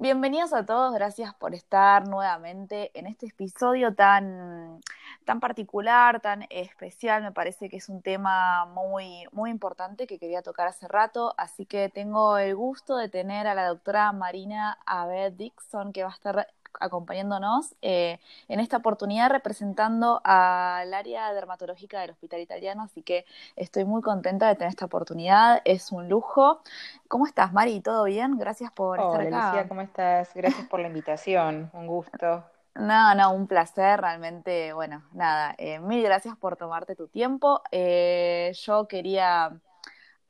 Bienvenidos 0.00 0.54
a 0.54 0.64
todos, 0.64 0.94
gracias 0.94 1.34
por 1.34 1.54
estar 1.54 2.08
nuevamente 2.08 2.90
en 2.98 3.06
este 3.06 3.26
episodio 3.26 3.94
tan, 3.94 4.80
tan 5.26 5.40
particular, 5.40 6.22
tan 6.22 6.46
especial. 6.48 7.22
Me 7.22 7.32
parece 7.32 7.68
que 7.68 7.76
es 7.76 7.90
un 7.90 8.00
tema 8.00 8.64
muy, 8.64 9.26
muy 9.32 9.50
importante 9.50 10.06
que 10.06 10.18
quería 10.18 10.40
tocar 10.40 10.68
hace 10.68 10.88
rato, 10.88 11.34
así 11.36 11.66
que 11.66 11.90
tengo 11.90 12.38
el 12.38 12.56
gusto 12.56 12.96
de 12.96 13.10
tener 13.10 13.46
a 13.46 13.54
la 13.54 13.66
doctora 13.66 14.10
Marina 14.12 14.78
Abed 14.86 15.34
Dixon, 15.34 15.92
que 15.92 16.02
va 16.02 16.08
a 16.08 16.14
estar 16.14 16.48
acompañándonos 16.78 17.74
eh, 17.82 18.20
en 18.48 18.60
esta 18.60 18.76
oportunidad 18.76 19.30
representando 19.30 20.20
al 20.24 20.92
área 20.94 21.32
dermatológica 21.32 22.00
del 22.00 22.10
Hospital 22.10 22.40
Italiano, 22.40 22.82
así 22.82 23.02
que 23.02 23.24
estoy 23.56 23.84
muy 23.84 24.02
contenta 24.02 24.48
de 24.48 24.54
tener 24.54 24.70
esta 24.70 24.84
oportunidad, 24.84 25.62
es 25.64 25.92
un 25.92 26.08
lujo. 26.08 26.60
¿Cómo 27.08 27.26
estás, 27.26 27.52
Mari? 27.52 27.80
¿Todo 27.80 28.04
bien? 28.04 28.38
Gracias 28.38 28.70
por 28.72 28.98
estar 28.98 29.20
acá. 29.20 29.46
Lucía, 29.46 29.68
¿cómo 29.68 29.80
estás? 29.80 30.32
Gracias 30.34 30.66
por 30.68 30.80
la 30.80 30.88
invitación, 30.88 31.70
un 31.72 31.86
gusto. 31.86 32.44
No, 32.74 33.14
no, 33.14 33.32
un 33.32 33.46
placer, 33.46 34.00
realmente, 34.00 34.72
bueno, 34.72 35.02
nada, 35.12 35.54
eh, 35.58 35.80
mil 35.80 36.02
gracias 36.02 36.36
por 36.36 36.56
tomarte 36.56 36.94
tu 36.94 37.08
tiempo. 37.08 37.62
Eh, 37.72 38.52
yo 38.54 38.86
quería 38.86 39.60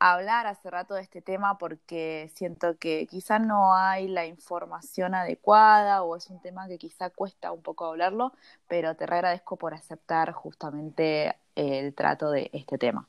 hablar 0.01 0.47
hace 0.47 0.69
rato 0.71 0.95
de 0.95 1.01
este 1.01 1.21
tema 1.21 1.59
porque 1.59 2.31
siento 2.33 2.77
que 2.79 3.05
quizá 3.07 3.37
no 3.37 3.75
hay 3.75 4.07
la 4.07 4.25
información 4.25 5.13
adecuada 5.13 6.01
o 6.01 6.15
es 6.15 6.29
un 6.31 6.41
tema 6.41 6.67
que 6.67 6.79
quizá 6.79 7.11
cuesta 7.11 7.51
un 7.51 7.61
poco 7.61 7.85
hablarlo, 7.85 8.33
pero 8.67 8.95
te 8.95 9.03
agradezco 9.03 9.57
por 9.57 9.75
aceptar 9.75 10.31
justamente 10.31 11.35
el 11.55 11.93
trato 11.93 12.31
de 12.31 12.49
este 12.51 12.79
tema. 12.79 13.07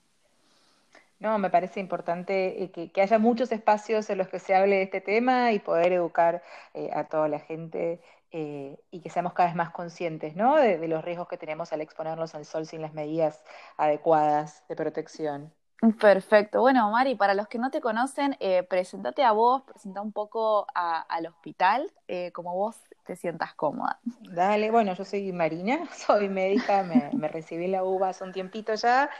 No, 1.18 1.38
me 1.38 1.50
parece 1.50 1.80
importante 1.80 2.64
eh, 2.64 2.70
que, 2.70 3.00
haya 3.00 3.18
muchos 3.18 3.52
espacios 3.52 4.10
en 4.10 4.18
los 4.18 4.28
que 4.28 4.38
se 4.38 4.54
hable 4.54 4.76
de 4.76 4.82
este 4.82 5.00
tema 5.00 5.52
y 5.52 5.60
poder 5.60 5.92
educar 5.92 6.42
eh, 6.74 6.90
a 6.92 7.04
toda 7.04 7.28
la 7.28 7.38
gente 7.38 8.00
eh, 8.32 8.76
y 8.90 9.00
que 9.00 9.08
seamos 9.08 9.32
cada 9.32 9.48
vez 9.48 9.56
más 9.56 9.70
conscientes 9.70 10.36
¿no? 10.36 10.56
de, 10.56 10.78
de 10.78 10.88
los 10.88 11.04
riesgos 11.04 11.28
que 11.28 11.38
tenemos 11.38 11.72
al 11.72 11.80
exponernos 11.80 12.34
al 12.34 12.44
sol 12.44 12.66
sin 12.66 12.82
las 12.82 12.92
medidas 12.92 13.42
adecuadas 13.78 14.64
de 14.68 14.76
protección. 14.76 15.52
Perfecto. 16.00 16.60
Bueno, 16.60 16.88
Mari, 16.92 17.16
para 17.16 17.34
los 17.34 17.48
que 17.48 17.58
no 17.58 17.72
te 17.72 17.80
conocen, 17.80 18.36
eh, 18.38 18.62
presentate 18.62 19.24
a 19.24 19.32
vos, 19.32 19.62
presenta 19.62 20.00
un 20.00 20.12
poco 20.12 20.64
al 20.74 21.26
hospital, 21.26 21.92
eh, 22.06 22.30
como 22.30 22.54
vos 22.54 22.76
te 23.04 23.16
sientas 23.16 23.54
cómoda. 23.54 23.98
Dale, 24.20 24.70
bueno, 24.70 24.94
yo 24.94 25.04
soy 25.04 25.32
Marina, 25.32 25.80
soy 26.06 26.28
médica, 26.28 26.84
me, 26.84 27.26
recibí 27.26 27.66
la 27.66 27.82
UBA 27.82 28.10
hace 28.10 28.22
un 28.22 28.32
tiempito 28.32 28.74
ya 28.74 29.10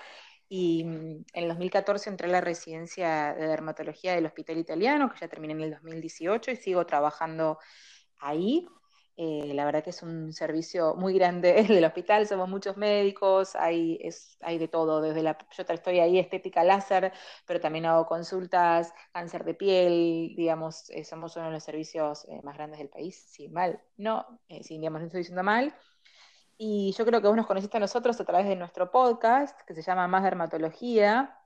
y 0.49 0.85
mm, 0.85 1.25
en 1.33 1.43
el 1.43 1.49
2014 1.49 2.11
entré 2.11 2.29
a 2.29 2.31
la 2.31 2.41
residencia 2.41 3.35
de 3.35 3.49
dermatología 3.49 4.15
del 4.15 4.27
Hospital 4.27 4.59
Italiano, 4.59 5.11
que 5.11 5.19
ya 5.19 5.27
terminé 5.27 5.55
en 5.55 5.61
el 5.63 5.71
2018 5.73 6.53
y 6.53 6.57
sigo 6.57 6.87
trabajando 6.87 7.59
ahí. 8.21 8.69
Eh, 9.17 9.53
la 9.55 9.67
verdad 9.67 9.85
que 9.85 9.91
es 9.91 10.03
un 10.03 10.33
servicio 10.33 10.95
muy 10.95 11.13
grande 11.15 11.61
el 11.61 11.67
del 11.69 11.85
hospital, 11.85 12.27
somos 12.27 12.49
muchos 12.49 12.77
médicos, 12.79 13.55
hay, 13.57 13.99
es, 14.03 14.39
hay 14.41 14.59
de 14.59 14.69
todo, 14.69 15.03
desde 15.03 15.23
la, 15.23 15.37
yo 15.57 15.65
estoy 15.69 16.01
ahí 16.01 16.19
estética 16.19 16.65
láser, 16.65 17.13
pero 17.47 17.61
también 17.61 17.85
hago 17.87 18.07
consultas, 18.07 18.93
cáncer 19.13 19.45
de 19.45 19.55
piel, 19.55 20.35
digamos, 20.35 20.89
eh, 20.91 21.05
somos 21.05 21.37
uno 21.37 21.47
de 21.47 21.53
los 21.53 21.65
servicios 21.65 22.25
eh, 22.29 22.41
más 22.43 22.57
grandes 22.57 22.79
del 22.79 22.89
país, 22.89 23.17
si 23.29 23.49
mal, 23.49 23.83
no, 23.99 24.41
si 24.63 24.79
digamos 24.79 25.01
no 25.01 25.07
estoy 25.07 25.21
diciendo 25.21 25.43
mal. 25.43 25.75
Y 26.57 26.93
yo 26.97 27.05
creo 27.05 27.21
que 27.21 27.29
vos 27.29 27.37
nos 27.37 27.47
conociste 27.47 27.77
a 27.77 27.81
nosotros 27.81 28.21
a 28.21 28.25
través 28.25 28.47
de 28.47 28.57
nuestro 28.57 28.91
podcast, 28.91 29.61
que 29.63 29.75
se 29.75 29.83
llama 29.83 30.07
Más 30.09 30.23
Dermatología, 30.23 31.37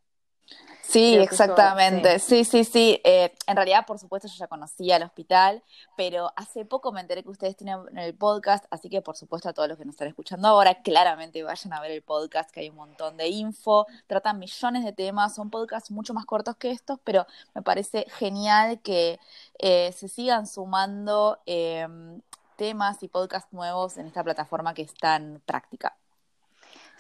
Sí, 0.89 1.17
exactamente. 1.17 2.19
sí, 2.21 2.45
sí, 2.45 2.65
sí. 2.65 3.01
Eh, 3.03 3.35
en 3.47 3.57
realidad, 3.57 3.85
por 3.87 3.99
supuesto, 3.99 4.29
yo 4.29 4.35
ya 4.37 4.47
conocía 4.47 4.97
el 4.97 5.03
hospital, 5.03 5.63
pero 5.97 6.33
hace 6.37 6.65
poco 6.65 6.93
me 6.93 7.01
enteré 7.01 7.25
que 7.25 7.31
ustedes 7.31 7.57
tienen 7.57 7.79
el 7.99 8.15
podcast, 8.15 8.65
así 8.71 8.89
que 8.89 9.03
por 9.03 9.17
supuesto 9.17 9.49
a 9.49 9.53
todos 9.53 9.69
los 9.69 9.79
que 9.79 9.85
nos 9.85 9.95
están 9.95 10.09
escuchando 10.09 10.47
ahora, 10.47 10.83
claramente 10.83 11.43
vayan 11.43 11.73
a 11.73 11.81
ver 11.81 11.91
el 11.91 12.03
podcast, 12.03 12.51
que 12.51 12.61
hay 12.61 12.71
un 12.71 12.77
montón 12.77 13.17
de 13.17 13.29
info, 13.29 13.87
tratan 14.07 14.39
millones 14.39 14.85
de 14.85 14.93
temas, 14.93 15.35
son 15.35 15.51
podcasts 15.51 15.91
mucho 15.91 16.15
más 16.15 16.25
cortos 16.25 16.57
que 16.57 16.71
estos, 16.71 17.01
pero 17.03 17.27
me 17.55 17.63
parece 17.63 18.07
genial 18.19 18.81
que 18.81 19.19
eh, 19.59 19.93
se 19.93 20.09
sigan 20.09 20.47
sumando 20.47 21.41
em, 21.47 22.21
temas 22.57 23.03
y 23.03 23.09
podcasts 23.09 23.53
nuevos 23.53 23.97
en 23.97 24.07
esta 24.07 24.23
plataforma 24.23 24.73
que 24.73 24.83
es 24.83 24.95
tan 24.95 25.43
práctica. 25.47 25.97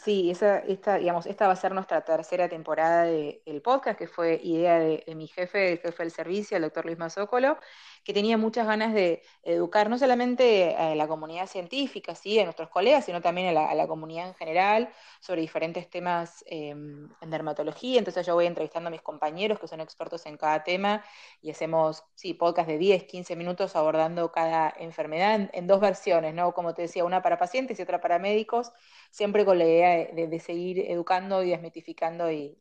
Sí, 0.06 0.31
esa, 0.31 0.59
esta, 0.61 0.99
digamos, 0.99 1.27
esta 1.27 1.49
va 1.49 1.55
a 1.55 1.56
ser 1.56 1.75
nuestra 1.75 2.05
tercera 2.05 2.49
temporada 2.49 3.03
del 3.03 3.61
podcast, 3.61 3.99
que 3.99 4.06
fue 4.06 4.41
idea 4.41 4.78
de, 4.78 5.03
mi 5.17 5.27
jefe, 5.27 5.72
el 5.72 5.78
jefe 5.81 6.05
del 6.05 6.12
servicio, 6.12 6.56
el 6.56 6.62
doctor 6.62 6.84
Luis 6.84 6.97
Mazócolo, 6.97 7.59
que 8.06 8.15
tenía 8.15 8.39
muchas 8.39 8.69
ganas 8.69 8.94
de 8.94 9.21
educar 9.43 9.91
no 9.91 9.99
solamente 9.99 10.77
a 10.77 10.94
la 10.94 11.09
comunidad 11.09 11.49
científica, 11.49 12.15
¿sí? 12.15 12.39
a 12.39 12.44
nuestros 12.44 12.69
colegas, 12.69 13.05
sino 13.05 13.21
también 13.21 13.49
a 13.49 13.75
la, 13.75 13.87
comunidad 13.89 14.28
en 14.28 14.34
general 14.34 14.91
sobre 15.19 15.41
diferentes 15.41 15.91
temas 15.91 16.44
em, 16.47 17.09
en 17.21 17.31
dermatología. 17.31 17.99
Entonces 17.99 18.25
yo 18.25 18.34
voy 18.34 18.47
entrevistando 18.47 18.87
a 18.87 18.91
mis 18.93 19.03
compañeros 19.03 19.59
que 19.59 19.67
son 19.67 19.81
expertos 19.81 20.25
en 20.27 20.37
cada 20.37 20.62
tema 20.62 21.05
y 21.43 21.50
hacemos 21.50 22.05
sí, 22.15 22.33
podcast 22.33 22.69
de 22.69 22.78
10, 22.78 23.05
15 23.06 23.34
minutos 23.34 23.75
abordando 23.75 24.31
cada 24.31 24.73
enfermedad 24.78 25.50
en, 25.53 25.67
dos 25.67 25.81
versiones, 25.81 26.33
¿no? 26.33 26.55
Como 26.55 26.75
te 26.75 26.83
decía, 26.83 27.05
una 27.05 27.23
para 27.23 27.38
pacientes 27.38 27.77
y 27.81 27.83
otra 27.83 28.00
para 28.00 28.21
médicos, 28.21 28.71
siempre 29.11 29.44
con 29.44 29.59
la 29.59 29.65
idea 29.65 30.06
de, 30.15 30.38
seguir 30.38 30.78
educando 30.93 31.43
y 31.43 31.50
desmitificando 31.50 32.31
y, 32.31 32.56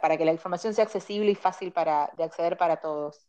para 0.00 0.16
que 0.16 0.24
la 0.24 0.32
información 0.32 0.72
sea 0.72 0.84
accesible 0.84 1.30
y 1.32 1.34
fácil 1.34 1.72
para, 1.72 2.10
de 2.16 2.24
acceder 2.24 2.56
para 2.56 2.80
todos. 2.80 3.28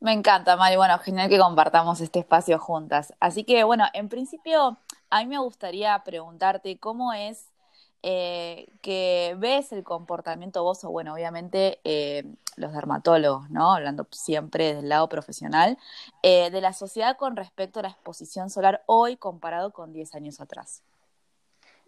Me 0.00 0.12
encanta, 0.12 0.56
Mari. 0.56 0.76
Bueno, 0.76 0.98
genial 0.98 1.28
que 1.28 1.38
compartamos 1.38 2.00
este 2.00 2.18
espacio 2.18 2.58
juntas. 2.58 3.14
Así 3.20 3.44
que, 3.44 3.64
bueno, 3.64 3.84
en 3.94 4.08
principio, 4.08 4.78
a 5.10 5.20
mí 5.20 5.26
me 5.26 5.38
gustaría 5.38 5.98
preguntarte 6.04 6.78
cómo 6.78 7.12
es 7.12 7.52
eh, 8.02 8.66
que 8.82 9.36
ves 9.38 9.72
el 9.72 9.84
comportamiento 9.84 10.64
vos, 10.64 10.82
o 10.84 10.90
bueno, 10.90 11.14
obviamente 11.14 11.78
eh, 11.84 12.24
los 12.56 12.72
dermatólogos, 12.72 13.48
¿no? 13.50 13.72
Hablando 13.72 14.08
siempre 14.10 14.74
del 14.74 14.88
lado 14.88 15.08
profesional, 15.08 15.78
eh, 16.22 16.50
de 16.50 16.60
la 16.60 16.72
sociedad 16.72 17.16
con 17.16 17.36
respecto 17.36 17.78
a 17.78 17.82
la 17.82 17.90
exposición 17.90 18.50
solar 18.50 18.82
hoy 18.86 19.16
comparado 19.16 19.72
con 19.72 19.92
10 19.92 20.14
años 20.16 20.40
atrás. 20.40 20.82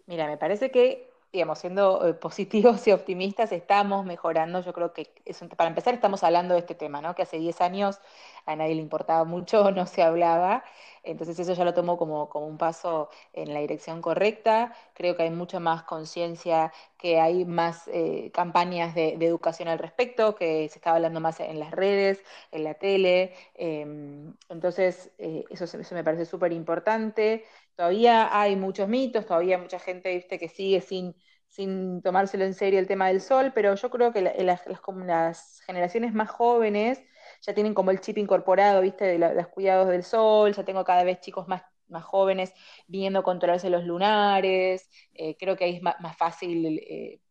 Mira, 0.05 0.27
me 0.27 0.37
parece 0.37 0.71
que 0.71 1.11
digamos, 1.35 1.59
siendo 1.59 2.07
eh, 2.07 2.13
positivos 2.13 2.87
y 2.87 2.91
optimistas, 2.93 3.51
estamos 3.51 4.05
mejorando. 4.05 4.61
Yo 4.61 4.73
creo 4.73 4.93
que, 4.93 5.13
es 5.25 5.39
para 5.57 5.69
empezar, 5.69 5.93
estamos 5.93 6.23
hablando 6.23 6.53
de 6.53 6.61
este 6.61 6.75
tema, 6.75 7.01
¿no? 7.01 7.13
Que 7.13 7.23
hace 7.23 7.37
10 7.37 7.59
años 7.61 7.99
a 8.45 8.55
nadie 8.55 8.75
le 8.75 8.81
importaba 8.81 9.25
mucho, 9.25 9.71
no 9.71 9.85
se 9.85 10.01
hablaba. 10.01 10.63
Entonces 11.03 11.37
eso 11.37 11.53
ya 11.53 11.65
lo 11.65 11.73
tomo 11.73 11.97
como, 11.97 12.29
como 12.29 12.47
un 12.47 12.57
paso 12.57 13.09
en 13.33 13.53
la 13.53 13.59
dirección 13.59 14.01
correcta. 14.01 14.73
Creo 14.93 15.15
que 15.15 15.23
hay 15.23 15.29
mucha 15.29 15.59
más 15.59 15.83
conciencia, 15.83 16.71
que 16.97 17.19
hay 17.19 17.45
más 17.45 17.87
eh, 17.89 18.31
campañas 18.33 18.95
de, 18.95 19.13
educación 19.15 19.67
al 19.67 19.79
respecto, 19.79 20.35
que 20.35 20.67
se 20.69 20.79
está 20.79 20.95
hablando 20.95 21.19
más 21.19 21.39
en 21.41 21.59
las 21.59 21.71
redes, 21.71 22.23
en 22.51 22.63
la 22.63 22.75
tele. 22.75 23.33
Em, 23.55 24.33
entonces 24.49 25.11
eh, 25.17 25.43
eso, 25.49 25.65
eso 25.65 25.95
me 25.95 26.03
parece 26.03 26.25
súper 26.25 26.53
importante. 26.53 27.43
Todavía 27.75 28.39
hay 28.39 28.55
muchos 28.55 28.87
mitos, 28.87 29.25
todavía 29.25 29.57
mucha 29.57 29.79
gente 29.79 30.13
¿viste, 30.15 30.39
que 30.39 30.47
sigue 30.49 30.81
sin, 30.81 31.15
sin 31.47 32.01
tomárselo 32.01 32.45
en 32.45 32.53
serio 32.53 32.79
el 32.79 32.87
tema 32.87 33.07
del 33.07 33.21
sol, 33.21 33.51
pero 33.53 33.75
yo 33.75 33.89
creo 33.89 34.13
que 34.13 34.21
las, 34.21 34.65
las, 34.65 35.61
generaciones 35.65 36.13
más 36.13 36.29
jóvenes 36.29 37.01
ya 37.41 37.53
tienen 37.53 37.73
como 37.73 37.91
el 37.91 38.01
chip 38.01 38.17
incorporado, 38.17 38.81
¿viste? 38.81 39.05
de, 39.05 39.17
los 39.19 39.47
cuidados 39.47 39.89
del 39.89 40.03
sol, 40.03 40.53
ya 40.53 40.63
tengo 40.63 40.83
cada 40.83 41.03
vez 41.03 41.19
chicos 41.19 41.47
más, 41.47 41.63
más 41.87 42.03
jóvenes 42.03 42.53
viniendo 42.87 43.19
a 43.19 43.23
controlarse 43.23 43.69
los 43.69 43.83
lunares, 43.83 44.89
eh, 45.13 45.35
creo 45.37 45.55
que 45.55 45.65
ahí 45.65 45.75
es 45.75 45.81
más, 45.81 45.95
fácil 46.17 46.65
eh, 46.65 47.21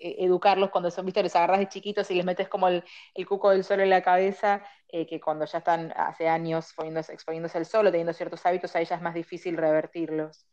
educarlos 0.00 0.70
cuando 0.70 0.90
son, 0.90 1.04
viste, 1.04 1.22
les 1.22 1.36
agarras 1.36 1.58
de 1.60 1.68
chiquitos 1.68 2.10
y 2.10 2.14
les 2.14 2.24
metes 2.24 2.48
como 2.48 2.68
el, 2.68 2.84
cuco 3.28 3.50
del 3.50 3.64
sol 3.64 3.80
en 3.80 3.90
la 3.90 4.02
cabeza, 4.02 4.64
eh, 4.92 5.06
que 5.06 5.20
cuando 5.20 5.44
ya 5.44 5.58
están 5.58 5.92
hace 5.96 6.28
años 6.28 6.66
exponiéndose, 6.66 7.12
exponiéndose 7.12 7.58
al 7.58 7.66
sol 7.66 7.86
o 7.86 7.90
teniendo 7.90 8.12
ciertos 8.12 8.44
hábitos, 8.46 8.74
a 8.74 8.80
ellas 8.80 8.98
es 8.98 9.02
más 9.02 9.14
difícil 9.14 9.56
revertirlos. 9.56 10.44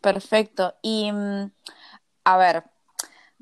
Perfecto. 0.00 0.74
Y, 0.82 1.10
mm, 1.10 1.50
a 2.24 2.36
ver, 2.36 2.64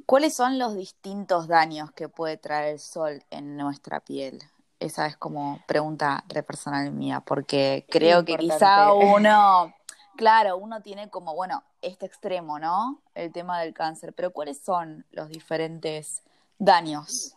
¿cuáles 0.07 0.35
son 0.35 0.59
los 0.59 0.77
distintos 0.77 1.49
daños 1.49 1.91
que 1.93 2.09
puede 2.09 2.37
traer 2.37 2.75
el 2.75 2.79
sol 2.79 3.23
en 3.31 3.57
nuestra 3.57 4.01
piel? 4.01 4.41
Esa 4.79 5.07
es 5.07 5.17
como 5.17 5.63
pregunta 5.67 6.25
re 6.29 6.43
personal 6.43 6.93
mía, 6.93 7.21
porque 7.21 7.87
creo 7.89 8.25
que 8.25 8.37
quizá 8.37 8.93
uno 8.95 9.75
Claro, 10.17 10.57
uno 10.57 10.81
tiene 10.81 11.11
como, 11.11 11.35
bueno, 11.35 11.65
este 11.83 12.07
extremo, 12.07 12.59
¿no? 12.59 13.03
El 13.15 13.33
tema 13.33 13.61
del 13.61 13.75
cáncer, 13.75 14.13
pero 14.15 14.33
¿cuáles 14.33 14.63
son 14.63 15.05
los 15.11 15.29
diferentes 15.29 16.23
daños? 16.59 17.37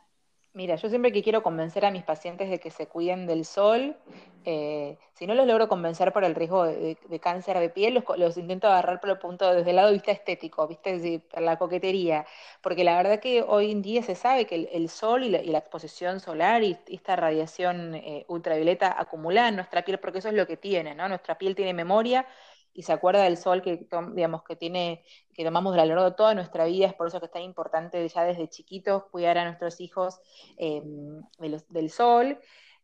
Mira, 0.58 0.76
yo 0.76 0.90
siempre 0.90 1.12
que 1.12 1.22
quiero 1.22 1.44
convencer 1.44 1.86
a 1.86 1.92
mis 1.92 2.02
pacientes 2.02 2.50
de 2.50 2.60
que 2.60 2.72
se 2.72 2.88
cuiden 2.88 3.28
del 3.28 3.46
sol, 3.46 3.96
eh, 4.44 4.98
si 5.14 5.28
no 5.28 5.36
los 5.36 5.46
logro 5.46 5.68
convencer 5.68 6.12
por 6.12 6.24
el 6.24 6.34
riesgo 6.34 6.66
de, 6.66 7.20
cáncer 7.22 7.60
de 7.60 7.70
piel, 7.70 8.04
los, 8.18 8.38
intento 8.38 8.66
agarrar 8.66 9.00
por 9.00 9.12
el 9.12 9.20
punto 9.20 9.54
desde 9.54 9.70
el 9.70 9.76
lado 9.76 9.90
de 9.90 9.94
vista 9.94 10.12
estético, 10.12 10.68
¿viste? 10.68 11.22
la 11.40 11.60
coquetería. 11.60 12.26
Porque 12.64 12.84
la 12.84 12.98
verdad 12.98 13.20
que 13.20 13.44
hoy 13.44 13.70
en 13.70 13.84
día 13.84 14.02
se 14.02 14.16
sabe 14.16 14.48
que 14.48 14.68
el, 14.74 14.90
sol 14.90 15.24
y 15.26 15.30
la, 15.30 15.60
exposición 15.60 16.20
solar 16.20 16.64
y, 16.64 16.76
esta 16.88 17.16
radiación 17.16 17.94
eh, 17.94 18.26
ultravioleta 18.28 19.00
acumulada 19.00 19.50
en 19.50 19.58
nuestra 19.58 19.86
piel, 19.86 20.00
porque 20.00 20.18
eso 20.18 20.30
es 20.30 20.34
lo 20.34 20.48
que 20.48 20.58
tiene, 20.58 20.96
¿no? 20.96 21.08
Nuestra 21.08 21.38
piel 21.38 21.54
tiene 21.54 21.76
memoria 21.76 22.26
y 22.78 22.84
se 22.84 22.94
acuerda 22.94 23.24
del 23.24 23.38
sol 23.38 23.64
que, 23.64 23.88
digamos, 24.14 24.44
que, 24.44 24.56
tiene, 24.56 25.04
que 25.34 25.44
tomamos 25.44 25.74
a 25.74 25.78
lo 25.84 25.86
largo 25.96 26.12
de 26.12 26.16
toda 26.16 26.36
nuestra 26.36 26.66
vida, 26.66 26.86
es 26.86 26.94
por 26.94 27.08
eso 27.08 27.20
que 27.20 27.26
es 27.26 27.32
tan 27.32 27.42
importante 27.42 28.08
ya 28.08 28.24
desde 28.24 28.48
chiquitos 28.50 29.06
cuidar 29.06 29.40
a 29.40 29.46
nuestros 29.46 29.82
hijos 29.82 30.22
eh, 30.58 30.84
del 31.70 31.90
sol. 31.90 32.40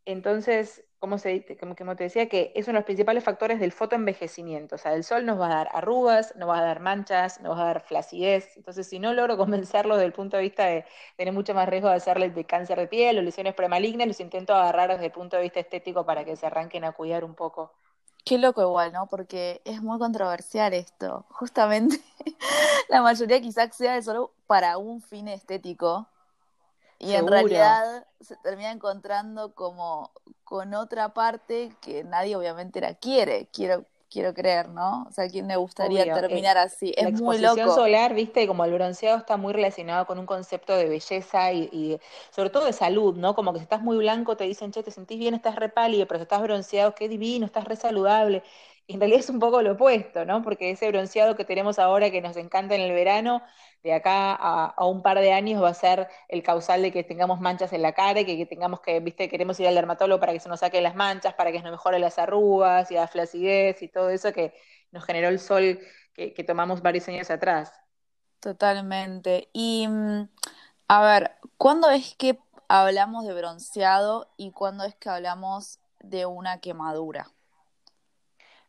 Entonces, 0.06 0.84
como, 0.98 1.20
se, 1.20 1.46
como, 1.60 1.96
te 1.96 2.06
decía, 2.06 2.28
que 2.28 2.52
es 2.56 2.66
uno 2.68 2.74
de 2.74 2.80
los 2.80 2.86
principales 2.86 3.24
factores 3.24 3.60
del 3.60 3.72
fotoenvejecimiento. 3.72 4.76
O 4.76 4.78
sea, 4.80 4.96
el 4.96 5.04
sol 5.04 5.28
nos 5.28 5.40
va 5.40 5.46
a 5.46 5.56
dar 5.58 5.70
arrugas, 5.74 6.36
nos 6.38 6.50
va 6.50 6.58
a 6.58 6.64
dar 6.64 6.80
manchas, 6.80 7.40
nos 7.42 7.56
va 7.56 7.62
a 7.62 7.66
dar 7.66 7.82
flacidez. 7.82 8.58
Entonces, 8.58 8.90
si 8.90 8.98
no 8.98 9.14
logro 9.14 9.38
convencerlos 9.38 9.98
desde 9.98 10.08
el 10.08 10.14
punto 10.14 10.38
de 10.38 10.44
vista 10.44 10.66
de 10.66 10.86
tener 11.18 11.36
mucho 11.36 11.54
más 11.54 11.70
riesgo 11.70 11.90
de 11.90 11.96
hacerles 11.98 12.34
de 12.34 12.46
cáncer 12.46 12.80
de 12.80 12.88
piel 12.88 13.20
o 13.20 13.22
lesiones 13.22 13.54
premalignas, 13.54 14.08
los 14.08 14.20
intento 14.20 14.56
agarrar 14.56 14.90
desde 14.90 15.06
el 15.06 15.12
punto 15.12 15.36
de 15.38 15.44
vista 15.44 15.60
estético 15.60 16.04
para 16.04 16.26
que 16.26 16.36
se 16.36 16.48
arranquen 16.48 16.84
a 16.84 16.94
cuidar 16.94 17.24
un 17.24 17.36
poco. 17.36 17.74
Qué 18.24 18.38
loco 18.38 18.62
igual, 18.62 18.94
¿no? 18.94 19.08
Porque 19.08 19.62
es 19.66 19.82
muy 19.82 20.00
controversial 20.00 20.74
esto. 20.74 21.26
Justamente 21.30 22.02
la 22.90 23.02
mayoría 23.02 23.42
quizás 23.42 23.76
sea 23.76 23.96
de 23.96 24.02
solo 24.02 24.32
para 24.48 24.78
un 24.78 25.02
fin 25.02 25.28
estético. 25.28 26.08
Y 27.00 27.14
en 27.14 27.28
realidad 27.28 28.08
se 28.22 28.38
termina 28.38 28.72
encontrando 28.72 29.54
como 29.54 30.12
con 30.46 30.74
otra 30.74 31.14
parte 31.14 31.76
que 31.82 32.06
nadie 32.06 32.38
obviamente 32.38 32.80
la 32.80 32.94
quiere. 32.94 33.50
Quiero 33.52 33.86
quiero 34.14 34.34
creer, 34.34 34.70
¿no? 34.70 35.04
O 35.10 35.12
sea, 35.12 35.28
¿quién 35.28 35.48
le 35.48 35.56
gustaría 35.58 36.06
eh, 36.06 36.12
terminar 36.12 36.58
así? 36.58 36.94
Es 36.96 37.12
muy 37.12 37.40
loco. 37.40 37.56
La 37.56 37.64
exposición 37.66 37.72
solar, 37.72 38.14
viste, 38.14 38.48
como 38.48 38.64
el 38.66 38.74
bronceado 38.74 39.18
está 39.18 39.38
muy 39.38 39.54
relacionado 39.54 40.06
con 40.06 40.20
un 40.20 40.26
concepto 40.28 40.76
de 40.78 40.88
belleza 40.88 41.52
y, 41.54 42.00
sobre 42.32 42.50
todo 42.52 42.66
de 42.66 42.74
salud, 42.74 43.16
¿no? 43.16 43.36
Como 43.36 43.52
que 43.54 43.60
si 43.60 43.64
estás 43.64 43.82
muy 43.82 43.98
blanco 43.98 44.38
te 44.38 44.46
dicen, 44.46 44.72
che, 44.72 44.84
te 44.84 44.92
sentís 44.92 45.20
bien, 45.20 45.34
estás 45.34 45.56
re 45.56 45.70
pálido, 45.70 46.08
pero 46.08 46.20
si 46.20 46.24
estás 46.24 46.42
bronceado, 46.42 46.96
qué 46.96 47.10
divino, 47.10 47.46
estás 47.46 47.66
re 47.66 47.76
saludable. 47.76 48.44
En 48.88 49.00
realidad 49.00 49.22
es 49.22 49.30
un 49.30 49.40
poco 49.40 49.62
lo 49.62 49.74
opuesto, 49.74 50.26
¿no? 50.26 50.42
Porque 50.42 50.72
ese 50.72 50.90
bronceado 50.90 51.36
que 51.36 51.46
tenemos 51.46 51.80
ahora 51.80 52.12
que 52.12 52.22
nos 52.22 52.36
encanta 52.36 52.76
en 52.76 52.82
el 52.82 52.92
verano, 52.92 53.42
de 53.84 53.94
acá 53.94 54.34
a, 54.34 54.86
un 54.86 55.02
par 55.02 55.20
de 55.20 55.34
años 55.34 55.62
va 55.62 55.70
a 55.70 55.74
ser 55.74 56.08
el 56.30 56.44
causal 56.44 56.82
de 56.82 56.92
que 56.92 57.04
tengamos 57.04 57.40
manchas 57.40 57.74
en 57.74 57.82
la 57.82 57.94
cara 57.94 58.22
y 58.22 58.26
que, 58.26 58.46
tengamos 58.46 58.82
que, 58.82 59.00
viste, 59.00 59.30
queremos 59.30 59.60
ir 59.60 59.68
al 59.68 59.76
dermatólogo 59.76 60.20
para 60.20 60.34
que 60.34 60.40
se 60.40 60.50
nos 60.50 60.62
saquen 60.62 60.84
las 60.84 60.96
manchas, 60.96 61.34
para 61.34 61.52
que 61.52 61.62
nos 61.62 61.72
mejore 61.72 62.00
las 62.00 62.18
arrugas 62.20 62.92
y 62.92 62.96
la 62.96 63.08
flacidez 63.08 63.82
y 63.82 63.88
todo 63.90 64.10
eso 64.10 64.32
que 64.34 64.54
nos 64.92 65.06
generó 65.06 65.30
el 65.30 65.40
sol 65.40 65.80
que, 66.14 66.34
que 66.34 66.44
tomamos 66.44 66.82
varios 66.82 67.08
años 67.08 67.30
atrás. 67.30 67.74
Totalmente. 68.40 69.50
Y 69.54 69.88
mm, 69.88 70.30
a 70.88 71.02
ver, 71.02 71.32
¿cuándo 71.58 71.90
es 71.90 72.16
que 72.16 72.38
hablamos 72.68 73.26
de 73.26 73.34
bronceado 73.34 74.30
y 74.38 74.52
cuándo 74.52 74.84
es 74.84 74.96
que 74.96 75.10
hablamos 75.10 75.80
de 76.00 76.26
una 76.26 76.60
quemadura? 76.60 77.32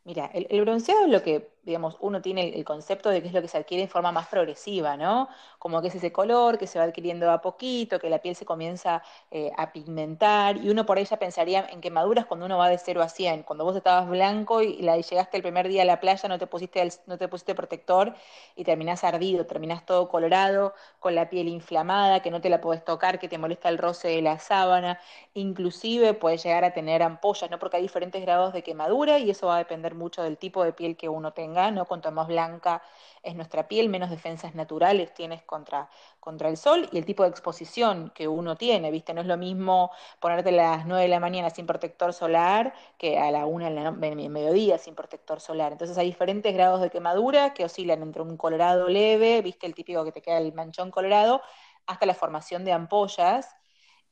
Mira, 0.04 0.26
el, 0.34 0.46
el, 0.50 0.60
bronceado 0.62 1.04
es 1.06 1.10
lo 1.10 1.22
que, 1.22 1.48
digamos, 1.64 1.96
uno 2.00 2.20
tiene 2.22 2.48
el, 2.56 2.64
concepto 2.64 3.10
de 3.10 3.22
que 3.22 3.28
es 3.28 3.34
lo 3.34 3.42
que 3.42 3.48
se 3.48 3.58
adquiere 3.58 3.82
en 3.84 3.88
forma 3.88 4.12
más 4.12 4.28
progresiva, 4.28 4.96
¿no? 4.96 5.28
Como 5.58 5.80
que 5.80 5.88
es 5.88 5.94
ese 5.94 6.12
color 6.12 6.58
que 6.58 6.66
se 6.66 6.78
va 6.78 6.84
adquiriendo 6.84 7.30
a 7.30 7.40
poquito, 7.40 7.98
que 7.98 8.10
la 8.10 8.18
piel 8.18 8.36
se 8.36 8.44
comienza 8.44 9.02
eh, 9.30 9.50
a 9.56 9.72
pigmentar, 9.72 10.56
y 10.58 10.70
uno 10.70 10.86
por 10.86 10.98
ya 11.02 11.18
pensaría 11.18 11.66
en 11.70 11.80
quemaduras 11.80 12.26
cuando 12.26 12.46
uno 12.46 12.58
va 12.58 12.68
de 12.68 12.78
0 12.78 13.02
a 13.02 13.08
100. 13.08 13.42
Cuando 13.42 13.64
vos 13.64 13.76
estabas 13.76 14.08
blanco 14.08 14.62
y, 14.62 14.78
la, 14.82 14.96
llegaste 14.96 15.36
el 15.36 15.42
primer 15.42 15.68
día 15.68 15.82
a 15.82 15.84
la 15.84 16.00
playa, 16.00 16.28
no 16.28 16.38
te 16.38 16.46
pusiste, 16.46 16.88
no 17.06 17.18
te 17.18 17.28
pusiste 17.28 17.54
protector 17.54 18.14
y 18.56 18.64
terminás 18.64 19.04
ardido, 19.04 19.46
terminás 19.46 19.84
todo 19.86 20.08
colorado, 20.08 20.74
con 21.00 21.14
la 21.14 21.28
piel 21.28 21.48
inflamada, 21.48 22.20
que 22.22 22.30
no 22.30 22.40
te 22.40 22.48
la 22.50 22.60
podés 22.60 22.84
tocar, 22.84 23.18
que 23.18 23.28
te 23.28 23.38
molesta 23.38 23.68
el 23.68 23.78
roce 23.78 24.08
de 24.08 24.22
la 24.22 24.38
sábana, 24.38 25.00
inclusive 25.34 26.14
puedes 26.14 26.42
llegar 26.42 26.64
a 26.64 26.72
tener 26.72 27.02
ampollas, 27.02 27.50
¿no? 27.50 27.58
Porque 27.58 27.76
hay 27.76 27.82
diferentes 27.82 28.22
grados 28.22 28.52
de 28.52 28.62
quemadura 28.62 29.18
y 29.18 29.30
eso 29.30 29.48
va 29.48 29.56
a 29.56 29.58
depender 29.58 29.94
mucho 29.94 30.22
del 30.22 30.38
tipo 30.38 30.64
de 30.64 30.72
piel 30.72 30.96
que 30.96 31.08
uno 31.08 31.32
tenga, 31.32 31.53
¿no? 31.70 31.86
Cuanto 31.86 32.10
más 32.12 32.26
blanca 32.26 32.82
es 33.22 33.34
nuestra 33.34 33.68
piel, 33.68 33.88
menos 33.88 34.10
defensas 34.10 34.54
naturales 34.54 35.14
tienes 35.14 35.42
contra, 35.42 35.88
contra 36.20 36.48
el 36.48 36.56
sol 36.56 36.88
y 36.92 36.98
el 36.98 37.06
tipo 37.06 37.22
de 37.22 37.30
exposición 37.30 38.12
que 38.14 38.28
uno 38.28 38.56
tiene, 38.56 38.90
¿viste? 38.90 39.14
No 39.14 39.20
es 39.22 39.26
lo 39.26 39.36
mismo 39.36 39.90
ponerte 40.20 40.50
a 40.50 40.52
las 40.52 40.86
9 40.86 41.02
de 41.02 41.08
la 41.08 41.20
mañana 41.20 41.50
sin 41.50 41.66
protector 41.66 42.12
solar 42.12 42.74
que 42.98 43.18
a 43.18 43.30
la 43.30 43.46
1 43.46 43.92
de 43.92 44.28
mediodía 44.28 44.78
sin 44.78 44.94
protector 44.94 45.40
solar. 45.40 45.72
Entonces 45.72 45.96
hay 45.98 46.06
diferentes 46.06 46.52
grados 46.54 46.80
de 46.80 46.90
quemadura 46.90 47.54
que 47.54 47.64
oscilan 47.64 48.02
entre 48.02 48.22
un 48.22 48.36
colorado 48.36 48.88
leve, 48.88 49.40
¿viste? 49.42 49.66
El 49.66 49.74
típico 49.74 50.04
que 50.04 50.12
te 50.12 50.22
queda 50.22 50.38
el 50.38 50.52
manchón 50.52 50.90
colorado, 50.90 51.40
hasta 51.86 52.06
la 52.06 52.14
formación 52.14 52.64
de 52.64 52.72
ampollas 52.72 53.56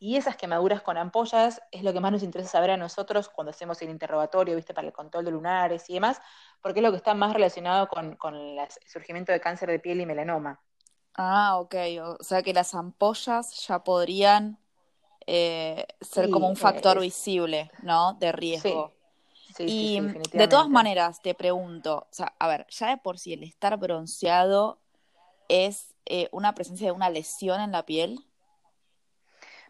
y 0.03 0.17
esas 0.17 0.37
quemaduras 0.37 0.83
con 0.83 0.97
ampollas 0.97 1.63
es 1.71 1.85
lo 1.85 1.93
que 1.93 2.01
más 2.01 2.11
nos 2.11 2.25
interesa 2.25 2.51
saber 2.51 2.73
a 2.73 2.77
nosotros 2.77 3.29
cuando 3.29 3.51
hacemos 3.51 3.81
el 3.83 3.89
interrogatorio, 3.89 4.57
¿viste? 4.57 4.75
Para 4.75 4.89
el 4.89 4.93
control 4.93 5.25
de 5.25 5.31
lunares 5.31 5.89
y 5.89 5.95
demás, 5.95 6.21
porque 6.61 6.81
es 6.81 6.83
lo 6.83 6.91
que 6.91 6.97
está 6.97 7.15
más 7.15 7.33
relacionado 7.33 7.87
con, 7.87 8.19
el 8.35 8.59
surgimiento 8.85 9.31
de 9.31 9.41
cáncer 9.41 9.71
de 9.71 9.79
piel 9.79 10.01
y 10.01 10.07
melanoma. 10.07 10.61
Ah, 11.15 11.57
ok. 11.61 11.77
O 12.19 12.25
sea 12.25 12.43
que 12.43 12.53
las 12.53 12.75
ampollas 12.75 13.65
ya 13.69 13.85
podrían 13.85 14.59
eh, 15.25 15.87
ser 16.01 16.31
como 16.31 16.49
un 16.49 16.57
factor 16.57 16.99
visible, 16.99 17.71
¿no? 17.85 18.15
De 18.15 18.33
riesgo. 18.33 18.93
Sí. 19.55 19.67
y 19.69 20.01
de 20.37 20.49
todas 20.49 20.69
maneras, 20.69 21.23
te 21.23 21.35
pregunto, 21.37 22.09
o 22.11 22.13
sea, 22.13 22.35
a 22.41 22.49
ver, 22.49 22.67
ya 22.71 22.89
de 22.89 22.97
por 22.97 23.21
sí 23.21 23.35
el 23.35 23.45
estar 23.45 23.77
bronceado 23.77 24.81
es 25.47 25.95
eh, 26.07 26.29
una 26.33 26.57
presencia 26.57 26.89
de 26.89 26.93
una 26.93 27.09
lesión 27.09 27.61
en 27.61 27.71
la 27.71 27.87
piel. 27.87 28.27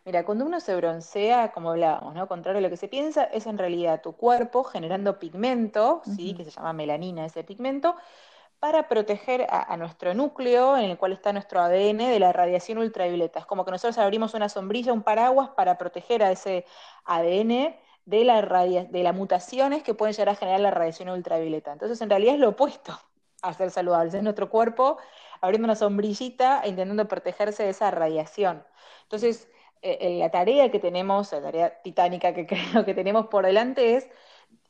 Mira, 0.04 0.24
cuando 0.24 0.44
uno 0.44 0.58
se 0.58 0.74
broncea, 0.74 1.52
como 1.52 1.70
hablábamos, 1.70 2.14
¿no? 2.14 2.26
Contrario 2.26 2.58
a 2.58 2.62
lo 2.62 2.70
que 2.70 2.76
se 2.76 2.88
piensa, 2.88 3.22
es 3.24 3.46
en 3.46 3.56
realidad 3.56 4.02
tu 4.02 4.14
cuerpo 4.14 4.64
generando 4.64 5.20
pigmento, 5.20 6.02
¿sí? 6.04 6.34
Que 6.34 6.44
se 6.44 6.50
llama 6.50 6.72
melanina 6.72 7.24
ese 7.24 7.44
pigmento, 7.44 7.94
para 8.58 8.88
proteger 8.88 9.46
a, 9.50 9.76
nuestro 9.76 10.14
núcleo, 10.14 10.76
en 10.76 10.90
el 10.90 10.98
cual 10.98 11.12
está 11.12 11.32
nuestro 11.32 11.60
ADN, 11.60 12.08
de 12.08 12.18
la 12.20 12.32
radiación 12.32 12.78
ultravioleta. 12.78 13.40
Es 13.40 13.46
como 13.46 13.64
que 13.64 13.72
nosotros 13.72 13.98
abrimos 13.98 14.34
una 14.34 14.48
sombrilla, 14.48 14.92
un 14.92 15.02
paraguas, 15.02 15.50
para 15.50 15.78
proteger 15.78 16.22
a 16.22 16.30
ese 16.30 16.64
ADN 17.04 17.76
de, 18.04 18.24
la 18.24 18.42
de 18.42 19.02
las 19.02 19.14
mutaciones 19.14 19.82
que 19.82 19.94
pueden 19.94 20.14
llegar 20.14 20.28
a 20.30 20.36
generar 20.36 20.60
la 20.60 20.70
radiación 20.70 21.08
ultravioleta. 21.08 21.72
Entonces, 21.72 22.00
en 22.00 22.10
realidad 22.10 22.34
es 22.34 22.40
lo 22.40 22.50
opuesto 22.50 22.98
a 23.42 23.52
ser 23.52 23.70
saludable. 23.70 24.16
Es 24.16 24.22
nuestro 24.22 24.48
cuerpo 24.48 24.98
abriendo 25.40 25.66
una 25.66 25.74
sombrillita 25.76 26.60
e 26.62 26.68
intentando 26.68 27.06
protegerse 27.08 27.64
de 27.64 27.70
esa 27.70 27.90
radiación. 27.90 28.64
Entonces, 29.02 29.48
eh, 29.82 30.18
la 30.18 30.30
tarea 30.30 30.70
que 30.70 30.78
tenemos, 30.78 31.32
la 31.32 31.42
tarea 31.42 31.82
titánica 31.82 32.32
que 32.34 32.46
creo 32.46 32.84
que 32.84 32.94
tenemos 32.94 33.26
por 33.26 33.44
delante 33.44 33.96
es 33.96 34.08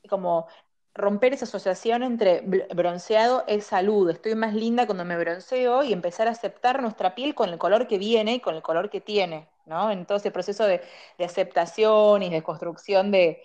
como 0.08 0.46
romper 0.94 1.32
esa 1.32 1.44
asociación 1.44 2.02
entre 2.02 2.42
bronceado 2.74 3.44
es 3.46 3.64
salud, 3.64 4.10
estoy 4.10 4.34
más 4.34 4.54
linda 4.54 4.86
cuando 4.86 5.04
me 5.04 5.16
bronceo 5.16 5.82
y 5.84 5.92
empezar 5.92 6.28
a 6.28 6.32
aceptar 6.32 6.82
nuestra 6.82 7.14
piel 7.14 7.34
con 7.34 7.48
el 7.48 7.58
color 7.58 7.86
que 7.86 7.98
viene 7.98 8.34
y 8.34 8.40
con 8.40 8.54
el 8.54 8.62
color 8.62 8.90
que 8.90 9.00
tiene, 9.00 9.48
¿no? 9.64 9.90
En 9.90 10.04
todo 10.04 10.18
ese 10.18 10.30
proceso 10.30 10.64
de, 10.66 10.82
aceptación 11.18 12.22
y 12.22 12.30
de 12.30 12.42
construcción 12.42 13.10
de, 13.10 13.42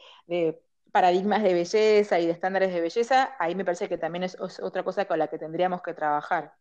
paradigmas 0.92 1.44
de 1.44 1.54
belleza 1.54 2.20
y 2.20 2.26
de 2.26 2.32
estándares 2.32 2.74
de 2.74 2.82
belleza, 2.82 3.36
ahí 3.40 3.56
me 3.56 3.64
parece 3.64 3.88
que 3.88 3.98
también 3.98 4.24
es 4.24 4.38
otra 4.40 4.84
cosa 4.84 5.06
con 5.06 5.20
la 5.20 5.28
que 5.28 5.38
tendríamos 5.38 5.82
que 5.82 5.94
trabajar. 5.94 6.54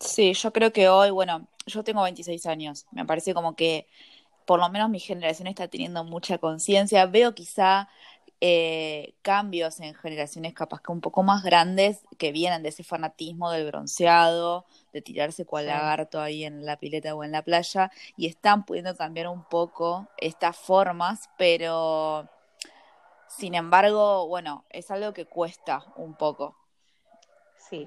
Sí, 0.00 0.34
yo 0.34 0.52
creo 0.52 0.72
que 0.72 0.88
hoy, 0.88 1.10
bueno, 1.10 1.46
yo 1.66 1.84
tengo 1.84 2.02
26 2.02 2.44
años, 2.46 2.86
me 2.90 3.06
parece 3.06 3.32
como 3.32 3.54
que 3.54 3.86
por 4.44 4.60
lo 4.60 4.68
menos 4.68 4.90
mi 4.90 5.00
generación 5.00 5.48
está 5.48 5.68
teniendo 5.68 6.04
mucha 6.04 6.38
conciencia. 6.38 7.06
Veo 7.06 7.34
quizá 7.34 7.88
eh, 8.40 9.14
cambios 9.22 9.80
en 9.80 9.94
generaciones 9.94 10.52
capaz 10.52 10.82
que 10.82 10.92
un 10.92 11.00
poco 11.00 11.22
más 11.22 11.42
grandes 11.42 12.04
que 12.18 12.32
vienen 12.32 12.62
de 12.62 12.68
ese 12.68 12.84
fanatismo 12.84 13.50
del 13.50 13.66
bronceado, 13.66 14.66
de 14.92 15.00
tirarse 15.00 15.46
cual 15.46 15.66
lagarto 15.66 16.20
ahí 16.20 16.44
en 16.44 16.66
la 16.66 16.78
pileta 16.78 17.14
o 17.14 17.24
en 17.24 17.32
la 17.32 17.42
playa, 17.42 17.90
y 18.16 18.26
están 18.26 18.64
pudiendo 18.66 18.94
cambiar 18.96 19.28
un 19.28 19.44
poco 19.44 20.08
estas 20.18 20.56
formas, 20.56 21.30
pero 21.38 22.28
sin 23.28 23.54
embargo, 23.54 24.26
bueno, 24.28 24.64
es 24.70 24.90
algo 24.90 25.12
que 25.14 25.26
cuesta 25.26 25.84
un 25.96 26.14
poco. 26.14 26.63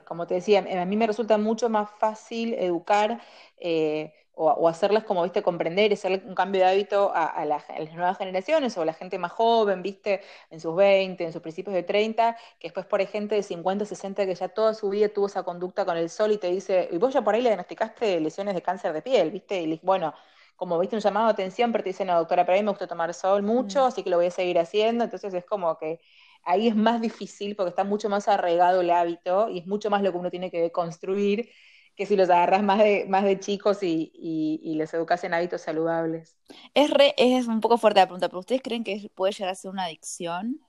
Como 0.06 0.27
te 0.27 0.36
decía, 0.36 0.60
a 0.60 0.86
mí 0.86 0.98
me 0.98 1.08
resulta 1.08 1.38
mucho 1.38 1.70
más 1.70 1.89
fácil 2.00 2.53
educar 2.53 3.22
eh, 3.58 4.13
o, 4.38 4.67
hacerlas 4.67 5.03
como, 5.03 5.24
viste, 5.24 5.41
comprender, 5.41 5.91
hacer 5.91 6.24
un 6.25 6.36
cambio 6.36 6.62
de 6.62 6.67
hábito 6.67 7.12
a, 7.13 7.44
las 7.46 7.67
nuevas 7.94 8.17
generaciones 8.17 8.77
o 8.77 8.84
a 8.84 8.86
la 8.86 8.94
gente 8.94 9.17
más 9.17 9.32
joven, 9.32 9.82
viste, 9.82 10.22
en 10.51 10.60
sus 10.60 10.75
20, 10.75 11.24
en 11.24 11.34
sus 11.34 11.41
principios 11.41 11.74
de 11.74 11.84
30, 11.84 12.38
que 12.60 12.67
después 12.67 12.86
por 12.86 13.00
ahí 13.00 13.08
gente 13.08 13.36
de 13.36 13.44
50, 13.44 13.86
60 13.86 14.25
que 14.27 14.36
ya 14.36 14.50
toda 14.50 14.75
su 14.75 14.89
vida 14.89 15.10
tuvo 15.10 15.25
esa 15.25 15.44
conducta 15.44 15.86
con 15.86 15.98
el 15.98 16.10
sol 16.10 16.32
y 16.32 16.38
te 16.38 16.51
dice, 16.51 16.88
y 16.91 16.98
vos 16.98 17.13
ya 17.13 17.24
por 17.24 17.34
ahí 17.34 17.41
le 17.41 17.50
diagnosticaste 17.50 18.20
lesiones 18.20 18.53
de 18.53 18.62
cáncer 18.62 18.94
de 18.94 19.01
piel, 19.01 19.32
viste, 19.32 19.60
y 19.62 19.79
bueno, 19.84 20.13
como 20.56 20.77
viste 20.79 20.96
un 20.96 21.01
llamado 21.01 21.27
de 21.27 21.34
atención, 21.34 21.72
pero 21.72 21.84
te 21.84 21.89
dicen, 21.91 22.08
no, 22.08 22.15
doctora, 22.15 22.46
pero 22.46 22.58
a 22.58 22.60
mí 22.60 22.63
me 22.63 22.72
gusta 22.72 22.88
tomar 22.88 23.13
sol 23.15 23.41
mucho, 23.44 23.84
mm. 23.86 23.88
así 23.88 24.03
que 24.03 24.10
lo 24.10 24.17
voy 24.17 24.27
a 24.27 24.32
seguir 24.32 24.60
haciendo, 24.60 25.03
entonces 25.03 25.34
es 25.34 25.46
como 25.46 25.77
que 25.79 26.00
ahí 26.44 26.67
es 26.67 26.75
más 26.75 27.01
difícil 27.01 27.56
porque 27.56 27.70
está 27.70 27.84
mucho 27.84 28.10
más 28.10 28.27
arraigado 28.27 28.82
el 28.82 28.91
hábito 28.91 29.50
y 29.50 29.60
es 29.60 29.67
mucho 29.67 29.89
más 29.89 30.01
lo 30.01 30.12
que 30.12 30.17
uno 30.17 30.29
tiene 30.29 30.51
que 30.51 30.72
construir 30.72 31.50
que 31.98 32.06
si 32.06 32.15
los 32.15 32.29
agarras 32.29 32.62
más 32.62 32.77
de, 32.77 33.08
más 33.10 33.24
de 33.24 33.39
chicos 33.39 33.82
y, 33.82 34.12
y, 34.13 34.75
les 34.75 34.94
educas 34.94 35.24
en 35.24 35.34
hábitos 35.34 35.62
saludables. 35.62 36.38
Es, 36.75 36.91
re, 36.91 37.15
es 37.17 37.48
un 37.48 37.60
poco 37.60 37.79
fuerte 37.79 38.00
la 38.00 38.06
pregunta, 38.06 38.29
pero 38.29 38.39
¿ustedes 38.39 38.62
creen 38.62 38.84
que 38.84 39.10
puede 39.15 39.34
llegar 39.34 39.50
a 39.51 39.56
ser 39.56 39.72
una 39.72 39.86
adicción? 39.86 40.62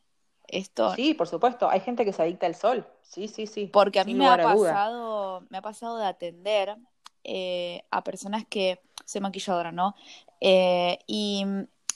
Esto... 0.47 0.95
Sí, 0.95 1.13
por 1.13 1.29
supuesto. 1.29 1.69
Hay 1.69 1.81
gente 1.81 2.07
que 2.07 2.15
se 2.15 2.23
adicta 2.23 2.47
al 2.47 2.55
sol. 2.55 2.89
Sí, 3.03 3.29
sí, 3.29 3.47
sí. 3.47 3.67
Porque 3.67 4.01
a 4.01 4.05
mí 4.05 4.15
me 4.15 4.27
ha, 4.27 4.39
pasado, 4.39 5.47
me 5.51 5.59
ha 5.59 5.63
pasado 5.63 5.99
de 5.99 6.07
atender 6.07 6.77
eh, 7.25 7.83
a 7.91 8.03
personas 8.03 8.47
que, 8.49 8.81
soy 9.05 9.21
maquilladora, 9.21 9.71
¿no? 9.71 9.95
Eh, 10.41 10.99
y 11.07 11.45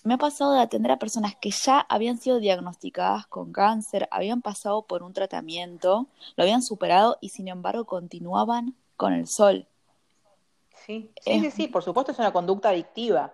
me 0.05 0.15
ha 0.15 0.19
pasado 0.19 0.53
de 0.53 0.61
atender 0.61 0.91
a 0.91 0.99
personas 0.99 1.37
que 1.37 1.51
ya 1.51 1.81
habían 1.81 2.19
sido 2.19 2.41
diagnosticadas 2.41 3.27
con 3.27 3.53
cáncer, 3.53 4.09
habían 4.11 4.43
pasado 4.43 4.83
por 4.83 5.03
un 5.03 5.13
tratamiento, 5.13 6.07
lo 6.37 6.43
habían 6.43 6.63
superado 6.63 7.19
y 7.21 7.29
sin 7.29 7.49
embargo 7.49 7.85
continuaban 7.85 8.75
con 8.97 9.13
el 9.13 9.29
sol. 9.29 9.67
Sí, 10.75 11.11
sí, 11.21 11.41
sí, 11.41 11.51
sí, 11.51 11.69
por 11.69 11.85
supuesto 11.85 12.13
es 12.13 12.19
una 12.19 12.33
conducta 12.33 12.71
adictiva. 12.71 13.33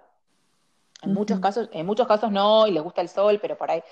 En 1.02 1.14
muchos 1.14 1.38
casos, 1.38 1.69
en 1.73 1.87
muchos 1.87 2.09
casos 2.09 2.33
no, 2.33 2.67
y 2.67 2.73
les 2.73 2.83
gusta 2.83 3.00
el 3.02 3.09
sol, 3.09 3.38
pero 3.40 3.57
por 3.57 3.71
ahí 3.71 3.83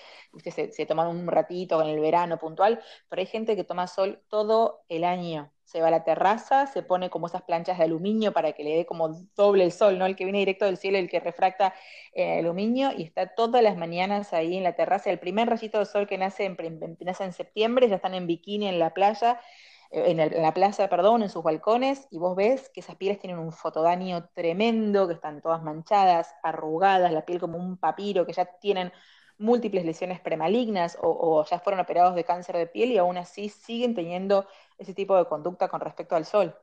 se, 0.45 0.73
se 0.73 0.87
toman 0.87 1.07
un 1.09 1.29
ratito 1.29 1.81
en 1.81 1.89
el 1.89 2.01
verano 2.01 2.37
puntual, 2.39 2.83
pero 3.09 3.21
hay 3.21 3.27
gente 3.27 3.55
que 3.55 3.63
toma 3.63 3.87
sol 3.87 4.21
todo 4.29 4.85
el 4.89 5.05
año. 5.05 5.53
Se 5.65 5.81
va 5.81 5.89
a 5.89 5.91
la 5.91 6.05
terraza, 6.05 6.67
se 6.67 6.83
pone 6.83 7.09
como 7.11 7.27
esas 7.29 7.43
planchas 7.43 7.79
de 7.79 7.85
aluminio 7.85 8.33
para 8.33 8.53
que 8.53 8.65
le 8.65 8.77
dé 8.77 8.87
como 8.87 9.09
doble 9.37 9.65
el 9.65 9.73
sol, 9.73 9.99
¿no? 9.99 10.07
El 10.07 10.17
que 10.17 10.25
viene 10.25 10.39
directo 10.41 10.65
del 10.65 10.77
cielo, 10.79 10.99
el 10.99 11.09
que 11.09 11.21
refracta 11.21 11.75
el 12.13 12.45
aluminio, 12.45 12.91
y 12.97 13.03
está 13.03 13.35
todas 13.35 13.63
las 13.63 13.77
mañanas 13.77 14.33
ahí 14.33 14.57
en 14.57 14.65
la 14.65 14.75
terraza. 14.75 15.11
El 15.11 15.19
primer 15.19 15.49
rayito 15.49 15.79
de 15.79 15.87
sol 15.87 16.07
que 16.07 16.19
nace 16.19 16.45
en, 16.45 16.57
nace 17.01 17.25
en 17.25 17.33
septiembre, 17.33 17.89
ya 17.89 17.97
están 17.97 18.15
en 18.15 18.27
bikini 18.27 18.69
en 18.69 18.79
la 18.79 18.95
playa, 18.95 19.41
en, 19.90 20.43
la 20.43 20.55
plaza, 20.55 20.88
perdón, 20.88 21.23
en 21.23 21.31
sus 21.31 21.43
balcones, 21.43 22.09
y 22.11 22.19
vos 22.19 22.37
ves 22.37 22.69
que 22.71 22.81
esas 22.81 22.97
pieles 22.97 23.19
tienen 23.19 23.38
un 23.38 23.52
fotodaño 23.52 24.28
tremendo, 24.35 25.07
que 25.07 25.14
están 25.14 25.40
todas 25.40 25.62
manchadas, 25.62 26.35
arrugadas, 26.43 27.12
la 27.12 27.25
piel 27.25 27.38
como 27.38 27.59
un 27.59 27.76
papiro, 27.76 28.26
que 28.26 28.33
ya 28.33 28.45
tienen 28.45 28.93
múltiples 29.38 29.85
lesiones 29.85 30.21
premalignas 30.21 30.97
o, 31.00 31.45
ya 31.45 31.59
fueron 31.59 31.81
operados 31.81 32.14
de 32.14 32.25
cáncer 32.25 32.57
de 32.57 32.66
piel 32.66 32.90
y 32.90 32.99
aún 32.99 33.19
así 33.19 33.49
siguen 33.49 33.95
teniendo 33.95 34.47
ese 34.78 34.95
tipo 34.95 35.16
de 35.16 35.26
conducta 35.26 35.69
con 35.69 35.81
respecto 35.81 36.16
al 36.16 36.25
sol. 36.25 36.55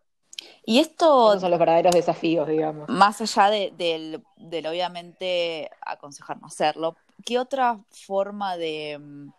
Y 0.65 0.79
esto... 0.79 1.29
Esos 1.31 1.41
son 1.41 1.51
los 1.51 1.59
verdaderos 1.59 1.93
desafíos, 1.93 2.47
digamos. 2.47 2.89
Más 2.89 3.21
allá 3.21 3.49
del, 3.49 4.23
del 4.37 4.67
obviamente 4.67 5.69
aconsejar 5.85 6.41
no 6.41 6.47
hacerlo, 6.47 6.95
¿qué 7.23 7.39
otra 7.39 7.79
forma 7.91 8.57
de 8.57 8.97
mm, 8.99 9.29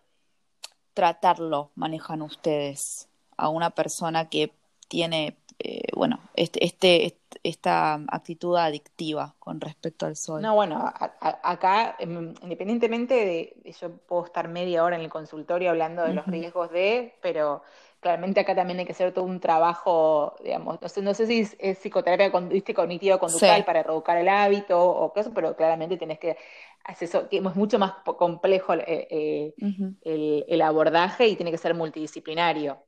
tratarlo 0.95 1.73
manejan 1.75 2.23
ustedes? 2.23 3.09
A 3.37 3.49
una 3.49 3.71
persona 3.71 4.29
que 4.29 4.53
tiene, 4.89 5.37
eh, 5.59 5.89
bueno, 5.95 6.21
este, 6.35 6.65
este, 6.65 7.17
esta 7.43 7.95
actitud 8.09 8.57
adictiva 8.57 9.35
con 9.39 9.61
respecto 9.61 10.07
al 10.07 10.17
sol. 10.17 10.41
No, 10.41 10.55
bueno, 10.55 10.93
acá, 11.21 11.97
em, 11.99 12.35
independientemente 12.43 13.15
de, 13.15 13.73
yo 13.81 13.97
puedo 13.97 14.27
estar 14.27 14.49
media 14.49 14.85
hora 14.85 14.97
en 14.97 15.03
el 15.03 15.11
consultorio 15.11 15.71
hablando 15.71 16.03
de 16.03 16.15
los 16.15 16.27
riesgos 16.27 16.71
de, 16.71 17.15
pero 17.21 17.63
claramente 18.01 18.41
acá 18.41 18.55
también 18.55 18.79
hay 18.79 18.85
que 18.85 18.93
hacer 18.93 19.13
todo 19.13 19.25
un 19.25 19.41
trabajo, 19.41 20.37
digamos, 20.45 20.81
no 20.81 20.89
sé, 20.89 21.03
no 21.03 21.15
sé 21.15 21.27
si 21.27 21.41
es, 21.41 21.79
psicoterapia 21.79 22.31
cognitiva 22.31 23.19
conductual 23.19 23.65
para 23.65 23.83
reeducar 23.83 24.19
el 24.19 24.29
hábito 24.29 24.79
o 24.79 25.13
qué 25.13 25.23
pero 25.35 25.57
claramente 25.57 25.97
tienes 25.97 26.19
que 26.19 26.37
hacer 26.85 27.09
eso, 27.09 27.29
que 27.29 27.39
es 27.39 27.57
mucho 27.57 27.79
más 27.79 27.95
complejo 28.05 28.75
eh, 28.75 29.09
eh, 29.11 29.55
el, 30.03 30.45
el, 30.47 30.63
abordaje 30.63 31.27
y 31.29 31.37
tiene 31.37 31.51
que 31.51 31.59
ser 31.59 31.75
multidisciplinario. 31.75 32.79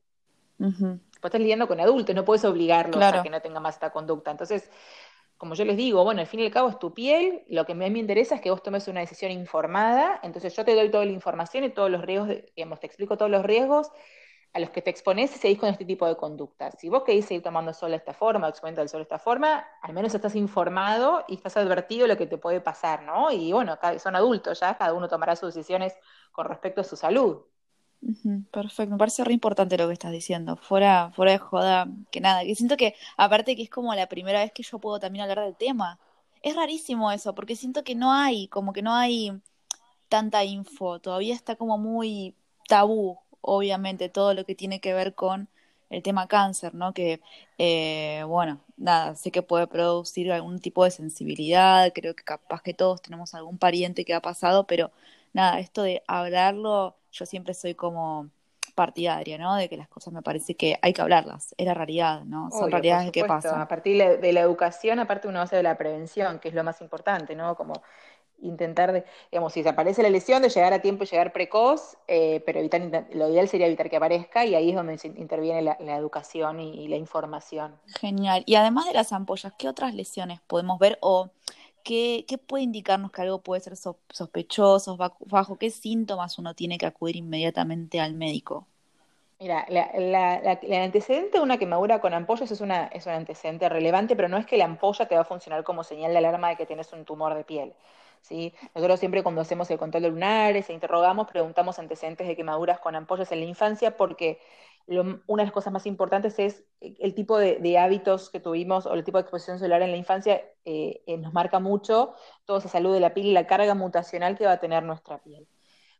Uh 0.59 0.97
estás 1.27 1.41
lidiando 1.41 1.67
con 1.67 1.79
adultos, 1.79 2.15
no 2.15 2.25
puedes 2.25 2.45
obligarlos 2.45 3.01
a 3.01 3.23
que 3.23 3.29
no 3.29 3.41
tengan 3.41 3.63
más 3.63 3.75
esta 3.75 3.91
conducta. 3.91 4.31
Entonces, 4.31 4.69
como 5.37 5.53
yo 5.53 5.65
les 5.65 5.77
digo, 5.77 6.03
bueno, 6.03 6.21
al 6.21 6.27
fin 6.27 6.39
y 6.39 6.45
al 6.45 6.51
cabo 6.51 6.69
es 6.69 6.79
tu 6.79 6.93
piel, 6.93 7.43
lo 7.47 7.65
que 7.65 7.73
a 7.73 7.75
mí 7.75 7.89
me 7.89 7.99
interesa 7.99 8.35
es 8.35 8.41
que 8.41 8.49
vos 8.49 8.63
tomes 8.63 8.87
una 8.87 9.01
decisión 9.01 9.31
informada, 9.31 10.19
entonces 10.23 10.55
yo 10.55 10.65
te 10.65 10.73
doy 10.73 10.89
toda 10.89 11.05
la 11.05 11.11
información 11.11 11.63
y 11.63 11.69
todos 11.69 11.91
los 11.91 12.01
riesgos, 12.01 12.29
digamos, 12.55 12.79
te 12.79 12.87
explico 12.87 13.17
todos 13.17 13.29
los 13.29 13.43
riesgos 13.43 13.91
a 14.53 14.59
los 14.59 14.71
que 14.71 14.81
te 14.81 14.89
expones 14.89 15.29
si 15.29 15.37
seguís 15.37 15.59
con 15.59 15.69
este 15.69 15.85
tipo 15.85 16.07
de 16.07 16.15
conductas. 16.15 16.75
Si 16.79 16.89
vos 16.89 17.03
querés 17.03 17.25
seguir 17.25 17.43
tomando 17.43 17.73
sol 17.73 17.91
de 17.91 17.97
esta 17.97 18.13
forma, 18.13 18.47
exponiendo 18.47 18.81
el 18.81 18.89
sol 18.89 18.99
de 18.99 19.03
esta 19.03 19.19
forma, 19.19 19.67
al 19.81 19.93
menos 19.93 20.15
estás 20.15 20.35
informado 20.35 21.25
y 21.27 21.35
estás 21.35 21.57
advertido 21.57 22.03
de 22.03 22.07
lo 22.07 22.17
que 22.17 22.25
te 22.25 22.37
puede 22.37 22.61
pasar, 22.61 23.03
¿no? 23.03 23.31
Y 23.31 23.51
bueno, 23.51 23.77
son 23.99 24.15
adultos 24.15 24.59
ya, 24.59 24.75
cada 24.75 24.93
uno 24.93 25.07
tomará 25.07 25.35
sus 25.35 25.53
decisiones 25.53 25.95
con 26.31 26.47
respecto 26.47 26.81
a 26.81 26.83
su 26.83 26.95
salud 26.95 27.43
perfecto, 28.51 28.91
me 28.91 28.97
parece 28.97 29.23
re 29.23 29.33
importante 29.33 29.77
lo 29.77 29.87
que 29.87 29.93
estás 29.93 30.11
diciendo, 30.11 30.55
fuera, 30.55 31.11
fuera 31.15 31.31
de 31.31 31.37
joda, 31.39 31.87
que 32.11 32.21
nada, 32.21 32.43
que 32.43 32.55
siento 32.55 32.77
que 32.77 32.95
aparte 33.17 33.55
que 33.55 33.63
es 33.63 33.69
como 33.69 33.93
la 33.95 34.07
primera 34.07 34.39
vez 34.39 34.51
que 34.51 34.63
yo 34.63 34.79
puedo 34.79 34.99
también 34.99 35.23
hablar 35.23 35.45
del 35.45 35.55
tema. 35.55 35.99
Es 36.43 36.55
rarísimo 36.55 37.11
eso, 37.11 37.33
porque 37.35 37.55
siento 37.55 37.83
que 37.83 37.95
no 37.95 38.13
hay, 38.13 38.47
como 38.47 38.73
que 38.73 38.81
no 38.81 38.93
hay 38.93 39.31
tanta 40.09 40.43
info, 40.45 40.99
todavía 40.99 41.35
está 41.35 41.55
como 41.55 41.77
muy 41.77 42.35
tabú, 42.67 43.19
obviamente, 43.41 44.09
todo 44.09 44.33
lo 44.33 44.45
que 44.45 44.55
tiene 44.55 44.79
que 44.79 44.93
ver 44.93 45.15
con 45.15 45.49
el 45.89 46.03
tema 46.03 46.27
cáncer, 46.27 46.73
¿no? 46.75 46.93
Que, 46.93 47.21
eh, 47.57 48.23
bueno, 48.27 48.61
nada, 48.77 49.15
sé 49.15 49.31
que 49.31 49.41
puede 49.41 49.67
producir 49.67 50.31
algún 50.31 50.59
tipo 50.59 50.83
de 50.83 50.91
sensibilidad, 50.91 51.91
creo 51.93 52.15
que 52.15 52.23
capaz 52.23 52.61
que 52.61 52.73
todos 52.73 53.01
tenemos 53.01 53.33
algún 53.35 53.57
pariente 53.57 54.05
que 54.05 54.13
ha 54.13 54.21
pasado, 54.21 54.67
pero 54.67 54.91
nada, 55.33 55.59
esto 55.59 55.83
de 55.83 56.03
hablarlo 56.07 56.95
yo 57.11 57.25
siempre 57.25 57.53
soy 57.53 57.75
como 57.75 58.29
partidaria, 58.75 59.39
¿no? 59.39 59.55
De 59.55 59.69
que 59.69 59.75
las 59.75 59.87
cosas 59.87 60.13
me 60.13 60.21
parece 60.21 60.55
que 60.55 60.77
hay 60.81 60.93
que 60.93 61.01
hablarlas, 61.01 61.55
es 61.57 61.65
la 61.65 61.73
realidad, 61.73 62.23
¿no? 62.25 62.51
Son 62.51 62.69
realidades 62.69 63.11
que 63.11 63.25
pasan. 63.25 63.59
A 63.59 63.67
partir 63.67 64.19
de 64.19 64.33
la 64.33 64.41
educación, 64.41 64.99
aparte 64.99 65.27
uno 65.27 65.41
hace 65.41 65.55
de 65.55 65.63
la 65.63 65.77
prevención, 65.77 66.37
que 66.39 66.49
es 66.49 66.53
lo 66.53 66.63
más 66.63 66.79
importante, 66.81 67.35
¿no? 67.35 67.55
Como 67.55 67.81
intentar, 68.39 68.91
de, 68.91 69.03
digamos, 69.31 69.53
si 69.53 69.63
se 69.63 69.69
aparece 69.69 70.03
la 70.03 70.09
lesión, 70.09 70.43
de 70.43 70.49
llegar 70.49 70.73
a 70.73 70.79
tiempo 70.79 71.03
y 71.03 71.07
llegar 71.07 71.33
precoz, 71.33 71.97
eh, 72.07 72.43
pero 72.45 72.59
evitar, 72.59 73.07
lo 73.13 73.29
ideal 73.29 73.47
sería 73.47 73.65
evitar 73.65 73.89
que 73.89 73.97
aparezca 73.97 74.45
y 74.45 74.53
ahí 74.53 74.69
es 74.69 74.75
donde 74.75 74.99
interviene 75.15 75.63
la, 75.63 75.97
educación 75.97 76.59
y, 76.59 76.87
la 76.87 76.97
información. 76.97 77.75
Genial. 77.99 78.43
Y 78.45 78.55
además 78.55 78.85
de 78.85 78.93
las 78.93 79.11
ampollas, 79.11 79.53
¿qué 79.57 79.67
otras 79.67 79.95
lesiones 79.95 80.39
podemos 80.41 80.77
ver 80.77 80.99
o 81.01 81.31
¿Qué, 81.87 82.37
puede 82.45 82.65
indicarnos 82.65 83.13
que 83.13 83.21
algo 83.21 83.39
puede 83.39 83.61
ser 83.61 83.77
sospechoso, 83.77 84.97
bajo 84.97 85.57
qué 85.57 85.69
síntomas 85.69 86.37
uno 86.37 86.53
tiene 86.53 86.77
que 86.77 86.85
acudir 86.85 87.15
inmediatamente 87.15 88.01
al 88.01 88.13
médico? 88.13 88.67
Mira, 89.39 89.61
el 89.61 90.13
antecedente 90.73 91.37
de 91.37 91.43
una 91.45 91.57
quemadura 91.57 92.01
con 92.01 92.13
ampollas 92.13 92.51
es, 92.51 92.59
una, 92.59 92.87
es 92.87 93.05
un 93.05 93.13
antecedente 93.13 93.69
relevante, 93.69 94.17
pero 94.17 94.27
no 94.27 94.35
es 94.35 94.45
que 94.45 94.57
la 94.57 94.65
ampolla 94.65 95.07
te 95.07 95.15
va 95.15 95.21
a 95.21 95.23
funcionar 95.23 95.63
como 95.63 95.85
señal 95.85 96.11
de 96.11 96.17
alarma 96.17 96.49
de 96.49 96.57
que 96.57 96.65
tienes 96.65 96.91
un 96.91 97.05
tumor 97.05 97.33
de 97.35 97.45
piel. 97.45 97.73
¿sí? 98.19 98.53
Nosotros 98.75 98.99
siempre 98.99 99.23
cuando 99.23 99.39
hacemos 99.39 99.71
el 99.71 99.77
control 99.77 100.03
de 100.03 100.09
lunares 100.09 100.69
e 100.69 100.73
interrogamos, 100.73 101.27
preguntamos 101.27 101.79
antecedentes 101.79 102.27
de 102.27 102.35
quemaduras 102.35 102.81
con 102.81 102.95
ampollas 102.95 103.31
en 103.31 103.39
la 103.39 103.45
infancia 103.45 103.95
porque 103.95 104.41
una 104.87 105.43
de 105.43 105.45
las 105.45 105.51
cosas 105.51 105.73
más 105.73 105.85
importantes 105.85 106.39
es 106.39 106.63
el 106.79 107.13
tipo 107.13 107.37
de, 107.37 107.77
hábitos 107.77 108.29
que 108.29 108.39
tuvimos 108.39 108.85
o 108.85 108.93
el 108.93 109.03
tipo 109.03 109.17
de 109.17 109.23
exposición 109.23 109.59
solar 109.59 109.81
en 109.81 109.91
la 109.91 109.97
infancia 109.97 110.41
eh, 110.63 111.03
eh, 111.05 111.17
nos 111.17 111.33
marca 111.33 111.59
mucho 111.59 112.13
toda 112.45 112.59
esa 112.59 112.69
salud 112.69 112.93
de 112.93 113.01
la 113.01 113.13
piel 113.13 113.27
y 113.27 113.33
la 113.33 113.47
carga 113.47 113.75
mutacional 113.75 114.37
que 114.37 114.45
va 114.45 114.53
a 114.53 114.59
tener 114.59 114.83
nuestra 114.83 115.21
piel. 115.21 115.47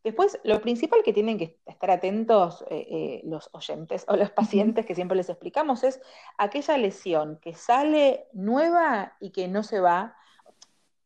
Después, 0.04 0.40
lo 0.44 0.62
principal 0.62 1.02
que 1.04 1.12
tienen 1.12 1.38
que 1.38 1.60
estar 1.66 1.92
atentos 1.92 2.64
eh, 2.70 3.22
los 3.26 3.50
oyentes 3.52 4.06
o 4.08 4.16
los 4.16 4.32
pacientes 4.32 4.86
que 4.86 4.96
siempre 4.96 5.18
les 5.18 5.30
explicamos 5.30 5.84
es 5.84 6.00
aquella 6.38 6.78
lesión 6.78 7.40
que 7.42 7.54
sale 7.54 8.28
nueva 8.32 9.18
y 9.20 9.32
que 9.32 9.50
no 9.50 9.64
se 9.64 9.82
va 9.82 10.16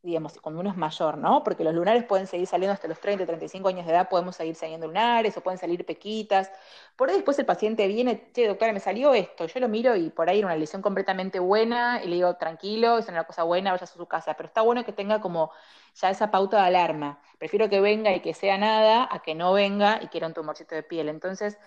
digamos, 0.04 0.40
cuando 0.42 0.62
uno 0.62 0.70
es 0.72 0.78
mayor, 0.78 1.18
¿no? 1.18 1.44
Porque 1.44 1.64
los 1.64 1.74
lunares 1.74 2.04
pueden 2.06 2.28
seguir 2.28 2.48
saliendo 2.48 2.74
hasta 2.74 2.88
los 2.88 3.00
30, 3.00 3.26
35 3.26 3.68
años 3.70 3.86
de 3.86 3.92
edad, 3.92 4.10
podemos 4.10 4.36
seguir 4.36 4.56
saliendo 4.56 4.88
lunares 4.88 5.38
o 5.38 5.42
pueden 5.42 5.60
salir 5.60 5.86
pequitas. 5.86 6.52
Por 6.96 7.10
ahí 7.10 7.16
después 7.16 7.38
el 7.40 7.46
paciente 7.46 7.88
viene, 7.88 8.32
che, 8.34 8.48
doctora, 8.48 8.74
me 8.74 8.80
salió 8.80 9.14
esto. 9.14 9.46
Yo 9.46 9.60
lo 9.60 9.68
miro 9.68 9.96
y 9.96 10.10
por 10.10 10.30
ahí 10.30 10.40
era 10.40 10.48
una 10.48 10.56
lesión 10.56 10.82
completamente 10.82 11.40
buena 11.40 12.02
y 12.04 12.08
le 12.08 12.16
digo, 12.16 12.36
tranquilo, 12.36 12.98
es 12.98 13.08
una 13.10 13.24
cosa 13.26 13.44
buena, 13.44 13.72
vaya 13.72 13.84
a 13.84 13.88
su 13.88 14.06
casa. 14.08 14.34
Pero 14.36 14.48
está 14.48 14.62
bueno 14.62 14.84
que 14.86 14.94
tenga 14.94 15.22
como 15.22 15.52
ya 15.96 16.10
esa 16.10 16.32
pauta 16.32 16.58
de 16.62 16.68
alarma. 16.68 17.20
Prefiero 17.38 17.70
que 17.70 17.82
venga 17.82 18.14
y 18.14 18.22
que 18.22 18.34
sea 18.34 18.58
nada 18.58 19.08
a 19.12 19.22
que 19.22 19.36
no 19.36 19.54
venga 19.54 20.00
y 20.02 20.08
que 20.08 20.18
era 20.18 20.28
un 20.28 20.34
tumorcito 20.34 20.76
de 20.76 20.84
piel. 20.84 21.10
Entonces, 21.10 21.58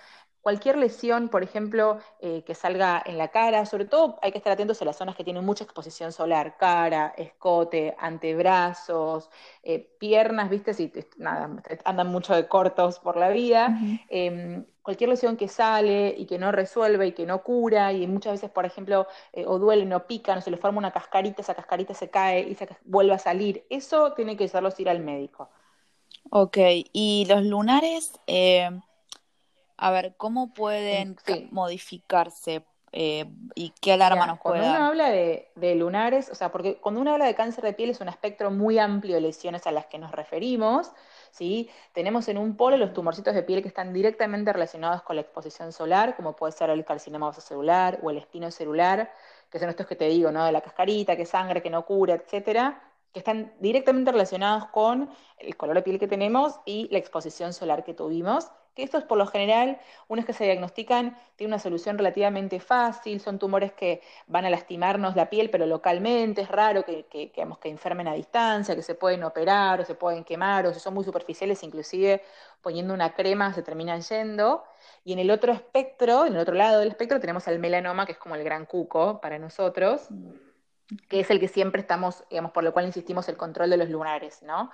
cualquier 0.44 0.76
lesión, 0.76 1.30
por 1.30 1.42
ejemplo, 1.42 1.98
eh, 2.20 2.42
que 2.44 2.54
salga 2.54 3.02
en 3.06 3.16
la 3.16 3.28
cara, 3.28 3.64
sobre 3.64 3.86
todo 3.86 4.18
hay 4.20 4.30
que 4.30 4.36
estar 4.36 4.52
atentos 4.52 4.80
a 4.82 4.84
las 4.84 4.96
zonas 4.96 5.16
que 5.16 5.24
tienen 5.24 5.42
mucha 5.42 5.64
exposición 5.64 6.12
solar, 6.12 6.58
cara, 6.58 7.14
escote, 7.16 7.96
antebrazos, 7.98 9.30
eh, 9.62 9.80
piernas, 9.98 10.50
viste, 10.50 10.74
si 10.74 10.92
nada, 11.16 11.50
andan 11.86 12.08
mucho 12.08 12.34
de 12.34 12.46
cortos 12.46 12.98
por 12.98 13.16
la 13.16 13.30
vida. 13.30 13.74
Em, 14.10 14.66
cualquier 14.82 15.08
lesión 15.08 15.38
que 15.38 15.48
sale 15.48 16.14
y 16.16 16.26
que 16.26 16.38
no 16.38 16.52
resuelve 16.52 17.06
y 17.06 17.12
que 17.12 17.24
no 17.24 17.42
cura, 17.42 17.94
y 17.94 18.06
muchas 18.06 18.34
veces, 18.34 18.50
por 18.50 18.66
ejemplo, 18.66 19.06
eh, 19.32 19.46
o 19.46 19.58
duele, 19.58 19.86
no 19.86 20.06
pica, 20.06 20.34
no 20.34 20.42
se 20.42 20.50
le 20.50 20.58
forma 20.58 20.76
una 20.78 20.92
cascarita, 20.92 21.40
esa 21.40 21.54
cascarita 21.54 21.94
se 21.94 22.10
cae 22.10 22.40
y 22.42 22.54
se 22.54 22.68
vuelve 22.84 23.14
a 23.14 23.18
salir, 23.18 23.64
eso 23.70 24.12
tiene 24.12 24.36
que 24.36 24.44
hacerlos 24.44 24.78
ir 24.78 24.90
al 24.90 25.00
médico. 25.00 25.48
Ok, 26.30 26.58
y 26.92 27.24
los 27.28 27.44
lunares, 27.44 28.12
a 29.76 29.90
ver, 29.90 30.14
¿cómo 30.16 30.52
pueden 30.52 31.16
modificarse 31.50 32.64
eh, 32.96 33.26
y 33.56 33.72
qué 33.80 33.94
alarma 33.94 34.24
nos 34.24 34.38
puede 34.38 34.60
Cuando 34.60 34.76
uno 34.76 34.86
habla 34.86 35.10
de, 35.10 35.74
lunares, 35.74 36.30
o 36.30 36.36
sea, 36.36 36.52
porque 36.52 36.76
cuando 36.76 37.00
uno 37.00 37.12
habla 37.12 37.24
de 37.24 37.34
cáncer 37.34 37.64
de 37.64 37.72
piel 37.72 37.90
es 37.90 38.00
un 38.00 38.08
espectro 38.08 38.52
muy 38.52 38.78
amplio 38.78 39.16
de 39.16 39.20
lesiones 39.20 39.66
a 39.66 39.72
las 39.72 39.86
que 39.86 39.98
nos 39.98 40.12
referimos, 40.12 40.92
¿sí? 41.32 41.68
Tenemos 41.92 42.28
en 42.28 42.38
un 42.38 42.56
polo 42.56 42.76
los 42.76 42.92
tumorcitos 42.92 43.34
de 43.34 43.42
piel 43.42 43.62
que 43.62 43.68
están 43.68 43.92
directamente 43.92 44.52
relacionados 44.52 45.02
con 45.02 45.16
la 45.16 45.22
exposición 45.22 45.72
solar, 45.72 46.14
como 46.14 46.36
puede 46.36 46.52
ser 46.52 46.70
el 46.70 46.84
carcinoma 46.84 47.32
celular 47.32 47.98
o 48.00 48.10
el 48.10 48.18
espino 48.18 48.52
celular, 48.52 49.10
que 49.50 49.58
son 49.58 49.70
estos 49.70 49.88
que 49.88 49.96
te 49.96 50.06
digo, 50.06 50.30
¿no? 50.30 50.44
De 50.44 50.52
la 50.52 50.60
cascarita, 50.60 51.16
que 51.16 51.26
sangre, 51.26 51.62
que 51.62 51.70
no 51.70 51.84
cura, 51.84 52.14
etcétera 52.14 52.80
que 53.12 53.20
están 53.20 53.52
directamente 53.60 54.10
relacionados 54.10 54.66
con 54.70 55.08
el 55.38 55.56
color 55.56 55.76
de 55.76 55.82
piel 55.82 56.00
que 56.00 56.08
tenemos 56.08 56.58
y 56.64 56.88
la 56.90 56.98
exposición 56.98 57.52
solar 57.52 57.84
que 57.84 57.94
tuvimos 57.94 58.50
que 58.74 58.82
estos 58.82 59.04
por 59.04 59.18
lo 59.18 59.26
general, 59.26 59.78
una 60.08 60.24
que 60.24 60.32
se 60.32 60.44
diagnostican, 60.44 61.16
tienen 61.36 61.54
una 61.54 61.58
solución 61.58 61.96
relativamente 61.96 62.60
fácil, 62.60 63.20
son 63.20 63.38
tumores 63.38 63.72
que 63.72 64.02
van 64.26 64.44
a 64.44 64.50
lastimarnos 64.50 65.16
la 65.16 65.30
piel, 65.30 65.50
pero 65.50 65.66
localmente, 65.66 66.42
es 66.42 66.48
raro 66.48 66.84
que, 66.84 67.06
que, 67.06 67.30
que 67.30 67.68
enfermen 67.68 68.08
a 68.08 68.14
distancia, 68.14 68.74
que 68.74 68.82
se 68.82 68.94
pueden 68.94 69.22
operar 69.24 69.80
o 69.80 69.84
se 69.84 69.94
pueden 69.94 70.24
quemar, 70.24 70.66
o 70.66 70.74
si 70.74 70.80
son 70.80 70.94
muy 70.94 71.04
superficiales, 71.04 71.62
inclusive 71.62 72.22
poniendo 72.60 72.94
una 72.94 73.14
crema 73.14 73.52
se 73.52 73.62
terminan 73.62 74.00
yendo. 74.02 74.64
Y 75.04 75.12
en 75.12 75.18
el 75.18 75.30
otro 75.30 75.52
espectro, 75.52 76.26
en 76.26 76.34
el 76.34 76.40
otro 76.40 76.54
lado 76.54 76.80
del 76.80 76.88
espectro, 76.88 77.20
tenemos 77.20 77.46
al 77.46 77.58
melanoma, 77.58 78.06
que 78.06 78.12
es 78.12 78.18
como 78.18 78.34
el 78.34 78.42
gran 78.42 78.66
cuco 78.66 79.20
para 79.20 79.38
nosotros, 79.38 80.08
que 81.08 81.20
es 81.20 81.30
el 81.30 81.40
que 81.40 81.48
siempre 81.48 81.80
estamos, 81.80 82.24
digamos, 82.28 82.52
por 82.52 82.64
lo 82.64 82.72
cual 82.72 82.86
insistimos 82.86 83.28
el 83.28 83.36
control 83.36 83.70
de 83.70 83.76
los 83.76 83.88
lunares, 83.88 84.42
¿no? 84.42 84.70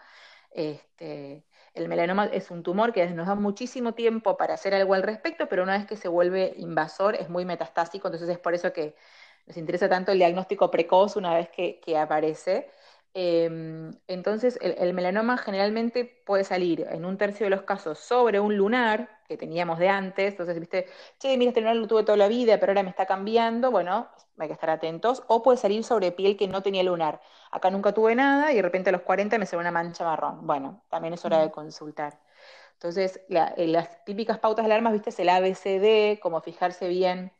Este, 0.50 1.44
el 1.74 1.88
melanoma 1.88 2.26
es 2.26 2.50
un 2.50 2.62
tumor 2.62 2.92
que 2.92 3.06
nos 3.10 3.26
da 3.26 3.34
muchísimo 3.34 3.94
tiempo 3.94 4.36
para 4.36 4.54
hacer 4.54 4.74
algo 4.74 4.94
al 4.94 5.02
respecto, 5.02 5.48
pero 5.48 5.62
una 5.62 5.78
vez 5.78 5.86
que 5.86 5.96
se 5.96 6.08
vuelve 6.08 6.54
invasor 6.56 7.14
es 7.14 7.28
muy 7.28 7.44
metastásico, 7.44 8.08
entonces 8.08 8.28
es 8.28 8.38
por 8.38 8.54
eso 8.54 8.72
que 8.72 8.96
nos 9.46 9.56
interesa 9.56 9.88
tanto 9.88 10.12
el 10.12 10.18
diagnóstico 10.18 10.70
precoz 10.70 11.16
una 11.16 11.34
vez 11.34 11.48
que, 11.50 11.80
aparece. 11.98 12.70
Em, 13.14 13.92
entonces, 14.06 14.58
el, 14.62 14.94
melanoma 14.94 15.38
generalmente 15.38 16.04
puede 16.26 16.44
salir 16.44 16.86
en 16.90 17.04
un 17.04 17.18
tercio 17.18 17.46
de 17.46 17.50
los 17.50 17.62
casos 17.62 17.98
sobre 17.98 18.40
un 18.40 18.56
lunar 18.56 19.19
que 19.30 19.36
teníamos 19.36 19.78
de 19.78 19.88
antes. 19.88 20.32
Entonces, 20.32 20.58
viste, 20.58 20.86
che, 21.18 21.36
mira, 21.38 21.50
este 21.50 21.60
lunar 21.60 21.76
lo 21.76 21.86
tuve 21.86 22.02
toda 22.02 22.18
la 22.18 22.28
vida, 22.28 22.58
pero 22.58 22.72
ahora 22.72 22.82
me 22.82 22.90
está 22.90 23.06
cambiando. 23.06 23.70
Bueno, 23.70 24.08
hay 24.38 24.48
que 24.48 24.54
estar 24.54 24.70
atentos. 24.70 25.22
O 25.28 25.42
puede 25.42 25.56
salir 25.58 25.84
sobre 25.84 26.12
piel 26.12 26.36
que 26.36 26.48
no 26.48 26.62
tenía 26.62 26.82
lunar. 26.82 27.20
Acá 27.50 27.70
nunca 27.70 27.92
tuve 27.94 28.14
nada 28.14 28.52
y 28.52 28.56
de 28.56 28.62
repente 28.62 28.90
a 28.90 28.92
los 28.92 29.02
40 29.02 29.38
me 29.38 29.46
sale 29.46 29.60
una 29.60 29.70
mancha 29.70 30.04
marrón. 30.04 30.46
Bueno, 30.46 30.82
también 30.88 31.14
es 31.14 31.24
hora 31.24 31.38
de 31.40 31.50
consultar. 31.50 32.18
Entonces, 32.74 33.20
eh, 33.28 33.66
las 33.68 34.04
típicas 34.04 34.38
pautas 34.38 34.64
de 34.66 34.72
alarmas, 34.72 34.92
viste, 34.94 35.10
es 35.10 35.18
el 35.20 35.28
ABCD, 35.28 36.18
como 36.20 36.40
fijarse 36.40 36.88
bien 36.88 37.32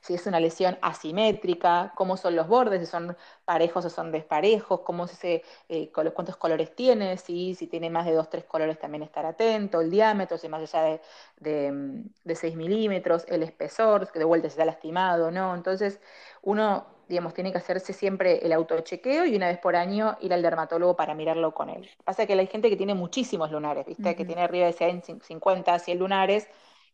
si 0.00 0.14
es 0.14 0.26
una 0.26 0.40
lesión 0.40 0.78
asimétrica, 0.82 1.92
cómo 1.94 2.16
son 2.16 2.36
los 2.36 2.48
bordes, 2.48 2.80
si 2.80 2.86
son 2.86 3.16
parejos 3.44 3.84
o 3.84 3.90
son 3.90 4.12
desparejos, 4.12 4.80
cómo 4.80 5.06
se, 5.06 5.42
eh, 5.68 5.90
cuántos 5.92 6.36
colores 6.36 6.74
tiene, 6.74 7.16
si, 7.16 7.54
si 7.54 7.66
tiene 7.66 7.90
más 7.90 8.06
de 8.06 8.14
dos, 8.14 8.30
tres 8.30 8.44
colores 8.44 8.78
también 8.78 9.02
estar 9.02 9.26
atento, 9.26 9.80
el 9.80 9.90
diámetro, 9.90 10.38
si 10.38 10.48
más 10.48 10.62
allá 10.62 11.00
de, 11.38 12.04
de, 12.24 12.34
6 12.34 12.56
milímetros, 12.56 13.24
el 13.28 13.42
espesor, 13.42 14.10
que 14.10 14.18
de 14.18 14.24
vuelta 14.24 14.48
si 14.48 14.52
está 14.52 14.64
lastimado 14.64 15.28
o 15.28 15.30
no. 15.30 15.54
Entonces, 15.54 16.00
uno 16.42 17.00
digamos, 17.10 17.34
tiene 17.34 17.50
que 17.50 17.58
hacerse 17.58 17.92
siempre 17.92 18.38
el 18.46 18.52
autochequeo 18.52 19.26
y 19.26 19.34
una 19.34 19.48
vez 19.48 19.58
por 19.58 19.74
año 19.74 20.16
ir 20.20 20.32
al 20.32 20.42
dermatólogo 20.42 20.94
para 20.94 21.12
mirarlo 21.12 21.52
con 21.52 21.68
él. 21.68 21.90
Pasa 22.04 22.24
que 22.24 22.34
hay 22.34 22.46
gente 22.46 22.70
que 22.70 22.76
tiene 22.76 22.94
muchísimos 22.94 23.50
lunares, 23.50 23.84
¿viste? 23.84 24.14
Que 24.14 24.24
tiene 24.24 24.42
arriba 24.42 24.66
de 24.66 25.02
50, 25.20 25.78
100 25.80 25.98
lunares, 25.98 26.46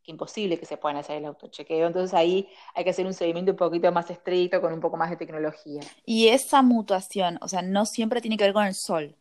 imposible 0.07 0.59
que 0.59 0.67
se 0.67 0.77
puedan 0.77 0.97
hacer 0.97 1.17
el 1.17 1.27
autochequeo. 1.27 1.87
Entonces 1.87 2.15
ahí 2.15 2.49
hay 2.75 2.85
que 2.85 2.91
hacer 2.91 3.07
un 3.07 3.15
seguimiento 3.15 3.53
un 3.53 3.57
poquito 3.57 3.91
más 3.93 4.11
estricto, 4.11 4.61
con 4.61 4.73
un 4.73 4.81
poco 4.81 4.97
más 4.97 5.11
de 5.11 5.17
tecnología. 5.17 5.81
Y 6.05 6.29
esa 6.29 6.63
mutación, 6.63 7.39
o 7.41 7.49
sea, 7.49 7.63
no 7.63 7.87
siempre 7.87 8.21
tiene 8.21 8.37
que 8.37 8.45
ver 8.45 8.53
con 8.53 8.67
el 8.67 8.75
sol. 8.75 9.17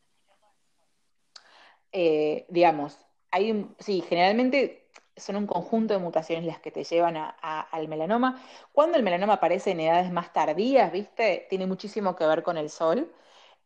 Eh, 1.92 2.46
digamos, 2.50 3.00
hay 3.32 3.68
sí, 3.80 4.04
generalmente 4.08 4.86
son 5.18 5.38
un 5.38 5.48
conjunto 5.48 5.94
de 5.94 6.00
mutaciones 6.00 6.46
las 6.46 6.60
que 6.60 6.72
te 6.72 6.84
llevan 6.84 7.16
al 7.42 7.88
melanoma. 7.88 8.42
Cuando 8.72 8.98
el 8.98 9.04
melanoma 9.04 9.34
aparece 9.34 9.72
en 9.72 9.80
edades 9.80 10.12
más 10.12 10.34
tardías, 10.34 10.92
¿viste? 10.92 11.48
Tiene 11.50 11.68
muchísimo 11.68 12.16
que 12.16 12.26
ver 12.26 12.44
con 12.44 12.58
el 12.58 12.70
sol. 12.70 13.12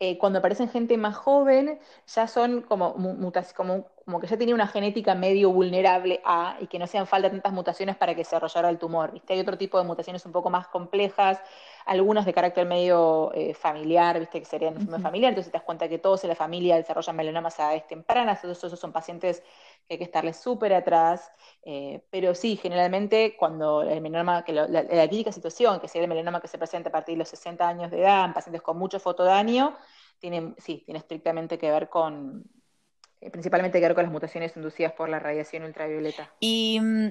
Eh, 0.01 0.17
cuando 0.17 0.39
aparecen 0.39 0.69
gente 0.69 0.97
más 0.97 1.17
joven, 1.17 1.77
ya 2.07 2.25
son 2.27 2.62
como, 2.62 2.93
mutas, 2.95 3.53
como, 3.53 3.88
como, 4.05 4.21
que 4.21 4.27
ya 4.27 4.38
tenía 4.38 4.55
una 4.55 4.67
genética 4.67 5.13
medio 5.13 5.51
vulnerable 5.51 6.21
a, 6.23 6.55
y 6.62 6.67
que 6.67 6.79
no 6.79 6.85
hacían 6.85 7.05
falta 7.05 7.29
tantas 7.29 7.51
mutaciones 7.51 7.97
para 7.97 8.15
que 8.15 8.23
se 8.23 8.29
desarrollara 8.29 8.69
el 8.69 8.77
tumor. 8.77 9.12
¿viste? 9.12 9.33
Hay 9.33 9.41
otro 9.41 9.57
tipo 9.57 9.77
de 9.77 9.83
mutaciones 9.83 10.25
un 10.25 10.31
poco 10.31 10.49
más 10.49 10.69
complejas, 10.69 11.41
algunas 11.85 12.25
de 12.25 12.33
carácter 12.33 12.65
medio 12.65 13.33
eh, 13.33 13.53
familiar, 13.53 14.17
¿viste? 14.21 14.39
que 14.39 14.45
serían 14.45 14.77
uh 14.77 14.99
familiar, 15.01 15.31
entonces 15.31 15.51
te 15.51 15.57
das 15.57 15.65
cuenta 15.65 15.89
que 15.89 15.97
todos 15.97 16.23
en 16.23 16.29
la 16.29 16.35
familia 16.35 16.77
desarrollan 16.77 17.17
melanomas 17.17 17.59
a 17.59 17.63
edades 17.65 17.88
tempranas, 17.88 18.41
todos 18.41 18.63
esos 18.63 18.79
son 18.79 18.93
pacientes 18.93 19.43
que 19.89 19.95
hay 19.95 19.97
que 19.97 20.04
estarles 20.04 20.38
súper 20.38 20.71
atrás, 20.71 21.32
eh, 21.63 22.04
pero 22.12 22.36
sí, 22.36 22.56
generalmente 22.58 23.36
cuando 23.36 23.82
el 23.82 24.02
melanoma, 24.02 24.45
que 24.45 24.54
la, 24.54 25.10
típica 25.10 25.32
situación, 25.32 25.80
que 25.80 25.88
sería 25.88 26.04
el 26.04 26.10
melanoma 26.10 26.39
que 26.39 26.47
se 26.47 26.60
presenta 26.60 26.89
a 26.89 26.91
partir 26.91 27.15
de 27.15 27.19
los 27.19 27.30
60 27.30 27.67
años 27.67 27.89
de 27.89 28.02
edad, 28.02 28.25
en 28.25 28.34
pacientes 28.34 28.62
con 28.62 28.78
mucho 28.78 28.99
fotodaño, 28.99 29.75
tiene, 30.19 30.54
sí, 30.60 30.84
tiene 30.86 30.99
estrictamente 30.99 31.58
que 31.58 31.71
ver 31.71 31.89
con, 31.89 32.43
eh, 33.19 33.32
principalmente 33.32 33.80
que 33.80 33.88
ver 33.88 33.95
con 33.95 34.04
las 34.04 34.12
mutaciones 34.12 34.56
inducidas 34.56 34.93
por 34.93 35.10
la 35.10 35.17
radiación 35.17 35.63
ultravioleta. 35.63 36.32
Y 36.39 36.80
mm, 36.80 37.08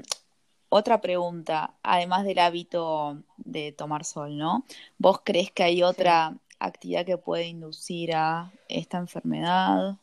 otra 0.68 1.00
pregunta, 1.00 1.74
además 1.82 2.24
del 2.24 2.38
hábito 2.38 3.24
de 3.38 3.72
tomar 3.72 4.04
sol, 4.04 4.38
¿no? 4.38 4.64
¿Vos 4.98 5.22
crees 5.24 5.50
que 5.50 5.64
hay 5.64 5.82
otra 5.82 6.36
actividad 6.60 7.04
que 7.04 7.18
puede 7.18 7.46
inducir 7.46 8.14
a 8.14 8.52
esta 8.68 8.98
enfermedad? 8.98 9.96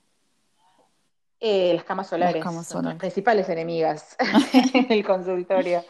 Eh, 1.47 1.75
las 1.75 1.83
camas 1.83 2.07
solares 2.07 2.43
son 2.65 2.85
las 2.85 2.95
principales 2.95 3.47
enemigas 3.49 4.17
en 4.73 4.91
el 4.91 5.05
consultorio. 5.05 5.85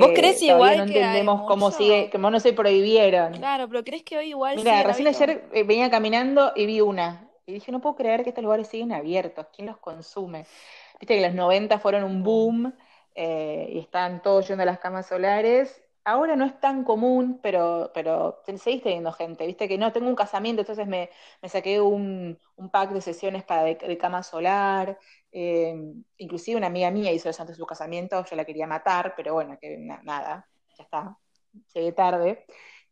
¿Vos 0.00 0.12
crees 0.14 0.40
igual 0.40 0.78
no 0.78 0.82
entendemos 0.84 1.42
cómo 1.42 1.70
sigue, 1.70 2.08
cómo 2.10 2.30
no 2.30 2.40
se 2.40 2.54
prohibieron. 2.54 3.34
Claro, 3.34 3.68
pero 3.68 3.84
crees 3.84 4.04
que 4.04 4.16
hoy 4.16 4.28
igual 4.28 4.56
Mira, 4.56 4.82
recién 4.82 5.08
ayer 5.08 5.44
eh, 5.52 5.64
venía 5.64 5.90
caminando 5.90 6.54
y 6.56 6.64
vi 6.64 6.80
una. 6.80 7.28
Y 7.44 7.52
dije, 7.52 7.70
no 7.70 7.82
puedo 7.82 7.94
creer 7.94 8.22
que 8.22 8.30
estos 8.30 8.42
lugares 8.42 8.68
siguen 8.68 8.92
abiertos. 8.92 9.48
¿Quién 9.54 9.66
los 9.66 9.76
consume? 9.76 10.46
Viste 10.98 11.14
que 11.14 11.20
los 11.20 11.34
90 11.34 11.78
fueron 11.78 12.02
un 12.04 12.22
boom 12.22 12.72
eh, 13.14 13.68
y 13.74 13.80
están 13.80 14.22
todos 14.22 14.48
yendo 14.48 14.62
a 14.62 14.66
las 14.66 14.78
camas 14.78 15.06
solares 15.06 15.82
ahora 16.04 16.36
no 16.36 16.44
es 16.44 16.58
tan 16.60 16.84
común, 16.84 17.40
pero, 17.42 17.90
pero 17.94 18.42
seguís 18.56 18.82
teniendo 18.82 19.12
gente, 19.12 19.46
viste 19.46 19.68
que 19.68 19.78
no, 19.78 19.92
tengo 19.92 20.08
un 20.08 20.14
casamiento, 20.14 20.62
entonces 20.62 20.86
me, 20.86 21.10
saqué 21.48 21.80
un, 21.80 22.38
pack 22.72 22.92
de 22.92 23.00
sesiones 23.00 23.44
para 23.44 23.64
de, 23.64 23.98
cama 23.98 24.22
solar, 24.22 24.98
eh, 25.32 25.74
inclusive 26.16 26.56
una 26.56 26.68
amiga 26.68 26.90
mía 26.90 27.12
hizo 27.12 27.28
eso 27.28 27.42
antes 27.42 27.56
de 27.56 27.60
su 27.60 27.66
casamiento, 27.66 28.24
yo 28.24 28.36
la 28.36 28.44
quería 28.44 28.66
matar, 28.66 29.14
pero 29.16 29.34
bueno, 29.34 29.58
que 29.60 29.76
nada, 29.78 30.48
ya 30.76 30.84
está, 30.84 31.18
llegué 31.74 31.92
tarde. 31.92 32.46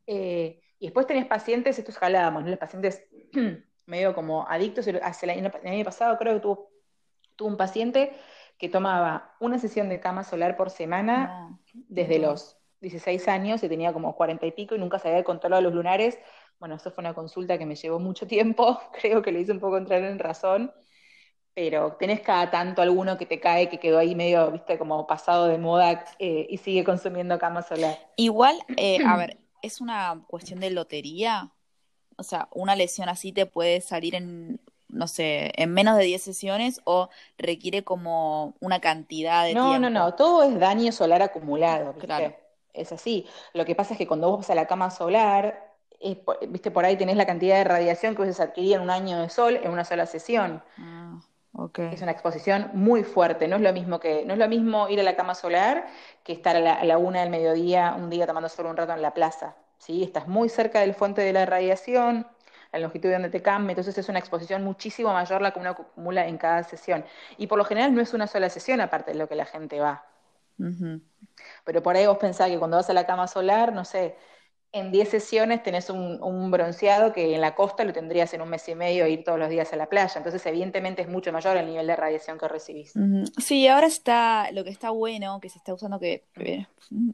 Eh, 0.07 0.61
y 0.79 0.87
después 0.87 1.07
tenés 1.07 1.27
pacientes, 1.27 1.79
esto 1.79 1.91
escalábamos, 1.91 2.45
¿no? 2.45 2.51
los 2.51 2.59
pacientes 2.59 3.05
medio 3.87 4.15
como 4.15 4.47
adictos, 4.49 4.87
hace 5.03 5.27
el 5.27 5.31
año, 5.31 5.51
el 5.63 5.73
año 5.73 5.85
pasado 5.85 6.17
creo 6.19 6.35
que 6.35 6.41
tuvo, 6.41 6.71
tuvo 7.37 7.49
un 7.49 7.57
paciente 7.57 8.13
que 8.59 8.69
tomaba 8.69 9.35
una 9.41 9.59
sesión 9.59 9.89
de 9.89 10.01
cama 10.01 10.25
solar 10.25 10.57
por 10.57 10.71
semana 10.71 11.59
desde 11.73 12.19
los 12.19 12.58
16 12.81 13.29
años 13.29 13.63
y 13.63 13.69
tenía 13.69 13.93
como 13.93 14.15
40 14.15 14.47
y 14.47 14.53
pico 14.53 14.75
y 14.75 14.79
nunca 14.79 14.99
se 14.99 15.09
había 15.09 15.25
controlado 15.25 15.63
los 15.63 15.75
lunares. 15.75 16.19
Bueno, 16.59 16.77
eso 16.77 16.91
fue 16.91 17.03
una 17.03 17.15
consulta 17.15 17.59
que 17.59 17.67
me 17.67 17.75
llevó 17.75 17.99
mucho 17.99 18.27
tiempo, 18.27 18.81
creo 19.01 19.23
que 19.23 19.33
le 19.33 19.41
hice 19.41 19.53
un 19.53 19.61
poco 19.61 19.79
entrar 19.79 20.03
en 20.03 20.19
razón, 20.19 20.73
pero 21.55 21.97
tenés 21.99 22.21
cada 22.21 22.51
tanto 22.51 22.83
alguno 22.83 23.19
que 23.19 23.27
te 23.27 23.41
cae 23.41 23.69
que 23.69 23.79
quedó 23.79 23.99
ahí 23.99 24.15
medio, 24.15 24.51
viste, 24.51 24.79
como 24.79 25.07
pasado 25.07 25.47
de 25.47 25.59
moda 25.59 26.05
eh, 26.19 26.47
y 26.49 26.59
sigue 26.59 26.85
consumiendo 26.85 27.39
cama 27.39 27.63
solar. 27.63 27.97
Igual, 28.17 28.57
eh, 28.77 28.99
a 29.07 29.17
ver, 29.17 29.39
¿es 29.63 29.81
una 29.81 30.23
cuestión 30.29 30.61
de 30.61 30.71
lotería? 30.71 31.53
o 32.19 32.25
sea, 32.25 32.49
una 32.53 32.75
lesión 32.75 33.09
así 33.09 33.33
te 33.33 33.47
puede 33.47 33.81
salir 33.81 34.17
en, 34.17 34.61
no 34.89 35.07
sé, 35.07 35.53
en 35.55 35.73
menos 35.73 35.97
de 35.97 36.05
10 36.05 36.21
sesiones 36.21 36.81
o 36.85 37.09
requiere 37.39 37.85
como 37.85 38.55
una 38.61 38.81
cantidad 38.81 39.45
de 39.45 39.55
no, 39.55 39.69
tiempo? 39.69 39.83
No, 39.83 39.91
no, 39.91 40.05
no, 40.07 40.15
todo 40.15 40.43
es 40.43 40.59
daño 40.59 40.91
solar 40.91 41.23
acumulado, 41.23 41.93
¿viste? 41.93 42.07
Claro. 42.07 42.37
Es 42.81 42.93
así. 42.93 43.27
Lo 43.55 43.65
que 43.65 43.75
pasa 43.75 43.95
es 43.95 43.99
que 43.99 44.07
cuando 44.07 44.29
vos 44.31 44.39
vas 44.39 44.51
a 44.51 44.55
la 44.55 44.67
cama 44.67 44.91
solar, 44.91 45.75
viste, 46.49 46.71
por 46.71 46.85
ahí 46.85 46.97
tenés 46.97 47.17
la 47.17 47.27
cantidad 47.27 47.57
de 47.57 47.65
radiación 47.65 48.15
que 48.15 48.33
se 48.33 48.43
adquiría 48.43 48.77
en 48.77 48.83
un 48.83 48.91
año 48.91 49.21
de 49.21 49.29
sol 49.29 49.57
en 49.57 49.71
una 49.71 49.85
sola 49.85 50.07
sesión. 50.07 50.63
Ah, 50.79 51.19
Es 51.93 52.03
una 52.03 52.13
exposición 52.13 52.71
muy 52.75 53.03
fuerte. 53.03 53.49
No 53.49 53.57
es 53.57 53.63
lo 53.63 53.73
mismo 53.73 53.99
que, 53.99 54.25
no 54.25 54.35
es 54.35 54.39
lo 54.39 54.49
mismo 54.49 54.89
ir 54.89 55.01
a 55.01 55.03
la 55.03 55.17
cama 55.17 55.35
solar 55.35 55.87
que 56.23 56.33
estar 56.33 56.57
a 56.57 56.85
la, 56.85 56.99
una 56.99 57.21
del 57.21 57.31
mediodía, 57.31 57.95
un 57.99 58.11
día 58.11 58.27
tomando 58.27 58.49
solo 58.49 58.71
un 58.71 58.77
rato 58.77 58.93
en 58.93 59.03
la 59.03 59.13
plaza. 59.13 59.57
¿sí? 59.79 60.03
Estás 60.03 60.29
muy 60.29 60.49
cerca 60.49 60.81
del 60.81 60.95
fuente 60.95 61.23
de 61.23 61.33
la 61.33 61.47
radiación, 61.47 62.27
la 62.73 62.79
longitud 62.79 63.09
de 63.09 63.15
donde 63.15 63.31
te 63.31 63.43
cambia, 63.43 63.73
entonces 63.73 63.97
es 63.97 64.09
una 64.09 64.19
exposición 64.19 64.63
muchísimo 64.63 65.13
mayor 65.13 65.41
la 65.43 65.53
que 65.53 65.59
uno 65.61 65.71
acumula 65.71 66.27
en 66.27 66.39
cada 66.39 66.63
sesión. 66.65 67.05
Y 67.39 67.47
por 67.47 67.59
lo 67.59 67.65
general 67.65 67.95
no 67.95 68.01
es 68.03 68.13
una 68.15 68.27
sola 68.27 68.51
sesión 68.51 68.81
aparte 68.81 69.13
de 69.13 69.19
lo 69.19 69.29
que 69.29 69.35
la 69.37 69.47
gente 69.47 69.81
va. 69.81 70.05
Pero 71.65 71.83
por 71.83 71.97
ahí 71.97 72.07
vos 72.07 72.19
pensás 72.19 72.49
que 72.51 72.59
cuando 72.59 72.77
vas 72.77 72.91
a 72.91 72.93
la 72.95 73.07
cama 73.07 73.29
solar, 73.29 73.73
no 73.73 73.85
sé, 73.85 74.17
en 74.73 74.93
10 74.93 75.09
sesiones 75.09 75.63
tenés 75.63 75.89
un, 75.89 76.51
bronceado 76.51 77.13
que 77.13 77.35
en 77.35 77.41
la 77.41 77.55
costa 77.55 77.85
lo 77.85 77.93
tendrías 77.93 78.33
en 78.35 78.43
un 78.43 78.51
mes 78.51 78.69
y 78.69 78.75
medio 78.75 79.07
ir 79.07 79.25
todos 79.25 79.39
los 79.39 79.49
días 79.49 79.73
a 79.73 79.77
la 79.77 79.89
playa. 79.89 80.13
Entonces, 80.17 80.45
evidentemente, 80.47 81.03
es 81.03 81.09
mucho 81.09 81.33
mayor 81.33 81.57
el 81.57 81.67
nivel 81.67 81.87
de 81.87 81.97
radiación 81.97 82.39
que 82.39 82.49
recibís. 82.49 82.93
Sí, 83.39 83.67
ahora 83.67 83.87
está 83.87 84.51
lo 84.53 84.65
que 84.65 84.71
está 84.71 84.91
bueno, 84.91 85.41
que 85.41 85.49
se 85.49 85.59
está 85.59 85.73
usando, 85.73 85.99
que, 85.99 86.25
eh, 86.37 86.67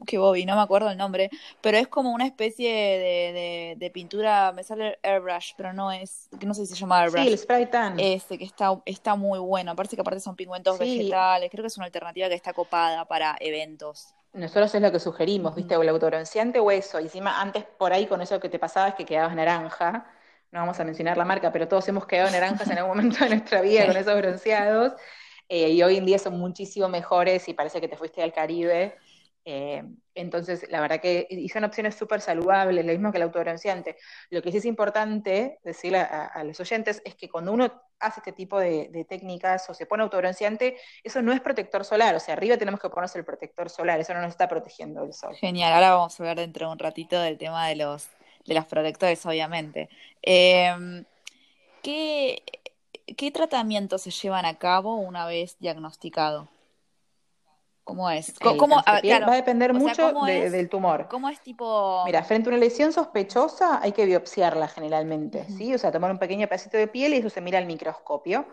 que 0.05 0.17
Bobby, 0.17 0.45
no 0.45 0.55
me 0.55 0.61
acuerdo 0.61 0.89
el 0.89 0.97
nombre, 0.97 1.29
pero 1.61 1.77
es 1.77 1.87
como 1.87 2.11
una 2.11 2.25
especie 2.25 3.75
de, 3.77 3.91
pintura, 3.93 4.51
me 4.51 4.63
sale 4.63 4.99
airbrush, 5.03 5.53
pero 5.55 5.71
no 5.71 5.91
es, 5.91 6.27
no 6.45 6.53
sé 6.53 6.65
si 6.65 6.73
se 6.73 6.79
llama 6.79 7.01
airbrush. 7.01 7.23
Sí, 7.23 7.27
el 7.29 7.37
spray 7.37 7.65
tan. 7.67 7.99
Este, 7.99 8.37
que 8.37 8.45
está, 8.45 8.81
está 8.85 9.15
muy 9.15 9.39
bueno. 9.39 9.75
Parece 9.75 9.95
que 9.95 10.01
aparte 10.01 10.19
son 10.19 10.35
pigmentos 10.35 10.77
vegetales. 10.77 11.49
Creo 11.49 11.63
que 11.63 11.67
es 11.67 11.77
una 11.77 11.85
alternativa 11.85 12.27
que 12.27 12.35
está 12.35 12.53
copada 12.53 13.05
para 13.05 13.37
eventos. 13.39 14.14
Nosotros 14.35 14.75
es 14.75 14.81
lo 14.81 14.91
que 14.91 14.99
sugerimos, 14.99 15.55
¿viste? 15.55 15.77
O 15.77 15.81
el 15.81 15.89
autobronceante 15.89 16.59
o 16.59 16.69
eso. 16.69 16.99
Y 16.99 17.03
encima, 17.03 17.41
antes 17.41 17.63
por 17.63 17.93
ahí 17.93 18.05
con 18.05 18.21
eso 18.21 18.39
que 18.39 18.49
te 18.49 18.59
pasaba 18.59 18.89
es 18.89 18.95
que 18.95 19.05
quedabas 19.05 19.33
naranja. 19.33 20.05
No 20.51 20.59
vamos 20.59 20.77
a 20.79 20.83
mencionar 20.83 21.17
la 21.17 21.23
marca, 21.23 21.51
pero 21.53 21.67
todos 21.69 21.87
hemos 21.87 22.05
quedado 22.05 22.29
naranjas 22.29 22.69
en 22.69 22.77
algún 22.77 22.97
momento 22.97 23.23
de 23.23 23.29
nuestra 23.29 23.61
vida 23.61 23.85
con 23.85 23.95
esos 23.95 24.15
bronceados. 24.17 24.93
Eh, 25.47 25.69
y 25.69 25.83
hoy 25.83 25.97
en 25.97 26.05
día 26.05 26.19
son 26.19 26.37
muchísimo 26.37 26.89
mejores 26.89 27.47
y 27.47 27.53
parece 27.53 27.79
que 27.79 27.87
te 27.87 27.95
fuiste 27.95 28.21
al 28.21 28.33
Caribe. 28.33 28.97
Eh, 29.47 29.83
entonces, 30.15 30.65
la 30.69 30.81
verdad 30.81 30.99
que 30.99 31.27
y 31.29 31.47
son 31.49 31.63
opciones 31.63 31.93
súper 31.93 32.19
saludables, 32.19 32.83
lo 32.83 32.91
mismo 32.91 33.11
que 33.11 33.17
el 33.17 33.23
autobronceante. 33.23 33.95
Lo 34.31 34.41
que 34.41 34.51
sí 34.51 34.57
es 34.57 34.65
importante 34.65 35.59
decirle 35.63 35.99
a, 35.99 36.43
los 36.43 36.59
oyentes 36.59 37.01
es 37.05 37.15
que 37.15 37.29
cuando 37.29 37.51
uno 37.51 37.71
hace 37.99 38.21
este 38.21 38.31
tipo 38.31 38.59
de, 38.59 39.05
técnicas 39.07 39.69
o 39.69 39.75
se 39.75 39.85
pone 39.85 40.01
autobronceante, 40.01 40.77
eso 41.03 41.21
no 41.21 41.31
es 41.31 41.41
protector 41.41 41.85
solar, 41.85 42.15
o 42.15 42.19
sea, 42.19 42.33
arriba 42.33 42.57
tenemos 42.57 42.79
que 42.79 42.89
ponerse 42.89 43.19
el 43.19 43.25
protector 43.25 43.69
solar, 43.69 43.99
eso 43.99 44.13
no 44.13 44.21
nos 44.21 44.31
está 44.31 44.47
protegiendo 44.47 45.01
del 45.01 45.13
sol. 45.13 45.35
Genial, 45.35 45.73
ahora 45.73 45.91
vamos 45.91 46.19
a 46.19 46.23
ver 46.23 46.37
dentro 46.37 46.67
de 46.67 46.73
un 46.73 46.79
ratito 46.79 47.21
del 47.21 47.37
tema 47.37 47.67
de 47.67 47.75
los, 47.75 48.07
de 48.45 48.55
los 48.55 48.65
protectores, 48.65 49.23
obviamente. 49.25 49.89
Em, 50.23 51.05
¿qué, 51.83 52.41
¿Qué 53.15 53.31
tratamientos 53.31 54.01
se 54.01 54.11
llevan 54.11 54.45
a 54.45 54.57
cabo 54.57 54.95
una 54.95 55.27
vez 55.27 55.57
diagnosticado? 55.59 56.49
¿Cómo 57.85 58.09
es? 58.09 58.33
¿Cómo, 58.39 58.77
va 58.77 58.83
a 58.87 59.35
depender 59.35 59.71
mucho 59.71 60.11
del 60.25 60.69
tumor. 60.69 61.07
¿Cómo 61.07 61.29
es 61.29 61.39
tipo...? 61.39 62.01
Mira, 62.05 62.23
frente 62.23 62.49
a 62.49 62.53
una 62.53 62.57
lesión 62.57 62.91
sospechosa 62.91 63.79
hay 63.79 63.91
que 63.91 64.07
biopsiarla 64.07 64.67
generalmente, 64.67 65.45
¿sí? 65.55 65.71
O 65.71 65.77
sea, 65.77 65.91
tomar 65.91 66.09
un 66.09 66.17
pequeño 66.17 66.47
pedacito 66.47 66.77
de 66.77 66.87
piel 66.87 67.13
y 67.13 67.17
eso 67.17 67.29
se 67.29 67.41
mira 67.41 67.59
al 67.59 67.67
microscopio. 67.67 68.47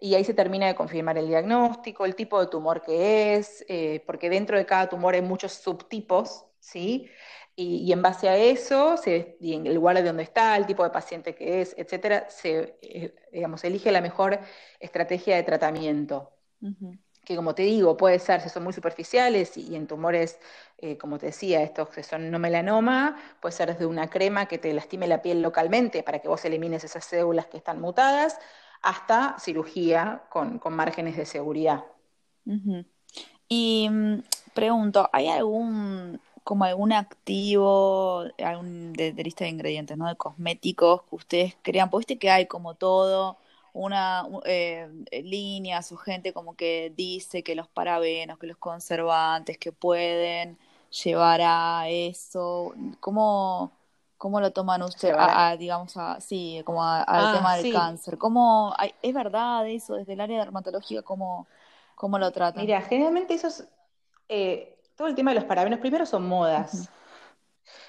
Y 0.00 0.16
ahí 0.16 0.24
se 0.24 0.34
termina 0.34 0.66
de 0.66 0.74
confirmar 0.74 1.16
el 1.18 1.28
diagnóstico, 1.28 2.04
el 2.04 2.16
tipo 2.16 2.40
de 2.40 2.48
tumor 2.48 2.82
que 2.82 3.36
es, 3.36 3.64
eh, 3.68 4.02
porque 4.06 4.28
dentro 4.28 4.58
de 4.58 4.66
cada 4.66 4.88
tumor 4.88 5.14
hay 5.14 5.22
muchos 5.22 5.52
subtipos, 5.52 6.44
¿sí? 6.58 7.08
Y, 7.54 7.92
en 7.92 8.02
base 8.02 8.28
a 8.28 8.36
eso, 8.36 8.96
se, 8.96 9.36
y 9.40 9.54
en 9.54 9.68
el 9.68 9.76
lugar 9.76 9.94
de 9.94 10.02
donde 10.02 10.24
está, 10.24 10.56
el 10.56 10.66
tipo 10.66 10.82
de 10.82 10.90
paciente 10.90 11.36
que 11.36 11.60
es, 11.60 11.76
etcétera, 11.78 12.28
se, 12.28 12.76
eh, 12.82 13.14
digamos, 13.32 13.62
elige 13.62 13.92
la 13.92 14.00
mejor 14.00 14.40
estrategia 14.80 15.36
de 15.36 15.44
tratamiento 15.44 16.32
que 17.24 17.36
como 17.36 17.54
te 17.54 17.62
digo, 17.62 17.96
puede 17.96 18.18
ser, 18.18 18.40
si 18.40 18.48
son 18.48 18.64
muy 18.64 18.72
superficiales 18.72 19.56
y, 19.56 19.74
en 19.76 19.86
tumores, 19.86 20.38
eh, 20.78 20.96
como 20.98 21.18
te 21.18 21.26
decía, 21.26 21.62
estos 21.62 21.88
que 21.88 22.02
son 22.02 22.30
no 22.30 22.38
melanoma, 22.38 23.16
puede 23.40 23.54
ser 23.54 23.72
desde 23.72 23.86
una 23.86 24.08
crema 24.08 24.46
que 24.46 24.58
te 24.58 24.72
lastime 24.72 25.06
la 25.06 25.22
piel 25.22 25.42
localmente 25.42 26.02
para 26.02 26.18
que 26.20 26.28
vos 26.28 26.44
elimines 26.44 26.84
esas 26.84 27.04
células 27.04 27.46
que 27.46 27.56
están 27.56 27.80
mutadas, 27.80 28.38
hasta 28.82 29.36
cirugía 29.38 30.22
con, 30.28 30.60
márgenes 30.70 31.16
de 31.16 31.26
seguridad. 31.26 31.84
Y 33.48 33.88
mm, 33.90 34.22
pregunto, 34.54 35.08
¿hay 35.12 35.28
algún 35.28 36.20
como 36.44 36.64
algún 36.64 36.92
activo 36.92 38.24
algún 38.38 38.92
de, 38.92 39.12
lista 39.14 39.44
de 39.44 39.50
ingredientes, 39.50 39.96
¿no? 39.96 40.06
De 40.06 40.16
cosméticos 40.16 41.02
que 41.04 41.16
ustedes 41.16 41.56
crean, 41.62 41.90
porque 41.90 42.02
viste 42.02 42.18
que 42.18 42.30
hay 42.30 42.46
como 42.46 42.74
todo, 42.74 43.38
una 43.74 44.24
eh, 44.44 44.88
líneas 45.10 45.90
o 45.92 45.96
gente 45.96 46.32
como 46.32 46.54
que 46.54 46.92
dice 46.96 47.42
que 47.42 47.56
los 47.56 47.68
parabenos, 47.68 48.38
que 48.38 48.46
los 48.46 48.56
conservantes, 48.56 49.58
que 49.58 49.72
pueden 49.72 50.56
llevar 51.02 51.40
a 51.42 51.88
eso. 51.88 52.72
¿Cómo, 53.00 53.72
cómo 54.16 54.40
lo 54.40 54.52
toman 54.52 54.82
ustedes? 54.82 55.16
A, 55.18 55.56
digamos, 55.56 55.96
a, 55.96 56.20
sí, 56.20 56.62
como 56.64 56.84
al 56.84 57.04
ah, 57.06 57.32
tema 57.36 57.56
del 57.56 57.72
cáncer. 57.72 58.16
¿Cómo, 58.16 58.74
¿Es 59.02 59.12
verdad 59.12 59.68
eso 59.68 59.96
desde 59.96 60.12
el 60.12 60.20
área 60.20 60.38
dermatológica? 60.38 61.02
¿Cómo, 61.02 61.48
cómo 61.96 62.16
lo 62.18 62.30
tratan? 62.30 62.64
Mira, 62.64 62.80
generalmente 62.80 63.34
esos, 63.34 63.64
eh, 64.28 64.78
todo 64.96 65.08
el 65.08 65.16
tema 65.16 65.32
de 65.32 65.40
los 65.40 65.44
parabenos, 65.44 65.80
primero 65.80 66.06
son 66.06 66.28
modas 66.28 66.88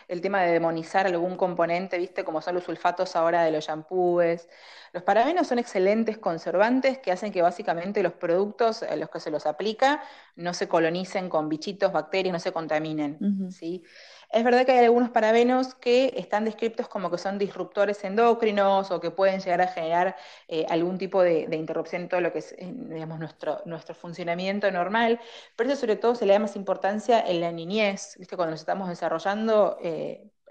el 0.08 0.22
tema 0.22 0.42
de 0.42 0.52
demonizar 0.52 1.06
algún 1.08 1.38
componente, 1.38 1.98
viste, 1.98 2.24
como 2.24 2.42
son 2.42 2.56
los 2.56 2.64
sulfatos 2.64 3.16
ahora 3.16 3.44
de 3.44 3.52
los 3.52 3.66
shampoos. 3.66 4.48
Los 4.94 5.04
parabenos 5.04 5.48
son 5.48 5.60
excelentes 5.60 6.18
conservantes 6.18 7.00
que 7.00 7.12
hacen 7.12 7.32
que 7.32 7.42
básicamente 7.42 8.02
los 8.02 8.14
productos 8.14 8.82
a 8.84 8.96
los 8.96 9.10
que 9.10 9.20
se 9.20 9.30
los 9.30 9.46
aplica 9.46 10.02
no 10.36 10.54
se 10.54 10.68
colonicen 10.68 11.28
con 11.28 11.50
bichitos, 11.50 11.92
bacterias, 11.92 12.32
no 12.32 12.40
se 12.40 12.52
contaminen. 12.54 13.52
¿sí? 13.52 13.84
Es 14.32 14.44
verdad 14.44 14.66
que 14.66 14.74
hay 14.74 14.86
algunos 14.86 15.10
parabenos 15.10 15.76
que 15.76 16.14
están 16.18 16.46
descritos 16.46 16.88
como 16.88 17.12
que 17.12 17.18
son 17.18 17.38
disruptores 17.38 18.04
endocrinos 18.04 18.92
o 18.92 19.00
que 19.00 19.12
pueden 19.12 19.40
llegar 19.40 19.62
a 19.62 19.68
generar 19.68 20.16
eh, 20.48 20.66
algún 20.70 20.98
tipo 20.98 21.22
de, 21.22 21.48
interrupción 21.52 22.04
en 22.04 22.10
todo 22.10 22.22
lo 22.22 22.34
que 22.34 22.40
es 22.40 22.56
digamos, 22.58 23.20
nuestro, 23.20 23.62
nuestro 23.66 23.96
funcionamiento 23.96 24.70
normal, 24.72 25.20
pero 25.56 25.70
eso 25.70 25.80
sobre 25.80 25.96
todo 25.96 26.16
se 26.16 26.26
le 26.26 26.34
da 26.34 26.40
más 26.40 26.56
importancia 26.56 27.22
en 27.22 27.42
la 27.42 27.52
niñez, 27.52 28.16
¿viste? 28.18 28.36
cuando 28.36 28.52
nos 28.52 28.62
estamos 28.62 28.90
desarrollando. 28.90 29.78
Eh, 29.82 29.95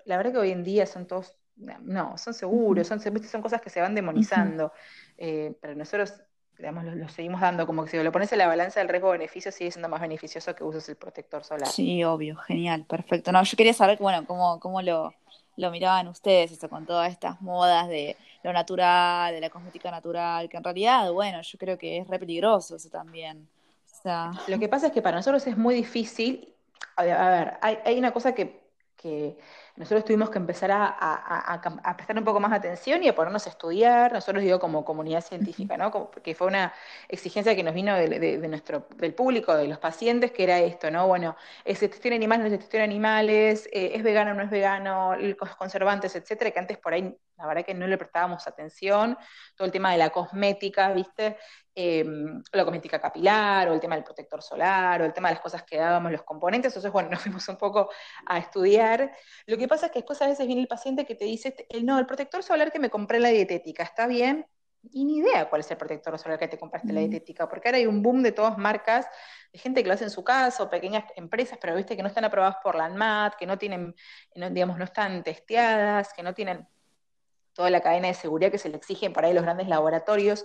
la 0.04 0.16
verdad 0.16 0.32
que 0.32 0.38
hoy 0.38 0.50
en 0.50 0.64
día 0.64 0.86
son 0.86 1.06
todos, 1.06 1.36
no, 1.56 2.16
son 2.18 2.34
seguros, 2.34 2.86
son, 2.86 3.00
son 3.00 3.42
cosas 3.42 3.60
que 3.60 3.70
se 3.70 3.80
van 3.80 3.94
demonizando, 3.94 4.72
eh, 5.16 5.56
pero 5.60 5.74
nosotros 5.74 6.14
digamos, 6.58 6.84
lo, 6.84 7.08
seguimos 7.08 7.40
dando, 7.40 7.66
como 7.66 7.84
que 7.84 7.90
si 7.90 8.02
lo 8.02 8.12
pones 8.12 8.30
en 8.32 8.38
la 8.38 8.46
balanza 8.46 8.80
del 8.80 8.88
riesgo-beneficio, 8.88 9.50
sigue 9.50 9.70
siendo 9.70 9.88
más 9.88 10.00
beneficioso 10.00 10.54
que 10.54 10.62
uses 10.62 10.88
el 10.88 10.96
protector 10.96 11.44
solar. 11.44 11.68
Sí, 11.68 12.04
obvio, 12.04 12.36
genial, 12.36 12.84
perfecto. 12.84 13.32
No, 13.32 13.42
yo 13.42 13.56
quería 13.56 13.72
saber, 13.72 13.98
bueno, 13.98 14.24
cómo, 14.26 14.60
cómo 14.60 14.80
lo, 14.80 15.12
lo 15.56 15.70
miraban 15.70 16.08
ustedes, 16.08 16.52
eso, 16.52 16.68
con 16.68 16.86
todas 16.86 17.10
estas 17.10 17.40
modas 17.40 17.88
de 17.88 18.16
lo 18.42 18.52
natural, 18.52 19.34
de 19.34 19.40
la 19.40 19.50
cosmética 19.50 19.90
natural, 19.90 20.48
que 20.48 20.56
en 20.56 20.64
realidad, 20.64 21.10
bueno, 21.12 21.40
yo 21.42 21.58
creo 21.58 21.76
que 21.76 21.98
es 21.98 22.08
re 22.08 22.18
peligroso 22.18 22.76
eso 22.76 22.88
también. 22.88 23.48
O 23.86 24.02
sea... 24.02 24.32
Lo 24.46 24.58
que 24.58 24.68
pasa 24.68 24.88
es 24.88 24.92
que 24.92 25.02
para 25.02 25.16
nosotros 25.16 25.46
es 25.46 25.56
muy 25.56 25.74
difícil, 25.74 26.54
a 26.96 27.04
ver, 27.04 27.54
hay, 27.62 27.78
hay 27.84 27.98
una 27.98 28.12
cosa 28.12 28.34
que, 28.34 28.63
que 29.04 29.36
nosotros 29.76 30.04
tuvimos 30.04 30.30
que 30.30 30.38
empezar 30.38 30.70
a, 30.72 31.94
prestar 31.96 32.16
un 32.16 32.24
poco 32.24 32.38
más 32.38 32.52
atención 32.52 33.02
y 33.02 33.08
a 33.08 33.14
ponernos 33.14 33.46
a 33.46 33.50
estudiar, 33.50 34.12
nosotros 34.12 34.42
digo 34.44 34.60
como 34.60 34.84
comunidad 34.84 35.20
científica, 35.20 35.76
¿no? 35.76 35.90
porque 35.90 36.34
fue 36.34 36.46
una 36.46 36.72
exigencia 37.08 37.56
que 37.56 37.64
nos 37.64 37.74
vino 37.74 37.96
de, 37.96 38.48
nuestro, 38.48 38.86
del 38.96 39.14
público, 39.14 39.54
de 39.56 39.66
los 39.66 39.78
pacientes, 39.78 40.30
que 40.30 40.44
era 40.44 40.60
esto, 40.60 40.90
¿no? 40.92 41.08
Bueno, 41.08 41.36
¿es 41.64 41.80
gestión 41.80 42.14
animales, 42.14 42.46
no 42.46 42.54
es 42.54 42.60
gestión 42.60 42.82
animales? 42.82 43.68
Eh, 43.72 43.92
¿Es 43.94 44.02
vegano 44.04 44.30
o 44.30 44.34
no 44.34 44.42
es 44.44 44.50
vegano? 44.50 45.16
Los 45.16 45.56
conservantes, 45.56 46.14
etcétera, 46.14 46.52
que 46.52 46.58
antes 46.60 46.78
por 46.78 46.94
ahí 46.94 47.16
la 47.36 47.46
verdad 47.46 47.64
que 47.64 47.74
no 47.74 47.86
le 47.86 47.98
prestábamos 47.98 48.46
atención, 48.46 49.18
todo 49.56 49.66
el 49.66 49.72
tema 49.72 49.92
de 49.92 49.98
la 49.98 50.10
cosmética, 50.10 50.92
¿viste? 50.92 51.36
Eh, 51.74 52.04
la 52.52 52.64
cosmética 52.64 53.00
capilar, 53.00 53.68
o 53.68 53.74
el 53.74 53.80
tema 53.80 53.96
del 53.96 54.04
protector 54.04 54.40
solar, 54.40 55.02
o 55.02 55.04
el 55.04 55.12
tema 55.12 55.28
de 55.28 55.34
las 55.34 55.42
cosas 55.42 55.64
que 55.64 55.76
dábamos 55.76 56.12
los 56.12 56.22
componentes, 56.22 56.70
entonces, 56.70 56.92
bueno, 56.92 57.08
nos 57.10 57.20
fuimos 57.22 57.46
un 57.48 57.56
poco 57.56 57.90
a 58.26 58.38
estudiar. 58.38 59.12
Lo 59.46 59.56
que 59.56 59.63
pasa 59.68 59.86
es 59.86 59.92
que 59.92 60.00
después 60.00 60.20
a 60.22 60.26
veces 60.26 60.46
viene 60.46 60.62
el 60.62 60.68
paciente 60.68 61.04
que 61.04 61.14
te 61.14 61.24
dice, 61.24 61.54
no, 61.82 61.98
el 61.98 62.06
protector 62.06 62.42
solar 62.42 62.72
que 62.72 62.78
me 62.78 62.90
compré 62.90 63.18
en 63.18 63.22
la 63.22 63.28
dietética, 63.30 63.82
¿está 63.82 64.06
bien? 64.06 64.46
Y 64.92 65.04
ni 65.04 65.18
idea 65.18 65.48
cuál 65.48 65.60
es 65.60 65.70
el 65.70 65.76
protector 65.76 66.18
solar 66.18 66.38
que 66.38 66.48
te 66.48 66.58
compraste 66.58 66.88
en 66.88 66.96
la 66.96 67.00
dietética, 67.00 67.48
porque 67.48 67.68
ahora 67.68 67.78
hay 67.78 67.86
un 67.86 68.02
boom 68.02 68.22
de 68.22 68.32
todas 68.32 68.58
marcas, 68.58 69.06
de 69.52 69.58
gente 69.58 69.82
que 69.82 69.88
lo 69.88 69.94
hace 69.94 70.04
en 70.04 70.10
su 70.10 70.22
casa, 70.22 70.62
o 70.62 70.68
pequeñas 70.68 71.04
empresas, 71.16 71.58
pero 71.60 71.74
viste 71.74 71.96
que 71.96 72.02
no 72.02 72.08
están 72.08 72.24
aprobadas 72.24 72.56
por 72.62 72.74
la 72.74 72.84
ANMAT, 72.84 73.36
que 73.36 73.46
no 73.46 73.56
tienen, 73.56 73.94
digamos, 74.34 74.76
no 74.76 74.84
están 74.84 75.22
testeadas, 75.22 76.12
que 76.12 76.22
no 76.22 76.34
tienen 76.34 76.68
toda 77.54 77.70
la 77.70 77.80
cadena 77.80 78.08
de 78.08 78.14
seguridad 78.14 78.50
que 78.50 78.58
se 78.58 78.68
le 78.68 78.76
exigen 78.76 79.12
para 79.12 79.28
ahí 79.28 79.32
los 79.34 79.44
grandes 79.44 79.68
laboratorios. 79.68 80.44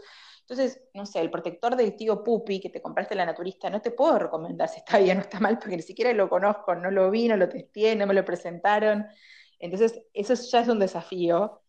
Entonces, 0.50 0.82
no 0.96 1.06
sé, 1.06 1.20
el 1.20 1.30
protector 1.30 1.76
del 1.76 1.96
tío 1.96 2.24
Pupi 2.24 2.60
que 2.60 2.72
te 2.72 2.82
compraste 2.82 3.14
en 3.14 3.20
la 3.20 3.28
naturista, 3.28 3.70
no 3.70 3.82
te 3.82 3.92
puedo 3.92 4.18
recomendar 4.18 4.68
si 4.68 4.80
está 4.80 4.98
bien 4.98 5.20
o 5.20 5.22
está 5.22 5.40
mal, 5.40 5.60
porque 5.60 5.76
ni 5.76 5.84
siquiera 5.84 6.12
lo 6.14 6.28
conozco, 6.28 6.74
no 6.74 6.90
lo 6.90 7.12
vi, 7.12 7.28
no 7.28 7.38
lo 7.38 7.48
testé, 7.48 7.96
no 7.96 8.08
me 8.08 8.16
lo 8.16 8.26
presentaron. 8.26 9.06
Entonces, 9.60 10.02
eso 10.12 10.34
ya 10.34 10.62
es 10.62 10.68
un 10.68 10.80
desafío 10.80 11.62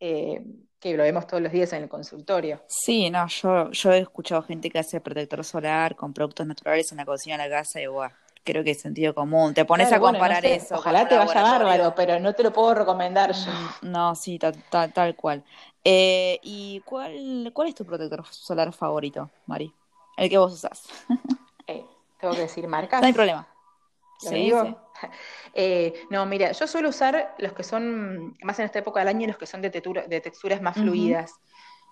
eh, 0.00 0.44
que 0.80 0.96
lo 0.96 1.04
vemos 1.04 1.28
todos 1.28 1.44
los 1.44 1.52
días 1.52 1.72
en 1.74 1.84
el 1.84 1.88
consultorio. 1.88 2.64
Sí, 2.66 3.08
no, 3.08 3.28
yo, 3.28 3.70
yo 3.70 3.92
he 3.92 3.98
escuchado 4.00 4.42
gente 4.42 4.68
que 4.68 4.80
hace 4.80 5.00
protector 5.00 5.44
solar 5.44 5.94
con 5.94 6.12
productos 6.12 6.44
naturales 6.44 6.90
en 6.90 6.98
la 6.98 7.04
cocina 7.04 7.38
de 7.38 7.48
la 7.48 7.56
casa 7.58 7.80
y 7.80 7.86
guau, 7.86 8.10
creo 8.44 8.62
que 8.62 8.72
es 8.72 8.80
sentido 8.80 9.14
común. 9.14 9.54
Te 9.54 9.64
pones 9.64 9.92
a 9.92 9.98
comparar 9.98 10.44
eso. 10.44 10.76
Ojalá 10.76 11.08
te 11.08 11.16
vaya 11.16 11.42
bárbaro, 11.42 11.94
pero 11.94 12.20
no 12.20 12.34
te 12.34 12.42
lo 12.42 12.52
puedo 12.52 12.74
recomendar 12.74 13.32
yo. 13.32 13.50
Mm, 13.50 13.90
no, 13.90 14.14
sí, 14.14 14.38
tal 14.38 15.16
cual. 15.16 15.42
Eh, 15.82 16.38
¿Y 16.42 16.80
cuál, 16.84 17.50
cuál 17.52 17.68
es 17.68 17.74
tu 17.74 17.84
protector 17.84 18.24
solar 18.30 18.72
favorito, 18.72 19.30
Mari? 19.46 19.74
El 20.16 20.30
que 20.30 20.38
vos 20.38 20.52
usás. 20.52 20.84
Eh, 21.66 21.82
tengo 22.20 22.34
que 22.34 22.42
decir 22.42 22.68
marcas. 22.68 23.00
No 23.00 23.06
hay 23.06 23.14
problema. 23.14 23.48
Sí, 24.18 24.52
eh, 25.54 25.94
no, 26.10 26.26
mira, 26.26 26.52
yo 26.52 26.66
suelo 26.66 26.90
usar 26.90 27.34
los 27.38 27.54
que 27.54 27.62
son, 27.62 28.36
más 28.42 28.58
en 28.58 28.66
esta 28.66 28.80
época 28.80 29.00
del 29.00 29.08
año, 29.08 29.26
los 29.26 29.38
que 29.38 29.46
son 29.46 29.62
de, 29.62 29.70
de 29.70 30.20
texturas 30.20 30.60
más 30.60 30.76
fluidas. 30.76 31.32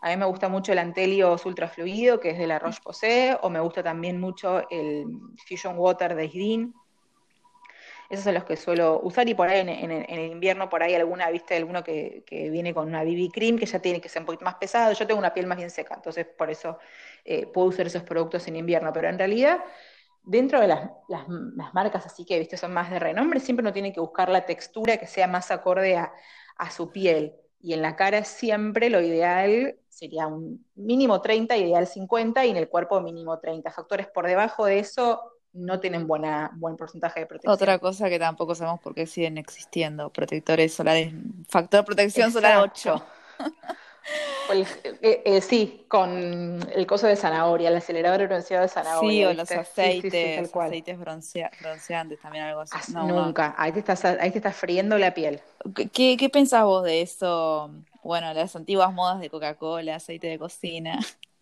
A 0.02 0.10
mí 0.10 0.16
me 0.16 0.26
gusta 0.26 0.48
mucho 0.48 0.72
el 0.72 0.78
Antelios 0.78 1.46
Ultra 1.46 1.68
Fluido, 1.68 2.20
que 2.20 2.30
es 2.30 2.38
de 2.38 2.46
la 2.46 2.58
Roche-Posay, 2.58 3.38
o 3.40 3.48
me 3.48 3.60
gusta 3.60 3.82
también 3.82 4.20
mucho 4.20 4.68
el 4.68 5.06
Fusion 5.48 5.78
Water 5.78 6.14
de 6.14 6.24
Isdin, 6.26 6.74
esos 8.12 8.24
son 8.24 8.34
los 8.34 8.44
que 8.44 8.58
suelo 8.58 9.00
usar 9.02 9.26
y 9.26 9.32
por 9.32 9.48
ahí 9.48 9.60
en, 9.60 9.90
el 9.90 10.32
invierno, 10.32 10.68
por 10.68 10.82
ahí 10.82 10.94
alguna, 10.94 11.30
viste, 11.30 11.56
alguno 11.56 11.82
que, 11.82 12.22
viene 12.30 12.74
con 12.74 12.86
una 12.86 13.02
BB 13.04 13.30
cream 13.32 13.56
que 13.56 13.64
ya 13.64 13.78
tiene 13.78 14.02
que 14.02 14.10
ser 14.10 14.20
un 14.20 14.26
poquito 14.26 14.44
más 14.44 14.56
pesado. 14.56 14.92
Yo 14.92 15.06
tengo 15.06 15.18
una 15.18 15.32
piel 15.32 15.46
más 15.46 15.56
bien 15.56 15.70
seca, 15.70 15.94
entonces 15.94 16.26
por 16.26 16.50
eso 16.50 16.78
eh, 17.24 17.46
puedo 17.46 17.68
usar 17.68 17.86
esos 17.86 18.02
productos 18.02 18.46
en 18.48 18.56
invierno. 18.56 18.92
Pero 18.92 19.08
en 19.08 19.18
realidad, 19.18 19.64
dentro 20.22 20.60
de 20.60 20.68
las, 20.68 20.90
marcas 21.72 22.04
así 22.04 22.26
que, 22.26 22.38
viste, 22.38 22.58
son 22.58 22.74
más 22.74 22.90
de 22.90 22.98
renombre, 22.98 23.40
siempre 23.40 23.62
uno 23.62 23.72
tiene 23.72 23.94
que 23.94 24.00
buscar 24.00 24.28
la 24.28 24.44
textura 24.44 24.98
que 24.98 25.06
sea 25.06 25.26
más 25.26 25.50
acorde 25.50 25.96
a, 25.96 26.12
a 26.58 26.70
su 26.70 26.92
piel. 26.92 27.34
Y 27.62 27.74
en 27.74 27.82
la 27.82 27.96
cara 27.96 28.24
siempre 28.24 28.90
lo 28.90 29.00
ideal 29.00 29.76
sería 29.88 30.26
un 30.26 30.66
mínimo 30.74 31.22
30, 31.22 31.56
ideal 31.56 31.86
50, 31.86 32.44
y 32.44 32.50
en 32.50 32.56
el 32.56 32.68
cuerpo 32.68 33.00
mínimo 33.00 33.38
30. 33.38 33.70
Factores 33.70 34.08
por 34.08 34.26
debajo 34.26 34.66
de 34.66 34.80
eso 34.80 35.22
no 35.52 35.78
tienen 35.80 36.06
buena, 36.06 36.50
buen 36.54 36.76
porcentaje 36.76 37.20
de 37.20 37.26
protección. 37.26 37.54
Otra 37.54 37.78
cosa 37.78 38.08
que 38.08 38.18
tampoco 38.18 38.54
sabemos 38.54 38.80
por 38.80 38.94
qué 38.94 39.06
siguen 39.06 39.38
existiendo, 39.38 40.10
protectores 40.10 40.74
solares, 40.74 41.14
factor 41.48 41.80
de 41.80 41.84
protección 41.84 42.32
solar 42.32 42.58
8. 42.58 43.04
Eh, 44.52 45.22
eh, 45.24 45.40
sí, 45.40 45.86
con 45.88 46.10
el 46.74 46.86
coso 46.86 47.06
de 47.06 47.16
zanahoria, 47.16 47.68
el 47.68 47.76
acelerador 47.76 48.26
bronceado 48.26 48.62
de 48.62 48.68
zanahoria. 48.68 49.10
Sí, 49.10 49.24
o 49.24 49.34
los 49.34 49.50
aceites, 49.50 50.54
aceites 50.54 50.98
bronceantes, 50.98 52.20
también 52.20 52.44
algo 52.44 52.60
así. 52.60 52.92
nunca, 52.92 53.54
Ahí, 53.56 53.72
te 53.72 53.78
estás, 53.78 54.04
ahí 54.04 54.30
te 54.30 54.38
estás 54.38 54.56
friendo 54.56 54.98
la 54.98 55.14
piel. 55.14 55.40
¿Qué, 55.92 56.16
¿Qué 56.16 56.28
pensás 56.28 56.64
vos 56.64 56.84
de 56.84 57.02
eso? 57.02 57.70
Bueno, 58.02 58.32
las 58.34 58.54
antiguas 58.56 58.92
modas 58.92 59.20
de 59.20 59.30
Coca-Cola, 59.30 59.96
aceite 59.96 60.26
de 60.26 60.38
cocina. 60.38 60.98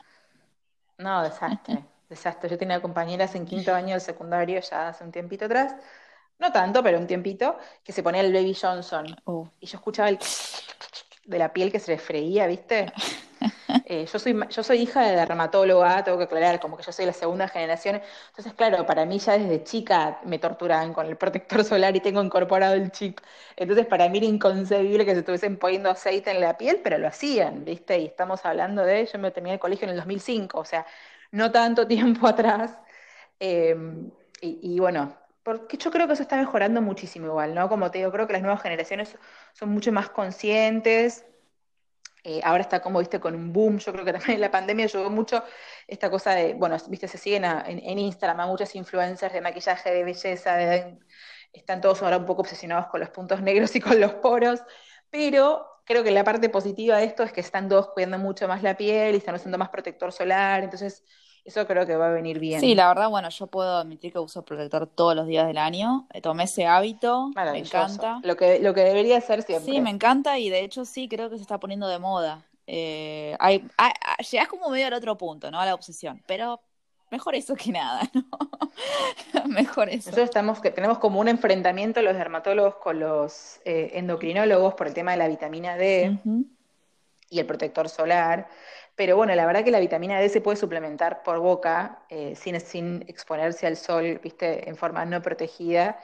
No, 0.99 1.23
desastre. 1.23 1.83
Desastre. 2.11 2.51
Yo 2.51 2.59
tenía 2.59 2.83
compañeras 2.83 3.35
en 3.35 3.47
quinto 3.47 3.75
año 3.75 3.93
del 3.93 4.03
secundario 4.03 4.61
ya 4.61 4.89
hace 4.89 5.03
un 5.03 5.11
tiempito 5.11 5.47
atrás, 5.47 5.75
no 6.39 6.53
tanto, 6.53 6.83
pero 6.83 6.99
un 6.99 7.07
tiempito, 7.07 7.57
que 7.83 7.93
se 7.93 8.03
ponía 8.03 8.21
el 8.21 8.35
Baby 8.35 8.55
Johnson. 8.55 9.07
Oh. 9.25 9.49
Y 9.61 9.67
yo 9.67 9.79
escuchaba 9.79 10.11
el 10.11 10.19
de 11.25 11.39
la 11.39 11.53
piel 11.53 11.73
que 11.73 11.79
se 11.81 11.93
le 11.93 11.99
freía, 11.99 12.47
¿viste? 12.47 12.93
Eh, 13.85 14.07
yo, 14.13 14.19
soy, 14.19 14.39
yo 14.51 14.63
soy 14.63 14.79
hija 14.83 15.03
de 15.03 15.17
dermatóloga, 15.17 16.05
tengo 16.05 16.19
que 16.19 16.25
aclarar, 16.25 16.61
como 16.61 16.77
que 16.77 16.83
yo 16.85 16.93
soy 16.93 17.07
la 17.07 17.13
segunda 17.13 17.49
generación. 17.49 18.01
Entonces, 18.29 18.55
claro, 18.55 18.87
para 18.87 19.05
mí 19.07 19.19
ya 19.19 19.37
desde 19.39 19.65
chica 19.65 20.21
me 20.25 20.39
torturaban 20.39 20.93
con 20.93 21.07
el 21.07 21.17
protector 21.17 21.65
solar 21.65 21.97
y 21.97 22.01
tengo 22.01 22.23
incorporado 22.23 22.75
el 22.75 22.91
chip. 22.93 23.19
Entonces, 23.57 23.87
para 23.87 24.09
mí 24.09 24.19
era 24.19 24.27
inconcebible 24.27 25.05
que 25.05 25.13
se 25.13 25.21
estuviesen 25.21 25.59
poniendo 25.59 25.91
aceite 25.91 26.31
en 26.31 26.41
la 26.41 26.57
piel, 26.57 26.81
pero 26.85 26.99
lo 26.99 27.09
hacían, 27.09 27.65
¿viste? 27.65 27.99
Y 27.99 28.07
estamos 28.07 28.45
hablando 28.45 28.83
de, 28.85 29.07
yo 29.07 29.19
me 29.19 29.31
terminé 29.33 29.55
el 29.55 29.61
colegio 29.61 29.85
en 29.87 29.91
el 29.91 29.97
2005, 29.97 30.59
o 30.61 30.65
sea, 30.65 30.87
no 31.33 31.51
tanto 31.51 31.87
tiempo 31.89 32.27
atrás. 32.29 32.79
Em, 33.39 34.11
y, 34.43 34.79
bueno, 34.81 35.17
porque 35.43 35.77
yo 35.77 35.91
creo 35.91 36.07
que 36.07 36.15
eso 36.15 36.23
está 36.23 36.37
mejorando 36.37 36.83
muchísimo 36.83 37.27
igual, 37.27 37.55
¿no? 37.55 37.69
Como 37.69 37.91
te 37.91 37.99
digo, 37.99 38.13
creo 38.13 38.27
que 38.27 38.35
las 38.35 38.43
nuevas 38.43 38.63
generaciones 38.63 39.17
son 39.53 39.71
mucho 39.71 39.93
más 39.93 40.11
conscientes. 40.11 41.25
Eh, 42.23 42.41
ahora 42.45 42.63
está 42.63 42.81
como, 42.83 42.99
viste, 42.99 43.19
con 43.21 43.35
un 43.35 43.53
boom. 43.53 43.79
Yo 43.79 43.93
creo 43.93 44.05
que 44.05 44.13
también 44.13 44.41
la 44.41 44.51
pandemia 44.51 44.85
ayudó 44.85 45.11
mucho 45.11 45.43
esta 45.87 46.11
cosa 46.11 46.33
de, 46.35 46.55
bueno, 46.55 46.77
viste, 46.89 47.09
se 47.09 47.19
siguen 47.19 47.45
en, 47.45 47.99
Instagram 47.99 48.41
a 48.41 48.47
muchas 48.47 48.75
influencers 48.75 49.33
de 49.33 49.41
maquillaje, 49.41 49.91
de 49.91 50.05
belleza, 50.05 50.59
están 51.53 51.81
todos 51.81 52.03
ahora 52.03 52.19
un 52.19 52.27
poco 52.27 52.43
obsesionados 52.43 52.87
con 52.87 53.01
los 53.01 53.11
puntos 53.11 53.43
negros 53.43 53.75
y 53.77 53.81
con 53.81 54.01
los 54.01 54.15
poros, 54.15 54.63
pero 55.11 55.67
creo 55.85 56.05
que 56.05 56.11
la 56.11 56.25
parte 56.25 56.49
positiva 56.49 56.99
de 56.99 57.05
esto 57.05 57.23
es 57.23 57.33
que 57.33 57.41
están 57.41 57.69
todos 57.69 57.89
cuidando 57.89 58.19
mucho 58.19 58.47
más 58.47 58.63
la 58.63 58.77
piel 58.77 59.15
y 59.15 59.19
están 59.19 59.35
usando 59.35 59.59
más 59.59 59.71
protector 59.71 60.13
solar, 60.13 60.63
entonces 60.63 61.05
eso 61.51 61.67
creo 61.67 61.87
que 61.87 61.97
va 61.97 62.09
a 62.09 62.13
venir 62.13 62.39
bien. 62.39 62.61
Sí, 62.61 62.75
la 62.75 62.89
verdad, 62.89 63.11
bueno, 63.11 63.29
yo 63.29 63.47
puedo 63.47 63.79
admitir 63.79 64.13
que 64.13 64.19
uso 64.19 64.45
protector 64.45 64.87
todos 64.87 65.15
los 65.15 65.27
días 65.27 65.47
del 65.47 65.59
año, 65.59 66.07
eh, 66.13 66.21
tomé 66.21 66.45
ese 66.45 66.67
hábito, 66.67 67.31
me 67.35 67.59
encanta. 67.59 68.21
Lo 68.23 68.37
que, 68.37 68.61
lo 68.61 68.73
que 68.73 68.83
debería 68.83 69.21
ser 69.21 69.43
siempre. 69.43 69.73
Sí, 69.73 69.81
me 69.81 69.91
encanta 69.91 70.39
y 70.39 70.49
de 70.49 70.61
hecho 70.61 70.85
sí, 70.85 71.09
creo 71.09 71.29
que 71.29 71.37
se 71.37 71.43
está 71.43 71.59
poniendo 71.59 71.89
de 71.89 71.99
moda. 71.99 72.43
Eh, 72.67 73.37
hay, 73.41 73.67
llegas 74.31 74.49
como 74.49 74.69
medio 74.71 74.87
al 74.87 74.93
otro 74.93 75.19
punto, 75.19 75.51
¿no? 75.51 75.61
A 75.61 75.67
la 75.67 75.75
obsesión, 75.75 76.23
pero 76.27 76.61
mejor 77.11 77.35
eso 77.35 77.57
que 77.57 77.73
nada, 77.73 78.03
¿no? 78.15 78.25
mejor 79.47 79.89
eso. 79.89 80.11
Nosotros 80.11 80.25
estamos, 80.25 80.61
que 80.61 80.71
tenemos 80.71 80.99
como 80.99 81.19
un 81.19 81.29
enfrentamiento 81.29 82.01
los 82.01 82.17
dermatólogos 82.17 82.77
con 82.77 83.01
los 83.01 83.61
eh, 83.65 83.91
endocrinólogos 83.95 84.75
por 84.75 84.87
el 84.87 84.95
tema 84.95 85.11
de 85.13 85.17
la 85.17 85.29
vitamina 85.29 85.77
D 85.77 86.17
y 87.29 87.39
el 87.39 87.47
protector 87.47 87.89
solar. 87.89 88.49
Pero 89.01 89.17
bueno, 89.17 89.35
la 89.35 89.47
verdad 89.47 89.65
que 89.65 89.71
la 89.71 89.81
vitamina 89.81 90.21
D 90.21 90.29
se 90.29 90.43
puede 90.43 90.59
suplementar 90.59 91.23
por 91.23 91.39
boca 91.39 92.03
eh, 92.11 92.35
sin, 92.37 92.61
sin 92.61 93.03
exponerse 93.09 93.67
al 93.67 93.79
sol, 93.79 94.21
viste, 94.23 94.69
en 94.69 94.77
forma 94.77 95.07
no 95.07 95.23
protegida. 95.23 95.99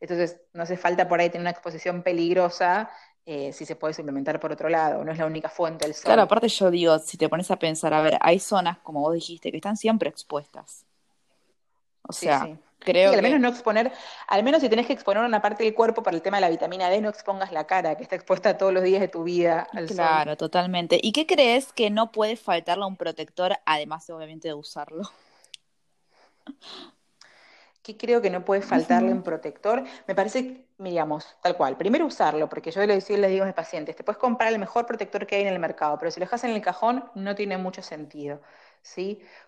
Entonces, 0.00 0.40
no 0.52 0.64
hace 0.64 0.76
falta 0.76 1.06
por 1.06 1.20
ahí 1.20 1.30
tener 1.30 1.42
una 1.42 1.50
exposición 1.50 2.02
peligrosa 2.02 2.90
eh, 3.24 3.52
si 3.52 3.64
se 3.64 3.76
puede 3.76 3.94
suplementar 3.94 4.40
por 4.40 4.50
otro 4.50 4.68
lado, 4.68 5.04
no 5.04 5.12
es 5.12 5.18
la 5.18 5.26
única 5.26 5.48
fuente 5.48 5.84
del 5.86 5.94
sol. 5.94 6.06
Claro, 6.06 6.22
aparte 6.22 6.48
yo 6.48 6.72
digo, 6.72 6.98
si 6.98 7.16
te 7.16 7.28
pones 7.28 7.48
a 7.52 7.56
pensar, 7.56 7.94
a 7.94 8.02
ver, 8.02 8.18
hay 8.20 8.40
zonas, 8.40 8.78
como 8.78 8.98
vos 8.98 9.14
dijiste, 9.14 9.52
que 9.52 9.58
están 9.58 9.76
siempre 9.76 10.10
expuestas. 10.10 10.84
O 12.02 12.12
sea, 12.12 12.48
creo 12.80 13.12
al 13.12 13.22
menos 13.22 13.40
no 13.40 13.48
exponer, 13.48 13.92
al 14.26 14.42
menos 14.42 14.60
si 14.60 14.68
tenés 14.68 14.86
que 14.86 14.92
exponer 14.92 15.22
una 15.22 15.40
parte 15.40 15.62
del 15.62 15.74
cuerpo 15.74 16.02
para 16.02 16.16
el 16.16 16.22
tema 16.22 16.38
de 16.38 16.40
la 16.40 16.48
vitamina 16.48 16.88
D, 16.88 17.00
no 17.00 17.08
expongas 17.08 17.52
la 17.52 17.66
cara, 17.66 17.94
que 17.96 18.02
está 18.02 18.16
expuesta 18.16 18.58
todos 18.58 18.72
los 18.72 18.82
días 18.82 19.00
de 19.00 19.08
tu 19.08 19.22
vida 19.22 19.68
al 19.72 19.88
sol. 19.88 19.96
Claro, 19.96 20.36
totalmente. 20.36 20.98
¿Y 21.02 21.12
qué 21.12 21.26
crees 21.26 21.72
que 21.72 21.90
no 21.90 22.10
puede 22.10 22.36
faltarle 22.36 22.84
a 22.84 22.86
un 22.86 22.96
protector, 22.96 23.56
además 23.64 24.08
obviamente 24.10 24.48
de 24.48 24.54
usarlo? 24.54 25.02
¿Qué 27.82 27.96
creo 27.96 28.20
que 28.20 28.28
no 28.28 28.44
puede 28.44 28.60
faltarle 28.60 29.10
un 29.10 29.22
protector? 29.22 29.84
Me 30.06 30.14
parece, 30.14 30.66
digamos, 30.76 31.26
tal 31.42 31.56
cual. 31.56 31.78
Primero 31.78 32.04
usarlo, 32.04 32.48
porque 32.48 32.70
yo 32.70 32.84
les 32.84 33.06
digo 33.06 33.42
a 33.42 33.46
mis 33.46 33.54
pacientes, 33.54 33.96
te 33.96 34.04
puedes 34.04 34.18
comprar 34.18 34.52
el 34.52 34.58
mejor 34.58 34.84
protector 34.84 35.26
que 35.26 35.36
hay 35.36 35.42
en 35.42 35.48
el 35.48 35.58
mercado, 35.58 35.98
pero 35.98 36.10
si 36.10 36.20
lo 36.20 36.26
dejas 36.26 36.44
en 36.44 36.50
el 36.50 36.60
cajón 36.60 37.04
no 37.14 37.34
tiene 37.34 37.56
mucho 37.56 37.82
sentido. 37.82 38.42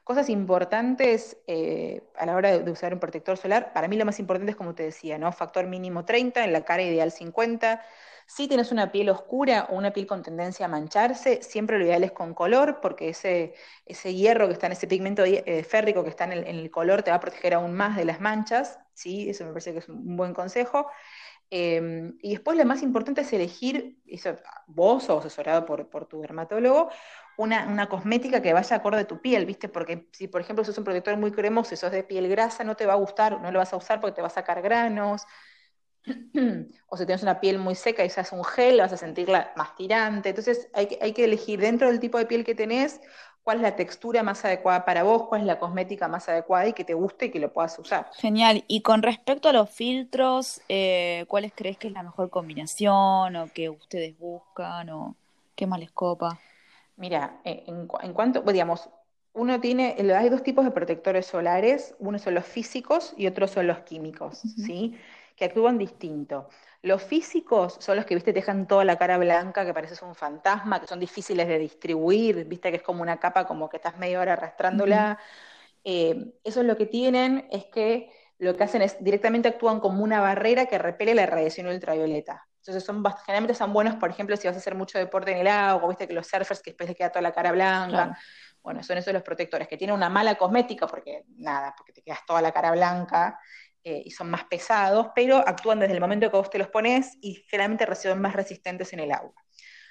Cosas 0.04 0.28
importantes 0.28 1.38
eh, 1.46 2.02
a 2.16 2.26
la 2.26 2.36
hora 2.36 2.58
de, 2.58 2.70
usar 2.70 2.92
un 2.92 3.00
protector 3.00 3.36
solar, 3.36 3.72
para 3.72 3.88
mí 3.88 3.96
lo 3.96 4.04
más 4.04 4.18
importante 4.18 4.52
es 4.52 4.56
como 4.56 4.74
te 4.74 4.84
decía, 4.84 5.18
¿no? 5.18 5.32
Factor 5.32 5.66
mínimo 5.66 6.04
30, 6.04 6.44
en 6.44 6.52
la 6.52 6.64
cara 6.64 6.82
ideal 6.82 7.10
50. 7.10 7.82
Si 8.26 8.48
tienes 8.48 8.72
una 8.72 8.92
piel 8.92 9.10
oscura 9.10 9.66
o 9.70 9.76
una 9.76 9.92
piel 9.92 10.06
con 10.06 10.22
tendencia 10.22 10.66
a 10.66 10.68
mancharse, 10.68 11.42
siempre 11.42 11.78
lo 11.78 11.84
ideal 11.84 12.04
es 12.04 12.12
con 12.12 12.34
color, 12.34 12.80
porque 12.80 13.10
ese, 13.10 13.54
ese 13.84 14.14
hierro 14.14 14.46
que 14.46 14.54
está 14.54 14.66
en 14.66 14.72
ese 14.72 14.86
pigmento 14.86 15.24
eh, 15.24 15.64
férrico 15.64 16.04
que 16.04 16.10
está 16.10 16.24
en 16.24 16.32
el, 16.32 16.70
color 16.70 17.02
te 17.02 17.10
va 17.10 17.16
a 17.16 17.20
proteger 17.20 17.54
aún 17.54 17.74
más 17.74 17.96
de 17.96 18.04
las 18.04 18.20
manchas, 18.20 18.78
¿sí? 18.94 19.28
Eso 19.28 19.44
me 19.44 19.50
parece 19.50 19.72
que 19.72 19.78
es 19.78 19.88
un 19.88 20.16
buen 20.16 20.34
consejo. 20.34 20.86
Em, 21.50 22.16
y 22.22 22.30
después 22.30 22.56
lo 22.56 22.64
más 22.64 22.82
importante 22.82 23.20
es 23.20 23.32
elegir, 23.34 23.98
eso, 24.06 24.36
vos 24.66 25.10
o 25.10 25.18
asesorado 25.18 25.66
por, 25.66 25.90
por 25.90 26.06
tu 26.06 26.22
dermatólogo, 26.22 26.88
una, 27.36 27.88
cosmética 27.88 28.42
que 28.42 28.52
vaya 28.52 28.76
acorde 28.76 29.00
a 29.00 29.06
tu 29.06 29.20
piel, 29.20 29.46
¿viste? 29.46 29.68
Porque 29.68 30.08
si, 30.12 30.28
por 30.28 30.40
ejemplo, 30.40 30.64
sos 30.64 30.78
un 30.78 30.84
protector 30.84 31.16
muy 31.16 31.32
cremoso 31.32 31.74
y 31.74 31.76
sos 31.76 31.92
de 31.92 32.02
piel 32.02 32.28
grasa, 32.28 32.64
no 32.64 32.76
te 32.76 32.86
va 32.86 32.94
a 32.94 32.96
gustar, 32.96 33.40
no 33.40 33.50
lo 33.50 33.58
vas 33.58 33.72
a 33.72 33.76
usar 33.76 34.00
porque 34.00 34.16
te 34.16 34.22
va 34.22 34.28
a 34.28 34.30
sacar 34.30 34.62
granos. 34.62 35.26
o 36.88 36.96
si 36.96 37.06
tienes 37.06 37.22
una 37.22 37.40
piel 37.40 37.58
muy 37.58 37.76
seca 37.76 38.04
y 38.04 38.08
usas 38.08 38.32
un 38.32 38.44
gel, 38.44 38.78
vas 38.78 38.92
a 38.92 38.96
sentirla 38.96 39.52
más 39.56 39.74
tirante. 39.76 40.30
Entonces 40.30 40.68
hay 40.72 40.86
que, 40.86 40.98
hay 41.00 41.12
que 41.12 41.24
elegir 41.24 41.60
dentro 41.60 41.88
del 41.88 42.00
tipo 42.00 42.18
de 42.18 42.26
piel 42.26 42.44
que 42.44 42.54
tenés 42.54 43.00
cuál 43.42 43.56
es 43.56 43.62
la 43.62 43.76
textura 43.76 44.22
más 44.22 44.44
adecuada 44.44 44.84
para 44.84 45.02
vos, 45.02 45.24
cuál 45.28 45.42
es 45.42 45.46
la 45.46 45.58
cosmética 45.58 46.08
más 46.08 46.28
adecuada 46.28 46.68
y 46.68 46.72
que 46.72 46.84
te 46.84 46.94
guste 46.94 47.26
y 47.26 47.30
que 47.30 47.40
lo 47.40 47.52
puedas 47.52 47.78
usar. 47.78 48.10
Genial. 48.14 48.64
Y 48.68 48.82
con 48.82 49.02
respecto 49.02 49.48
a 49.48 49.52
los 49.52 49.70
filtros, 49.70 50.60
eh, 50.68 51.24
¿cuáles 51.28 51.52
crees 51.54 51.76
que 51.76 51.88
es 51.88 51.92
la 51.92 52.02
mejor 52.02 52.30
combinación 52.30 53.36
o 53.36 53.48
que 53.52 53.68
ustedes 53.68 54.16
buscan? 54.18 54.90
O... 54.90 55.16
¿Qué 55.56 55.66
más 55.66 55.80
les 55.80 55.90
copa? 55.90 56.38
Mira, 56.96 57.40
eh, 57.44 57.64
en, 57.66 57.88
en 58.02 58.12
cuanto, 58.12 58.42
digamos, 58.42 58.90
uno 59.32 59.60
tiene, 59.60 59.96
hay 60.14 60.28
dos 60.28 60.42
tipos 60.42 60.64
de 60.64 60.70
protectores 60.70 61.26
solares, 61.26 61.94
uno 61.98 62.18
son 62.18 62.34
los 62.34 62.44
físicos 62.46 63.14
y 63.16 63.26
otros 63.26 63.50
son 63.50 63.66
los 63.66 63.80
químicos, 63.80 64.46
¿sí? 64.56 64.98
Que 65.36 65.46
actúan 65.46 65.78
distinto. 65.78 66.48
Los 66.82 67.02
físicos 67.02 67.76
son 67.80 67.96
los 67.96 68.04
que, 68.04 68.14
viste, 68.14 68.32
te 68.32 68.40
dejan 68.40 68.68
toda 68.68 68.84
la 68.84 68.98
cara 68.98 69.16
blanca, 69.18 69.64
que 69.64 69.72
pareces 69.72 70.02
un 70.02 70.14
fantasma, 70.14 70.80
que 70.80 70.86
son 70.86 71.00
difíciles 71.00 71.48
de 71.48 71.58
distribuir, 71.58 72.44
viste, 72.46 72.70
que 72.70 72.76
es 72.76 72.82
como 72.82 73.02
una 73.02 73.18
capa, 73.18 73.46
como 73.46 73.68
que 73.70 73.78
estás 73.78 73.96
media 73.98 74.20
hora 74.20 74.34
arrastrándola. 74.34 75.18
Eh, 75.84 76.34
eso 76.44 76.60
es 76.60 76.66
lo 76.66 76.76
que 76.76 76.86
tienen, 76.86 77.48
es 77.50 77.66
que 77.66 78.12
lo 78.38 78.56
que 78.56 78.64
hacen 78.64 78.82
es 78.82 79.02
directamente 79.02 79.48
actúan 79.48 79.80
como 79.80 80.04
una 80.04 80.20
barrera 80.20 80.66
que 80.66 80.78
repele 80.78 81.14
la 81.14 81.26
radiación 81.26 81.68
ultravioleta. 81.68 82.48
Entonces 82.62 82.84
son 82.84 83.02
generalmente 83.26 83.56
son 83.56 83.72
buenos, 83.72 83.96
por 83.96 84.08
ejemplo, 84.08 84.36
si 84.36 84.46
vas 84.46 84.54
a 84.56 84.60
hacer 84.60 84.76
mucho 84.76 84.96
deporte 84.96 85.32
en 85.32 85.38
el 85.38 85.48
agua, 85.48 85.88
viste 85.88 86.06
que 86.06 86.14
los 86.14 86.28
surfers 86.28 86.62
que 86.62 86.70
después 86.70 86.88
les 86.88 86.96
queda 86.96 87.10
toda 87.10 87.22
la 87.22 87.32
cara 87.32 87.50
blanca. 87.50 88.16
Bueno, 88.62 88.84
son 88.84 88.98
esos 88.98 89.12
los 89.12 89.24
protectores, 89.24 89.66
que 89.66 89.76
tienen 89.76 89.96
una 89.96 90.08
mala 90.08 90.36
cosmética, 90.36 90.86
porque 90.86 91.24
nada, 91.38 91.74
porque 91.76 91.92
te 91.92 92.02
quedas 92.02 92.24
toda 92.24 92.40
la 92.40 92.52
cara 92.52 92.70
blanca 92.70 93.36
eh, 93.82 94.02
y 94.04 94.12
son 94.12 94.30
más 94.30 94.44
pesados, 94.44 95.08
pero 95.12 95.38
actúan 95.38 95.80
desde 95.80 95.94
el 95.94 96.00
momento 96.00 96.30
que 96.30 96.36
vos 96.36 96.50
te 96.50 96.58
los 96.58 96.68
pones 96.68 97.18
y 97.20 97.44
generalmente 97.48 97.84
reciben 97.84 98.20
más 98.20 98.32
resistentes 98.32 98.92
en 98.92 99.00
el 99.00 99.10
agua. 99.10 99.34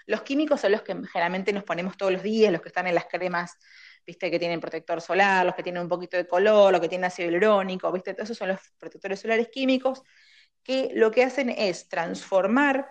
Los 0.05 0.21
químicos 0.21 0.61
son 0.61 0.71
los 0.71 0.81
que 0.81 0.95
generalmente 1.11 1.51
nos 1.51 1.65
ponemos 1.65 1.97
todos 1.97 2.13
los 2.13 2.23
días, 2.23 2.53
los 2.53 2.61
que 2.61 2.69
están 2.69 2.87
en 2.87 2.95
las 2.95 3.07
cremas, 3.07 3.57
viste, 4.07 4.31
que 4.31 4.39
tienen 4.39 4.61
protector 4.61 5.01
solar, 5.01 5.45
los 5.45 5.55
que 5.55 5.63
tienen 5.63 5.81
un 5.81 5.89
poquito 5.89 6.15
de 6.15 6.25
color, 6.25 6.71
los 6.71 6.79
que 6.79 6.87
tienen 6.87 7.03
ácido 7.03 7.29
hialurónico, 7.29 7.91
viste, 7.91 8.13
todos 8.13 8.29
esos 8.29 8.37
son 8.37 8.47
los 8.47 8.61
protectores 8.79 9.19
solares 9.19 9.49
químicos 9.49 10.01
que 10.63 10.91
lo 10.93 11.11
que 11.11 11.23
hacen 11.23 11.49
es 11.49 11.89
transformar 11.89 12.89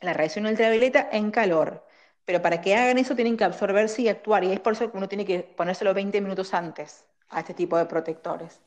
la 0.00 0.12
radiación 0.12 0.46
ultravioleta 0.46 1.08
en 1.12 1.30
calor 1.30 1.86
pero 2.24 2.40
para 2.40 2.60
que 2.60 2.74
hagan 2.74 2.98
eso 2.98 3.14
tienen 3.14 3.36
que 3.36 3.44
absorberse 3.44 4.02
y 4.02 4.08
actuar, 4.08 4.44
y 4.44 4.52
es 4.52 4.60
por 4.60 4.74
eso 4.74 4.90
que 4.90 4.96
uno 4.96 5.08
tiene 5.08 5.24
que 5.24 5.40
ponérselo 5.40 5.92
20 5.92 6.20
minutos 6.20 6.54
antes 6.54 7.04
a 7.30 7.40
este 7.40 7.54
tipo 7.54 7.76
de 7.76 7.86
protectores. 7.86 8.60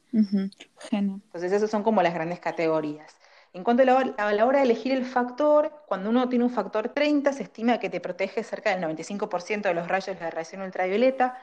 Entonces, 0.92 1.52
esas 1.52 1.70
son 1.70 1.84
como 1.84 2.02
las 2.02 2.14
grandes 2.14 2.40
categorías. 2.40 3.16
En 3.54 3.64
cuanto 3.64 3.84
a 3.84 3.86
la, 4.34 4.46
hora 4.46 4.60
de 4.60 4.66
elegir 4.66 4.92
el 4.92 5.06
factor, 5.06 5.72
cuando 5.88 6.10
uno 6.10 6.28
tiene 6.28 6.44
un 6.44 6.52
factor 6.52 6.90
30, 6.90 7.32
se 7.32 7.44
estima 7.44 7.80
que 7.80 7.90
te 7.90 8.02
protege 8.02 8.44
cerca 8.44 8.76
del 8.76 8.84
95% 8.84 9.62
de 9.62 9.74
los 9.74 9.88
rayos 9.88 10.18
de 10.18 10.22
la 10.22 10.30
radiación 10.30 10.62
ultravioleta, 10.62 11.38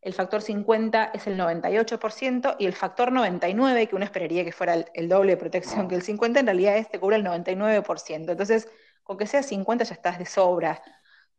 el 0.00 0.14
factor 0.14 0.42
50 0.42 1.10
es 1.14 1.26
el 1.26 1.38
98% 1.38 2.56
y 2.58 2.66
el 2.66 2.72
factor 2.72 3.12
99, 3.12 3.88
que 3.88 3.96
uno 3.96 4.04
esperaría 4.04 4.44
que 4.44 4.52
fuera 4.52 4.74
el, 4.94 5.08
doble 5.08 5.32
de 5.32 5.36
protección 5.36 5.88
que 5.88 5.96
el 5.96 6.02
50, 6.02 6.40
en 6.40 6.46
realidad 6.46 6.76
este 6.76 7.00
cubre 7.00 7.16
el 7.16 7.24
99%. 7.24 8.30
Entonces, 8.30 8.68
con 9.02 9.16
que 9.16 9.26
sea 9.26 9.42
50 9.42 9.84
ya 9.84 9.94
estás 9.94 10.18
de 10.18 10.26
sobra 10.26 10.80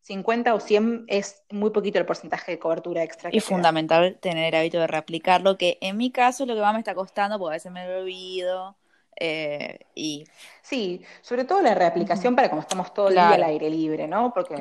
50 0.01 0.53
o 0.53 0.59
100 0.59 1.05
es 1.07 1.43
muy 1.51 1.71
poquito 1.71 1.99
el 1.99 2.05
porcentaje 2.05 2.53
de 2.53 2.59
cobertura 2.59 3.03
extra. 3.03 3.29
Que 3.29 3.37
y 3.37 3.39
fundamental 3.39 4.17
tener 4.19 4.53
el 4.53 4.59
hábito 4.59 4.79
de 4.79 4.87
reaplicarlo, 4.87 5.57
que 5.57 5.77
en 5.81 5.97
mi 5.97 6.11
caso 6.11 6.43
es 6.43 6.47
lo 6.47 6.55
que 6.55 6.61
más 6.61 6.73
me 6.73 6.79
está 6.79 6.95
costando, 6.95 7.37
porque 7.37 7.53
a 7.53 7.57
veces 7.57 7.71
me 7.71 7.85
he 7.85 7.97
olvidado. 7.97 8.77
Eh, 9.19 9.79
y... 9.95 10.25
Sí, 10.61 11.03
sobre 11.21 11.43
todo 11.43 11.61
la 11.61 11.75
reaplicación 11.75 12.35
para 12.35 12.49
como 12.49 12.61
estamos 12.61 12.93
todo 12.93 13.09
el 13.09 13.15
día 13.15 13.29
al 13.31 13.43
aire 13.43 13.69
libre, 13.69 14.07
¿no? 14.07 14.33
Porque, 14.33 14.55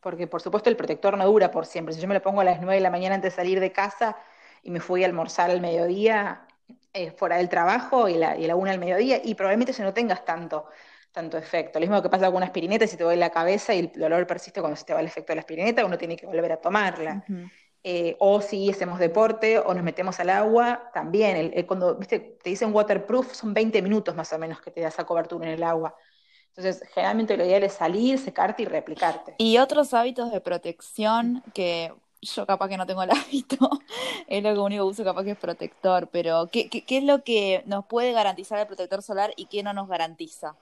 porque 0.00 0.26
por 0.26 0.42
supuesto 0.42 0.70
el 0.70 0.76
protector 0.76 1.16
no 1.16 1.26
dura 1.26 1.50
por 1.50 1.66
siempre. 1.66 1.94
Si 1.94 2.00
yo 2.00 2.08
me 2.08 2.14
lo 2.14 2.22
pongo 2.22 2.40
a 2.40 2.44
las 2.44 2.60
9 2.60 2.76
de 2.76 2.80
la 2.80 2.90
mañana 2.90 3.14
antes 3.14 3.32
de 3.32 3.36
salir 3.36 3.60
de 3.60 3.72
casa 3.72 4.16
y 4.62 4.70
me 4.70 4.80
fui 4.80 5.02
a 5.02 5.06
almorzar 5.06 5.50
al 5.50 5.60
mediodía, 5.60 6.46
eh, 6.92 7.12
fuera 7.12 7.36
del 7.36 7.48
trabajo 7.48 8.08
y 8.08 8.14
la, 8.14 8.36
y 8.36 8.46
la 8.46 8.56
una 8.56 8.72
al 8.72 8.78
mediodía, 8.78 9.20
y 9.22 9.34
probablemente 9.34 9.72
si 9.72 9.82
no 9.82 9.92
tengas 9.94 10.24
tanto 10.24 10.66
tanto 11.12 11.36
efecto. 11.36 11.78
Lo 11.78 11.86
mismo 11.86 12.02
que 12.02 12.08
pasa 12.08 12.26
con 12.26 12.36
una 12.36 12.46
aspirineta, 12.46 12.86
si 12.86 12.96
te 12.96 13.04
duele 13.04 13.20
la 13.20 13.30
cabeza 13.30 13.74
y 13.74 13.80
el 13.80 13.92
dolor 13.92 14.26
persiste 14.26 14.60
cuando 14.60 14.76
se 14.76 14.84
te 14.84 14.94
va 14.94 15.00
el 15.00 15.06
efecto 15.06 15.32
de 15.32 15.36
la 15.36 15.40
aspirineta, 15.40 15.84
uno 15.84 15.98
tiene 15.98 16.16
que 16.16 16.26
volver 16.26 16.52
a 16.52 16.56
tomarla. 16.58 17.24
Eh, 17.82 18.14
o 18.18 18.42
si 18.42 18.70
hacemos 18.70 18.98
deporte 18.98 19.58
o 19.58 19.72
nos 19.72 19.82
metemos 19.82 20.20
al 20.20 20.30
agua, 20.30 20.90
también. 20.92 21.52
cuando 21.66 21.96
¿viste? 21.96 22.38
te 22.42 22.50
dicen 22.50 22.74
waterproof, 22.74 23.32
son 23.32 23.54
20 23.54 23.80
minutos 23.82 24.14
más 24.14 24.32
o 24.32 24.38
menos 24.38 24.60
que 24.60 24.70
te 24.70 24.82
da 24.82 24.88
esa 24.88 25.04
cobertura 25.04 25.46
en 25.46 25.54
el 25.54 25.62
agua. 25.62 25.94
Entonces, 26.56 26.82
generalmente 26.92 27.36
lo 27.36 27.44
ideal 27.44 27.62
es 27.62 27.74
salir, 27.74 28.18
secarte 28.18 28.62
y 28.62 28.66
replicarte. 28.66 29.34
Y 29.38 29.58
otros 29.58 29.94
hábitos 29.94 30.32
de 30.32 30.40
protección 30.40 31.42
que 31.54 31.92
yo 32.22 32.46
capaz 32.46 32.68
que 32.68 32.76
no 32.76 32.86
tengo 32.86 33.02
el 33.02 33.10
hábito, 33.16 33.70
es 34.26 34.42
lo 34.42 34.64
único 34.64 34.84
que 34.84 34.90
uso 34.90 35.04
capaz 35.04 35.24
que 35.24 35.30
es 35.32 35.38
protector, 35.38 36.08
pero 36.08 36.48
¿qué, 36.52 36.68
qué 36.68 36.98
es 36.98 37.04
lo 37.04 37.24
que 37.24 37.62
nos 37.66 37.86
puede 37.86 38.12
garantizar 38.12 38.58
el 38.58 38.66
protector 38.66 39.02
solar 39.02 39.32
y 39.36 39.46
qué 39.46 39.62
no 39.62 39.72
nos 39.72 39.88
garantiza? 39.88 40.54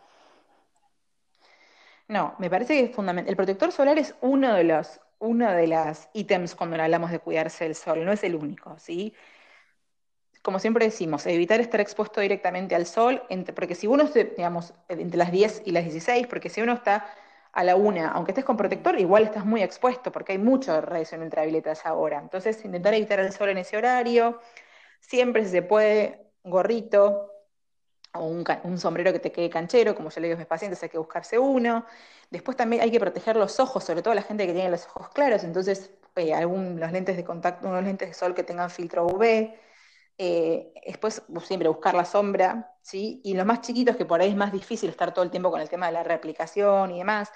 No, 2.06 2.34
me 2.38 2.48
parece 2.48 2.74
que 2.74 2.84
es 2.90 2.94
fundamental. 2.94 3.30
El 3.30 3.36
protector 3.36 3.70
solar 3.72 3.98
es 3.98 4.14
uno 4.20 4.54
de 4.54 4.64
los 4.64 5.00
uno 5.20 5.50
de 5.50 5.66
los 5.66 6.08
ítems 6.12 6.54
cuando 6.54 6.80
hablamos 6.80 7.10
de 7.10 7.18
cuidarse 7.18 7.64
del 7.64 7.74
sol, 7.74 8.04
no 8.04 8.12
es 8.12 8.22
el 8.22 8.36
único, 8.36 8.78
¿sí? 8.78 9.14
Como 10.42 10.58
siempre 10.58 10.84
decimos, 10.84 11.26
evitar 11.26 11.60
estar 11.60 11.80
expuesto 11.80 12.20
directamente 12.20 12.74
al 12.74 12.86
sol, 12.86 13.22
porque 13.54 13.74
si 13.74 13.86
uno, 13.86 14.04
digamos, 14.04 14.74
entre 14.88 15.18
las 15.18 15.32
10 15.32 15.62
y 15.64 15.72
las 15.72 15.84
16, 15.84 16.26
porque 16.26 16.48
si 16.48 16.60
uno 16.60 16.72
está 16.74 17.06
a 17.52 17.64
la 17.64 17.76
una, 17.76 18.10
aunque 18.10 18.32
estés 18.32 18.44
con 18.44 18.56
protector, 18.56 18.98
igual 19.00 19.24
estás 19.24 19.44
muy 19.44 19.62
expuesto, 19.62 20.12
porque 20.12 20.32
hay 20.32 20.38
mucho 20.38 20.80
radiación 20.80 21.22
ultravioleta 21.22 21.70
a 21.70 21.72
esa. 21.72 21.92
Entonces, 22.20 22.64
intentar 22.64 22.94
evitar 22.94 23.18
el 23.20 23.32
sol 23.32 23.48
en 23.48 23.58
ese 23.58 23.76
horario, 23.76 24.40
siempre 25.00 25.44
si 25.44 25.50
se 25.50 25.62
puede, 25.62 26.30
gorrito, 26.44 27.32
o 28.14 28.24
un, 28.24 28.78
sombrero 28.78 29.12
que 29.12 29.18
te 29.18 29.32
quede 29.32 29.50
canchero, 29.50 29.94
como 29.94 30.10
yo 30.10 30.20
le 30.20 30.28
digo 30.28 30.36
a 30.36 30.38
mis 30.38 30.46
pacientes, 30.46 30.82
hay 30.82 30.88
que 30.88 30.98
buscarse 30.98 31.38
uno. 31.38 31.84
Después 32.30 32.56
también 32.56 32.82
hay 32.82 32.90
que 32.90 33.00
proteger 33.00 33.36
los 33.36 33.60
ojos, 33.60 33.84
sobre 33.84 34.02
todo 34.02 34.14
la 34.14 34.22
gente 34.22 34.46
que 34.46 34.52
tiene 34.52 34.70
los 34.70 34.86
ojos 34.86 35.08
claros, 35.10 35.44
entonces 35.44 35.90
eh, 36.16 36.34
algún, 36.34 36.80
los 36.80 36.92
lentes 36.92 37.16
de 37.16 37.24
contacto, 37.24 37.68
unos 37.68 37.84
lentes 37.84 38.08
de 38.08 38.14
sol 38.14 38.34
que 38.34 38.42
tengan 38.44 38.70
filtro 38.70 39.06
UV. 39.06 39.54
Eh, 40.18 40.72
después 40.84 41.22
siempre 41.42 41.68
buscar 41.68 41.94
la 41.94 42.04
sombra, 42.04 42.74
¿sí? 42.82 43.20
Y 43.24 43.34
los 43.34 43.46
más 43.46 43.60
chiquitos, 43.60 43.96
que 43.96 44.04
por 44.04 44.20
ahí 44.20 44.30
es 44.30 44.36
más 44.36 44.52
difícil 44.52 44.90
estar 44.90 45.14
todo 45.14 45.24
el 45.24 45.30
tiempo 45.30 45.50
con 45.50 45.60
el 45.60 45.68
tema 45.68 45.86
de 45.86 45.92
la 45.92 46.02
reaplicación 46.02 46.90
y 46.90 46.98
demás, 46.98 47.30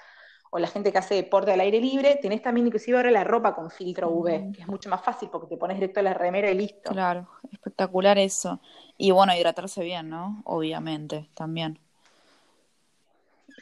o 0.51 0.59
la 0.59 0.67
gente 0.67 0.91
que 0.91 0.97
hace 0.97 1.15
deporte 1.15 1.51
al 1.51 1.61
aire 1.61 1.79
libre, 1.79 2.19
tenés 2.21 2.41
también 2.41 2.67
inclusive 2.67 2.97
ahora 2.97 3.09
la 3.09 3.23
ropa 3.23 3.55
con 3.55 3.71
filtro 3.71 4.09
UV, 4.09 4.51
que 4.53 4.61
es 4.61 4.67
mucho 4.67 4.89
más 4.89 5.01
fácil 5.01 5.29
porque 5.31 5.47
te 5.47 5.57
pones 5.57 5.77
directo 5.77 6.01
a 6.01 6.03
la 6.03 6.13
remera 6.13 6.51
y 6.51 6.55
listo. 6.55 6.91
Claro, 6.91 7.27
espectacular 7.51 8.17
eso. 8.19 8.59
Y 8.97 9.11
bueno, 9.11 9.33
hidratarse 9.35 9.81
bien, 9.83 10.09
¿no? 10.09 10.43
Obviamente, 10.45 11.29
también. 11.33 11.79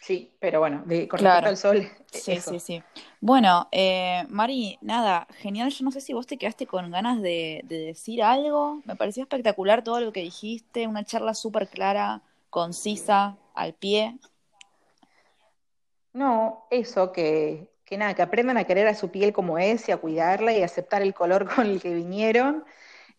Sí, 0.01 0.33
pero 0.39 0.59
bueno, 0.59 0.81
de, 0.85 1.07
con 1.07 1.19
respecto 1.19 1.47
al 1.47 1.57
sol. 1.57 1.87
Sí, 2.11 2.35
sí, 2.41 2.59
sí. 2.59 2.83
Bueno, 3.19 3.67
eh, 3.71 4.25
Mari, 4.29 4.79
nada, 4.81 5.27
genial. 5.37 5.69
Yo 5.69 5.85
no 5.85 5.91
sé 5.91 6.01
si 6.01 6.11
vos 6.11 6.25
te 6.25 6.37
quedaste 6.37 6.65
con 6.65 6.89
ganas 6.89 7.21
de, 7.21 7.63
decir 7.67 8.23
algo. 8.23 8.81
Me 8.83 8.95
pareció 8.95 9.21
espectacular 9.21 9.83
todo 9.83 9.99
lo 9.99 10.11
que 10.11 10.21
dijiste. 10.21 10.87
Una 10.87 11.05
charla 11.05 11.35
súper 11.35 11.67
clara, 11.67 12.23
concisa, 12.49 13.37
al 13.53 13.75
pie. 13.75 14.17
No, 16.13 16.65
eso, 16.71 17.11
que, 17.11 17.69
que 17.85 17.95
nada, 17.95 18.15
que 18.15 18.23
aprendan 18.23 18.57
a 18.57 18.63
querer 18.63 18.87
a 18.87 18.95
su 18.95 19.11
piel 19.11 19.31
como 19.33 19.59
es 19.59 19.87
y 19.87 19.91
a 19.91 19.97
cuidarla 19.97 20.51
y 20.51 20.63
a 20.63 20.65
aceptar 20.65 21.03
el 21.03 21.13
color 21.13 21.47
con 21.55 21.67
el 21.67 21.79
que 21.79 21.93
vinieron. 21.93 22.65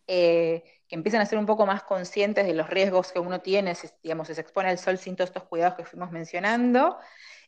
Eh, 0.09 0.65
que 0.93 0.97
empiecen 0.97 1.23
a 1.23 1.25
ser 1.25 1.39
un 1.39 1.47
poco 1.47 1.65
más 1.65 1.85
conscientes 1.85 2.47
de 2.47 2.53
los 2.53 2.69
riesgos 2.69 3.13
que 3.13 3.19
uno 3.19 3.41
tiene, 3.41 3.75
si, 3.75 3.89
digamos, 4.03 4.29
se 4.29 4.39
expone 4.39 4.69
al 4.69 4.77
sol 4.77 4.99
sin 4.99 5.17
todos 5.17 5.31
estos 5.31 5.45
cuidados 5.45 5.75
que 5.75 5.87
fuimos 5.87 6.11
mencionando, 6.11 6.99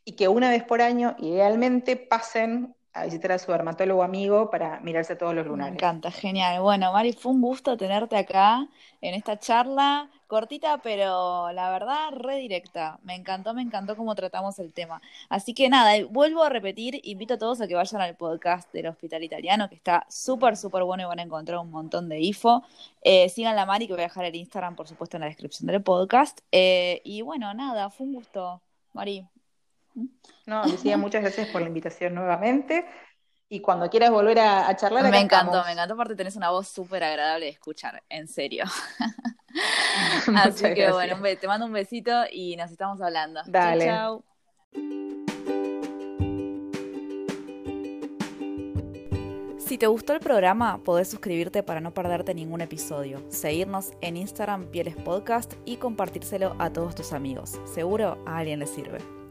y 0.03 0.17
que 0.17 0.29
una 0.29 0.49
vez 0.49 0.65
por 0.65 0.81
año, 0.81 1.15
idealmente, 1.19 1.97
pasen 1.97 2.75
a 2.95 3.05
visitar 3.05 3.33
a 3.33 3.39
su 3.39 3.51
dermatólogo 3.51 4.05
amigo 4.05 4.51
para 4.51 4.79
mirarse 4.81 5.17
todos 5.17 5.35
los 5.35 5.45
lunares. 5.47 5.73
Me 5.73 5.77
encanta, 5.77 6.13
genial. 6.13 6.63
Bueno, 6.63 6.93
Mari, 6.93 7.13
fue 7.13 7.33
un 7.33 7.41
gusto 7.41 7.77
tenerte 7.77 8.17
acá 8.17 8.69
en 9.01 9.15
esta 9.15 9.37
charla 9.39 10.09
cortita, 10.29 10.79
pero 10.79 11.51
la 11.53 11.71
verdad 11.71 12.11
redirecta. 12.13 13.01
Me 13.03 13.17
encantó, 13.17 13.53
me 13.53 13.63
encantó 13.63 13.97
cómo 13.97 14.15
tratamos 14.15 14.61
el 14.61 14.73
tema. 14.73 15.03
Así 15.29 15.55
que 15.55 15.69
nada, 15.69 15.93
vuelvo 16.09 16.45
a 16.45 16.49
repetir, 16.49 17.01
invito 17.03 17.35
a 17.35 17.39
todos 17.39 17.61
a 17.61 17.67
que 17.67 17.75
vayan 17.75 18.01
al 18.01 18.15
podcast 18.15 18.73
del 18.73 18.87
Hospital 18.87 19.25
Italiano, 19.25 19.69
que 19.69 19.75
está 19.75 20.07
súper, 20.09 20.57
súper 20.57 20.85
bueno 20.85 21.03
y 21.03 21.07
van 21.07 21.19
a 21.19 21.23
encontrar 21.23 21.59
un 21.59 21.73
montón 21.73 22.09
de 22.09 22.21
info. 22.21 22.63
Eh, 23.03 23.29
sigan 23.29 23.57
la 23.57 23.67
Mari, 23.67 23.89
que 23.89 23.95
voy 23.95 24.03
a 24.03 24.07
dejar 24.07 24.25
el 24.25 24.37
Instagram, 24.37 24.77
por 24.77 24.87
supuesto, 24.87 25.17
en 25.17 25.23
la 25.23 25.27
descripción 25.27 25.67
del 25.67 25.83
podcast. 25.83 26.41
Eh, 26.53 27.01
y 27.05 27.23
bueno, 27.23 27.53
nada, 27.55 27.91
fue 27.91 28.07
un 28.07 28.15
gusto, 28.15 28.61
Mari. 28.93 29.27
No, 30.47 30.65
Lucía, 30.67 30.97
muchas 30.97 31.23
gracias 31.23 31.49
por 31.49 31.63
la 31.63 31.69
invitación 31.69 32.15
nuevamente. 32.15 32.85
Y 33.49 33.61
cuando 33.61 33.89
quieras 33.89 34.11
volver 34.11 34.39
a, 34.41 34.75
charlar, 34.77 35.09
me 35.11 35.21
encantó, 35.21 35.63
me 35.65 35.73
encantó, 35.73 35.95
aparte 35.95 36.17
tenés 36.17 36.35
una 36.35 36.51
voz 36.51 36.67
súper 36.69 37.05
agradable 37.05 37.47
de 37.47 37.53
escuchar, 37.53 38.03
en 38.09 38.27
serio. 38.27 38.65
Así 40.35 40.75
que 40.75 40.91
bueno, 40.91 41.17
te 41.39 41.47
mando 41.47 41.67
un 41.67 41.73
besito 41.73 42.25
y 42.33 42.57
nos 42.57 42.71
estamos 42.71 43.01
hablando. 43.01 43.43
Dale. 43.47 43.93
Si 49.59 49.79
te 49.79 49.87
gustó 49.87 50.13
el 50.13 50.21
programa, 50.21 50.83
podés 50.85 51.09
suscribirte 51.09 51.63
para 51.63 51.81
no 51.81 51.93
perderte 51.95 52.35
ningún 52.35 52.61
episodio, 52.61 53.25
seguirnos 53.31 53.93
en 54.03 54.17
Instagram 54.17 54.67
Pieles 54.67 54.97
Podcast 54.97 55.55
y 55.65 55.79
compartírselo 55.79 56.55
a 56.59 56.71
todos 56.73 56.95
tus 56.95 57.13
amigos. 57.13 57.59
Seguro 57.65 58.23
a 58.27 58.39
alguien 58.39 58.61
le 58.61 58.67
sirve. 58.67 59.24